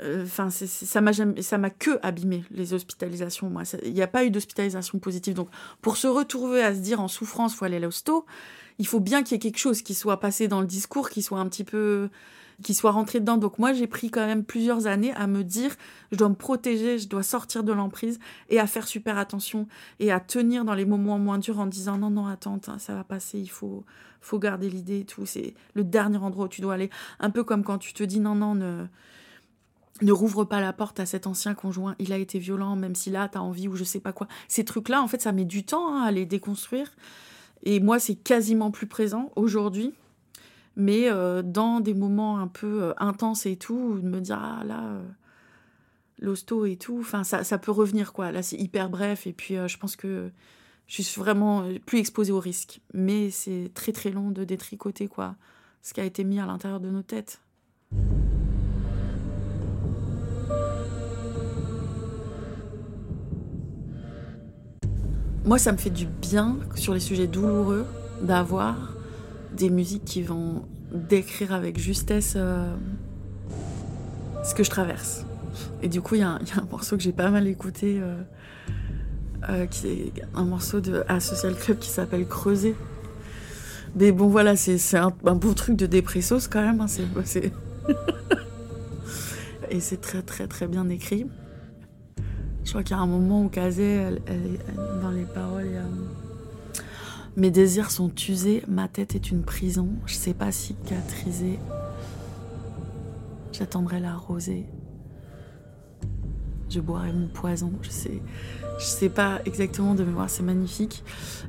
euh, 0.00 0.24
enfin, 0.24 0.48
ça 0.48 1.00
m'a 1.02 1.12
ça 1.12 1.58
m'a 1.58 1.70
que 1.70 1.98
abîmé 2.02 2.44
les 2.50 2.72
hospitalisations. 2.72 3.50
Moi, 3.50 3.64
il 3.84 3.92
n'y 3.92 4.02
a 4.02 4.06
pas 4.06 4.24
eu 4.24 4.30
d'hospitalisation 4.30 4.98
positive. 4.98 5.34
Donc, 5.34 5.50
pour 5.82 5.98
se 5.98 6.06
retrouver 6.06 6.62
à 6.62 6.74
se 6.74 6.80
dire 6.80 7.02
en 7.02 7.08
souffrance, 7.08 7.54
faut 7.54 7.66
aller 7.66 7.76
à 7.76 7.80
l'hosto, 7.80 8.24
il 8.78 8.86
faut 8.86 9.00
bien 9.00 9.22
qu'il 9.22 9.32
y 9.32 9.36
ait 9.36 9.38
quelque 9.38 9.58
chose 9.58 9.82
qui 9.82 9.92
soit 9.92 10.18
passé 10.18 10.48
dans 10.48 10.62
le 10.62 10.66
discours, 10.66 11.10
qui 11.10 11.20
soit 11.20 11.40
un 11.40 11.48
petit 11.48 11.64
peu, 11.64 12.08
qui 12.62 12.74
soit 12.74 12.90
rentré 12.90 13.20
dedans. 13.20 13.36
Donc, 13.36 13.58
moi, 13.58 13.72
j'ai 13.72 13.86
pris 13.86 14.10
quand 14.10 14.26
même 14.26 14.44
plusieurs 14.44 14.86
années 14.86 15.12
à 15.14 15.26
me 15.26 15.42
dire, 15.42 15.74
je 16.12 16.16
dois 16.16 16.28
me 16.28 16.34
protéger, 16.34 16.98
je 16.98 17.08
dois 17.08 17.22
sortir 17.22 17.64
de 17.64 17.72
l'emprise 17.72 18.18
et 18.48 18.58
à 18.60 18.66
faire 18.66 18.86
super 18.86 19.18
attention 19.18 19.66
et 20.00 20.12
à 20.12 20.20
tenir 20.20 20.64
dans 20.64 20.74
les 20.74 20.84
moments 20.84 21.18
moins 21.18 21.38
durs 21.38 21.58
en 21.58 21.66
disant 21.66 21.98
non, 21.98 22.10
non, 22.10 22.26
attends, 22.26 22.58
ça 22.78 22.94
va 22.94 23.04
passer, 23.04 23.38
il 23.38 23.50
faut, 23.50 23.84
faut 24.20 24.38
garder 24.38 24.70
l'idée 24.70 25.00
et 25.00 25.04
tout. 25.04 25.26
C'est 25.26 25.54
le 25.74 25.84
dernier 25.84 26.18
endroit 26.18 26.46
où 26.46 26.48
tu 26.48 26.60
dois 26.60 26.74
aller. 26.74 26.90
Un 27.20 27.30
peu 27.30 27.44
comme 27.44 27.64
quand 27.64 27.78
tu 27.78 27.92
te 27.92 28.02
dis 28.02 28.20
non, 28.20 28.34
non, 28.34 28.54
ne 28.54 28.86
ne 30.02 30.12
rouvre 30.12 30.44
pas 30.44 30.60
la 30.60 30.72
porte 30.72 30.98
à 30.98 31.06
cet 31.06 31.26
ancien 31.26 31.54
conjoint, 31.54 31.94
il 31.98 32.12
a 32.12 32.18
été 32.18 32.38
violent, 32.38 32.76
même 32.76 32.94
si 32.94 33.10
là, 33.10 33.28
t'as 33.28 33.38
envie 33.38 33.68
ou 33.68 33.76
je 33.76 33.84
sais 33.84 34.00
pas 34.00 34.12
quoi. 34.12 34.26
Ces 34.48 34.64
trucs-là, 34.64 35.00
en 35.00 35.06
fait, 35.06 35.22
ça 35.22 35.32
met 35.32 35.44
du 35.44 35.64
temps 35.64 35.94
hein, 35.94 36.02
à 36.02 36.10
les 36.10 36.26
déconstruire. 36.26 36.90
Et 37.62 37.80
moi, 37.80 37.98
c'est 37.98 38.16
quasiment 38.16 38.70
plus 38.70 38.86
présent 38.86 39.30
aujourd'hui. 39.36 39.94
Mais 40.76 41.08
euh, 41.08 41.42
dans 41.42 41.80
des 41.80 41.94
moments 41.94 42.38
un 42.38 42.48
peu 42.48 42.82
euh, 42.82 42.92
intenses 42.98 43.46
et 43.46 43.56
tout, 43.56 43.98
de 44.00 44.08
me 44.08 44.20
dire, 44.20 44.38
ah 44.40 44.64
là, 44.64 44.82
euh, 44.84 45.02
l'hosto 46.18 46.66
et 46.66 46.76
tout, 46.76 46.98
enfin, 47.00 47.22
ça, 47.22 47.44
ça, 47.44 47.58
peut 47.58 47.70
revenir, 47.70 48.12
quoi. 48.12 48.32
Là, 48.32 48.42
c'est 48.42 48.56
hyper 48.56 48.90
bref. 48.90 49.26
Et 49.26 49.32
puis, 49.32 49.54
je 49.54 49.76
pense 49.78 49.96
que 49.96 50.30
je 50.86 51.02
suis 51.02 51.20
vraiment 51.20 51.68
plus 51.86 51.98
exposée 51.98 52.32
au 52.32 52.40
risque. 52.40 52.80
Mais 52.92 53.30
c'est 53.30 53.70
très, 53.74 53.92
très 53.92 54.10
long 54.10 54.30
de 54.30 54.44
détricoter, 54.44 55.06
quoi, 55.06 55.36
ce 55.82 55.94
qui 55.94 56.00
a 56.00 56.04
été 56.04 56.24
mis 56.24 56.40
à 56.40 56.46
l'intérieur 56.46 56.80
de 56.80 56.90
nos 56.90 57.02
têtes. 57.02 57.40
Moi, 65.44 65.58
ça 65.58 65.72
me 65.72 65.76
fait 65.76 65.90
du 65.90 66.06
bien 66.06 66.56
sur 66.74 66.94
les 66.94 67.00
sujets 67.00 67.26
douloureux 67.26 67.84
d'avoir 68.22 68.93
des 69.54 69.70
musiques 69.70 70.04
qui 70.04 70.22
vont 70.22 70.64
décrire 70.92 71.52
avec 71.52 71.78
justesse 71.78 72.34
euh, 72.36 72.74
ce 74.44 74.54
que 74.54 74.62
je 74.64 74.70
traverse. 74.70 75.24
Et 75.82 75.88
du 75.88 76.00
coup, 76.00 76.14
il 76.14 76.20
y, 76.20 76.24
a 76.24 76.30
un 76.30 76.40
morceau 76.70 76.96
que 76.96 77.02
j'ai 77.02 77.12
pas 77.12 77.30
mal 77.30 77.46
écouté, 77.46 77.98
euh, 78.00 78.22
euh, 79.48 79.66
qui 79.66 79.86
est 79.88 80.12
un 80.34 80.44
morceau 80.44 80.80
de 80.80 81.04
Asocial 81.08 81.54
Club 81.54 81.78
qui 81.78 81.90
s'appelle 81.90 82.26
Creuser. 82.26 82.74
Mais 83.96 84.10
bon, 84.10 84.28
voilà, 84.28 84.56
c'est 84.56 84.96
un, 84.96 85.12
un, 85.24 85.34
beau 85.34 85.54
truc 85.54 85.76
de 85.76 85.86
dépressos 85.86 86.48
quand 86.50 86.62
même. 86.62 86.80
Hein, 86.80 86.86
c'est 87.24 87.52
Et 89.70 89.80
c'est 89.80 90.00
très, 90.00 90.22
très, 90.22 90.46
très 90.48 90.66
bien 90.66 90.88
écrit. 90.88 91.26
Je 92.64 92.70
crois 92.70 92.82
qu'il 92.82 92.96
y 92.96 92.98
a 92.98 93.02
un 93.02 93.06
moment 93.06 93.44
où 93.44 93.48
Kazé, 93.48 94.04
dans 95.02 95.10
les 95.10 95.24
paroles, 95.24 95.66
il 95.66 95.74
y 95.74 95.76
a... 95.76 96.23
Mes 97.36 97.50
désirs 97.50 97.90
sont 97.90 98.12
usés, 98.28 98.62
ma 98.68 98.86
tête 98.86 99.16
est 99.16 99.30
une 99.30 99.42
prison, 99.42 99.88
je 100.06 100.14
sais 100.14 100.34
pas 100.34 100.52
cicatriser. 100.52 101.58
J'attendrai 103.52 103.98
la 103.98 104.14
rosée. 104.14 104.66
Je 106.70 106.80
boirai 106.80 107.12
mon 107.12 107.26
poison. 107.26 107.72
Je 107.82 107.90
sais, 107.90 108.22
je 108.78 108.84
sais 108.84 109.08
pas 109.08 109.40
exactement 109.46 109.94
de 109.94 110.04
mémoire, 110.04 110.30
c'est 110.30 110.42
magnifique. 110.42 111.04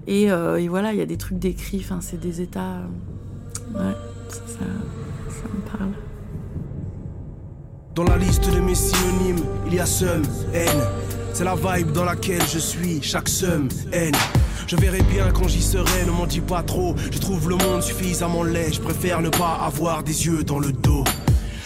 Et, 0.07 0.31
euh, 0.31 0.57
et, 0.57 0.67
voilà, 0.67 0.91
il 0.93 0.99
y 0.99 1.01
a 1.01 1.05
des 1.05 1.17
trucs 1.17 1.39
décrits, 1.39 1.85
c'est 2.01 2.19
des 2.19 2.41
états. 2.41 2.77
Euh, 3.75 3.89
ouais, 3.89 3.95
ça, 4.29 4.39
ça, 4.47 5.47
me 5.53 5.77
parle. 5.77 5.91
Dans 7.93 8.03
la 8.03 8.17
liste 8.17 8.53
de 8.53 8.59
mes 8.59 8.75
synonymes, 8.75 9.43
il 9.67 9.75
y 9.75 9.79
a 9.79 9.85
somme, 9.85 10.23
haine. 10.53 10.81
C'est 11.35 11.43
la 11.43 11.55
vibe 11.55 11.91
dans 11.91 12.05
laquelle 12.05 12.41
je 12.49 12.59
suis, 12.59 13.01
chaque 13.01 13.27
somme, 13.27 13.67
haine. 13.91 14.15
Je 14.67 14.77
verrai 14.77 15.01
bien 15.01 15.33
quand 15.33 15.49
j'y 15.49 15.61
serai, 15.61 16.05
ne 16.05 16.11
m'en 16.11 16.25
dis 16.25 16.39
pas 16.39 16.63
trop. 16.63 16.95
Je 17.11 17.19
trouve 17.19 17.49
le 17.49 17.57
monde 17.57 17.83
suffisamment 17.83 18.41
laid, 18.43 18.73
je 18.75 18.79
préfère 18.79 19.19
ne 19.19 19.27
pas 19.27 19.59
avoir 19.61 20.01
des 20.01 20.27
yeux 20.27 20.45
dans 20.45 20.59
le 20.59 20.71
dos. 20.71 21.03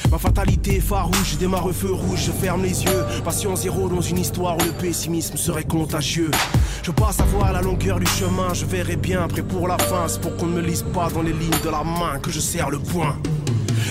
Ma 0.10 0.18
fatalité 0.18 0.80
farouche, 0.80 1.38
démarre 1.38 1.70
feu 1.72 1.94
rouge, 1.94 2.24
je 2.26 2.32
ferme 2.32 2.64
les 2.64 2.84
yeux. 2.84 3.06
Passion 3.24 3.56
zéro 3.56 3.88
dans 3.90 4.02
une 4.02 4.18
histoire 4.18 4.56
où 4.58 4.64
le 4.64 4.72
pessimisme 4.72 5.38
serait 5.38 5.66
contagieux. 5.66 6.32
Je 6.82 6.90
passe 6.90 7.20
à 7.20 7.26
voir 7.26 7.54
la 7.54 7.62
longueur 7.62 8.00
du 8.00 8.08
chemin, 8.08 8.52
je 8.56 8.66
verrai 8.66 8.96
bien 8.96 9.24
après 9.24 9.44
pour 9.44 9.68
la 9.68 9.78
fin. 9.78 10.08
C'est 10.08 10.20
pour 10.20 10.36
qu'on 10.36 10.48
ne 10.48 10.56
me 10.56 10.62
lise 10.62 10.84
pas 10.96 11.10
dans 11.14 11.22
les 11.22 11.34
lignes 11.34 11.62
de 11.64 11.70
la 11.70 11.84
main 11.84 12.18
que 12.20 12.32
je 12.32 12.40
serre 12.40 12.72
le 12.72 12.80
poing. 12.80 13.16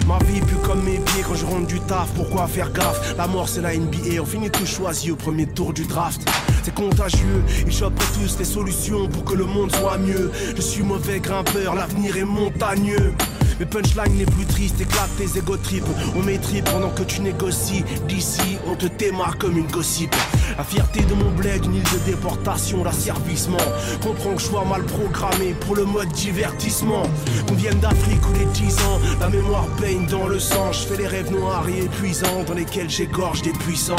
Ma 0.07 0.18
vie 0.24 0.41
pue 0.41 0.57
comme 0.64 0.82
mes 0.82 0.99
pieds 0.99 1.22
quand 1.26 1.34
je 1.34 1.47
rentre 1.47 1.66
du 1.66 1.80
taf, 1.80 2.09
pourquoi 2.14 2.47
faire 2.47 2.72
gaffe? 2.72 3.16
La 3.16 3.26
mort 3.26 3.49
c'est 3.49 3.61
la 3.61 3.76
NBA, 3.76 4.20
on 4.20 4.26
finit 4.26 4.51
tout 4.51 4.66
choisi 4.66 5.11
au 5.11 5.16
premier 5.16 5.47
tour 5.47 5.72
du 5.72 5.84
draft. 5.84 6.20
C'est 6.62 6.74
contagieux, 6.74 7.43
ils 7.66 7.72
chopent 7.72 8.03
tous 8.14 8.39
les 8.39 8.45
solutions 8.45 9.09
pour 9.09 9.24
que 9.24 9.34
le 9.34 9.45
monde 9.45 9.74
soit 9.74 9.99
mieux. 9.99 10.30
Je 10.57 10.61
suis 10.61 10.82
mauvais 10.82 11.20
grimpeur, 11.20 11.74
l'avenir 11.74 12.16
est 12.16 12.24
montagneux 12.24 13.14
mes 13.59 13.66
punchlines 13.66 14.18
les 14.18 14.26
plus 14.26 14.46
tristes 14.46 14.80
éclatent 14.80 15.16
tes 15.16 15.38
égo 15.38 15.56
trips. 15.56 15.84
On 16.16 16.22
m'étripe 16.22 16.64
pendant 16.64 16.90
que 16.90 17.02
tu 17.02 17.20
négocies. 17.20 17.84
D'ici, 18.09 18.59
on 18.66 18.74
te 18.74 18.86
démarre 18.86 19.38
comme 19.38 19.56
une 19.56 19.66
gossip. 19.66 20.14
La 20.56 20.64
fierté 20.64 21.00
de 21.00 21.14
mon 21.14 21.30
bled, 21.30 21.64
une 21.64 21.76
île 21.76 21.82
de 21.82 22.11
déportation, 22.11 22.84
l'asservissement. 22.84 23.56
Comprends 24.02 24.34
que 24.34 24.40
je 24.40 24.46
sois 24.46 24.64
mal 24.64 24.82
programmé 24.84 25.54
pour 25.61 25.76
le 25.76 25.84
mode 25.84 26.11
divertissement. 26.12 27.02
Qu'on 27.46 27.54
vienne 27.54 27.78
d'Afrique 27.80 28.26
ou 28.28 28.38
des 28.38 28.46
10 28.46 28.78
ans, 28.78 29.00
la 29.20 29.28
mémoire 29.28 29.66
baigne 29.80 30.06
dans 30.06 30.26
le 30.26 30.38
sang. 30.38 30.72
Je 30.72 30.94
les 30.94 31.06
rêves 31.06 31.30
noirs 31.30 31.68
et 31.68 31.84
épuisants 31.84 32.44
dans 32.46 32.54
lesquels 32.54 32.90
j'égorge 32.90 33.42
des 33.42 33.52
puissants. 33.52 33.96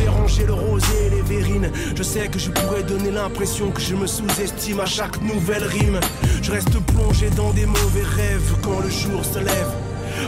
Pouvez 0.00 0.08
ranger 0.08 0.46
le 0.46 0.54
rosé 0.54 0.86
et 1.06 1.10
les 1.10 1.22
verrines. 1.22 1.70
Je 1.94 2.02
sais 2.02 2.28
que 2.28 2.38
je 2.38 2.50
pourrais 2.50 2.82
donner 2.82 3.10
l'impression 3.10 3.70
que 3.70 3.80
je 3.80 3.94
me 3.94 4.06
sous-estime 4.06 4.80
à 4.80 4.86
chaque 4.86 5.20
nouvelle 5.20 5.64
rime. 5.64 6.00
Je 6.42 6.50
reste 6.52 6.78
plongé 6.86 7.28
dans 7.30 7.50
des 7.52 7.66
mauvais 7.66 8.02
rêves 8.02 8.54
quand 8.62 8.80
le 8.80 8.88
jour 8.88 9.24
se 9.24 9.38
lève. 9.38 9.72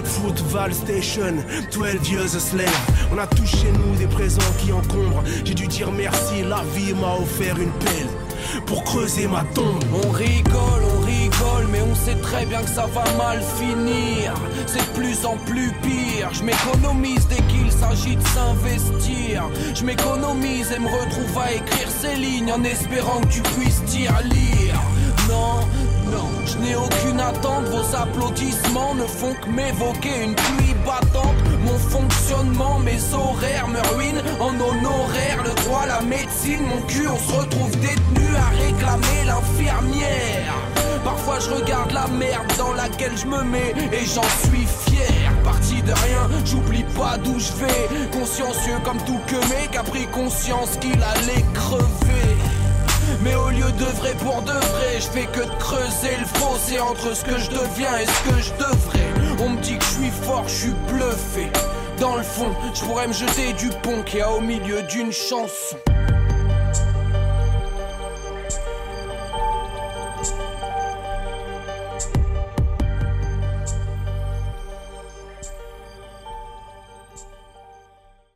Football 0.04 0.74
Station, 0.74 1.36
12 1.72 2.10
years 2.10 2.36
a 2.36 2.40
slave. 2.40 2.68
On 3.12 3.18
a 3.18 3.26
tous 3.26 3.46
chez 3.46 3.72
nous 3.72 3.96
des 3.98 4.06
présents 4.06 4.42
qui 4.58 4.72
encombrent. 4.72 5.22
J'ai 5.44 5.54
dû 5.54 5.66
dire 5.66 5.90
merci, 5.90 6.42
la 6.42 6.62
vie 6.74 6.92
m'a 6.92 7.14
offert 7.14 7.58
une 7.58 7.72
pelle 7.72 8.21
pour 8.66 8.84
creuser 8.84 9.26
ma 9.26 9.44
tombe. 9.54 9.84
On 10.04 10.10
rigole, 10.10 10.82
on 10.96 11.00
rigole, 11.04 11.66
mais 11.70 11.80
on 11.82 11.94
sait 11.94 12.16
très 12.16 12.46
bien 12.46 12.62
que 12.62 12.70
ça 12.70 12.86
va 12.86 13.04
mal 13.16 13.40
finir. 13.58 14.34
C'est 14.66 14.80
de 14.80 14.98
plus 14.98 15.24
en 15.24 15.36
plus 15.38 15.72
pire. 15.82 16.28
Je 16.32 16.42
m'économise 16.42 17.26
dès 17.28 17.42
qu'il 17.50 17.70
s'agit 17.70 18.16
de 18.16 18.26
s'investir. 18.28 19.44
Je 19.74 19.84
m'économise 19.84 20.72
et 20.72 20.78
me 20.78 20.88
retrouve 20.88 21.38
à 21.38 21.52
écrire 21.52 21.88
ces 21.90 22.16
lignes 22.16 22.52
en 22.52 22.62
espérant 22.64 23.20
que 23.20 23.28
tu 23.28 23.42
puisses 23.42 23.82
dire 23.84 24.14
lire. 24.24 24.80
Non, 25.28 25.60
non, 26.10 26.28
je 26.46 26.58
n'ai 26.58 26.74
aucune 26.74 27.20
attente, 27.20 27.64
vos 27.66 27.96
applaudissements 27.96 28.94
ne 28.94 29.04
font 29.04 29.34
que 29.34 29.48
m'évoquer 29.48 30.24
une 30.24 30.34
pluie 30.34 30.74
battante. 30.84 31.31
Fonctionnement, 31.92 32.78
mes 32.78 32.98
horaires 33.12 33.68
me 33.68 33.78
ruinent 33.94 34.22
en 34.40 34.54
honoraire. 34.54 35.42
Le 35.44 35.54
droit, 35.62 35.84
la 35.86 36.00
médecine, 36.00 36.62
mon 36.66 36.80
cul, 36.86 37.06
on 37.06 37.18
se 37.18 37.36
retrouve 37.36 37.70
détenu 37.80 38.34
à 38.34 38.48
réclamer 38.56 39.24
l'infirmière. 39.26 40.54
Parfois 41.04 41.38
je 41.38 41.50
regarde 41.50 41.92
la 41.92 42.06
merde 42.06 42.50
dans 42.56 42.72
laquelle 42.72 43.12
je 43.16 43.26
me 43.26 43.42
mets 43.42 43.74
et 43.92 44.06
j'en 44.06 44.22
suis 44.48 44.66
fier. 44.86 45.32
Parti 45.44 45.82
de 45.82 45.92
rien, 45.92 46.30
j'oublie 46.46 46.84
pas 46.96 47.18
d'où 47.18 47.38
je 47.38 47.52
vais. 47.60 48.08
Consciencieux 48.10 48.78
comme 48.84 49.02
tout 49.04 49.20
que 49.26 49.36
mec 49.50 49.76
a 49.76 49.82
pris 49.82 50.06
conscience 50.06 50.78
qu'il 50.80 50.94
allait 51.02 51.44
crever. 51.52 52.36
Mais 53.22 53.34
au 53.34 53.50
lieu 53.50 53.70
de 53.78 53.84
vrai 53.84 54.14
pour 54.14 54.40
de 54.42 54.52
vrai, 54.52 54.96
je 54.96 55.08
fais 55.08 55.26
que 55.26 55.44
de 55.44 55.54
creuser 55.58 56.16
le 56.18 56.26
fossé 56.40 56.80
entre 56.80 57.14
ce 57.14 57.24
que 57.24 57.38
je 57.38 57.50
deviens 57.50 57.98
et 57.98 58.06
ce 58.06 58.30
que 58.30 58.40
je 58.40 58.52
devrais. 58.52 59.12
On 59.44 59.50
me 59.50 59.60
dit 59.60 59.76
que 59.76 59.84
je 59.84 59.90
suis 59.90 60.10
fort, 60.22 60.44
je 60.46 60.54
suis 60.54 60.74
bluffé. 60.88 61.50
Dans 62.02 62.16
le 62.16 62.24
fond, 62.24 62.50
je 62.74 62.80
pourrais 62.80 63.06
me 63.06 63.12
jeter 63.12 63.52
du 63.52 63.68
pont 63.80 64.02
qui 64.02 64.20
a 64.20 64.28
au 64.28 64.40
milieu 64.40 64.82
d'une 64.82 65.12
chanson. 65.12 65.76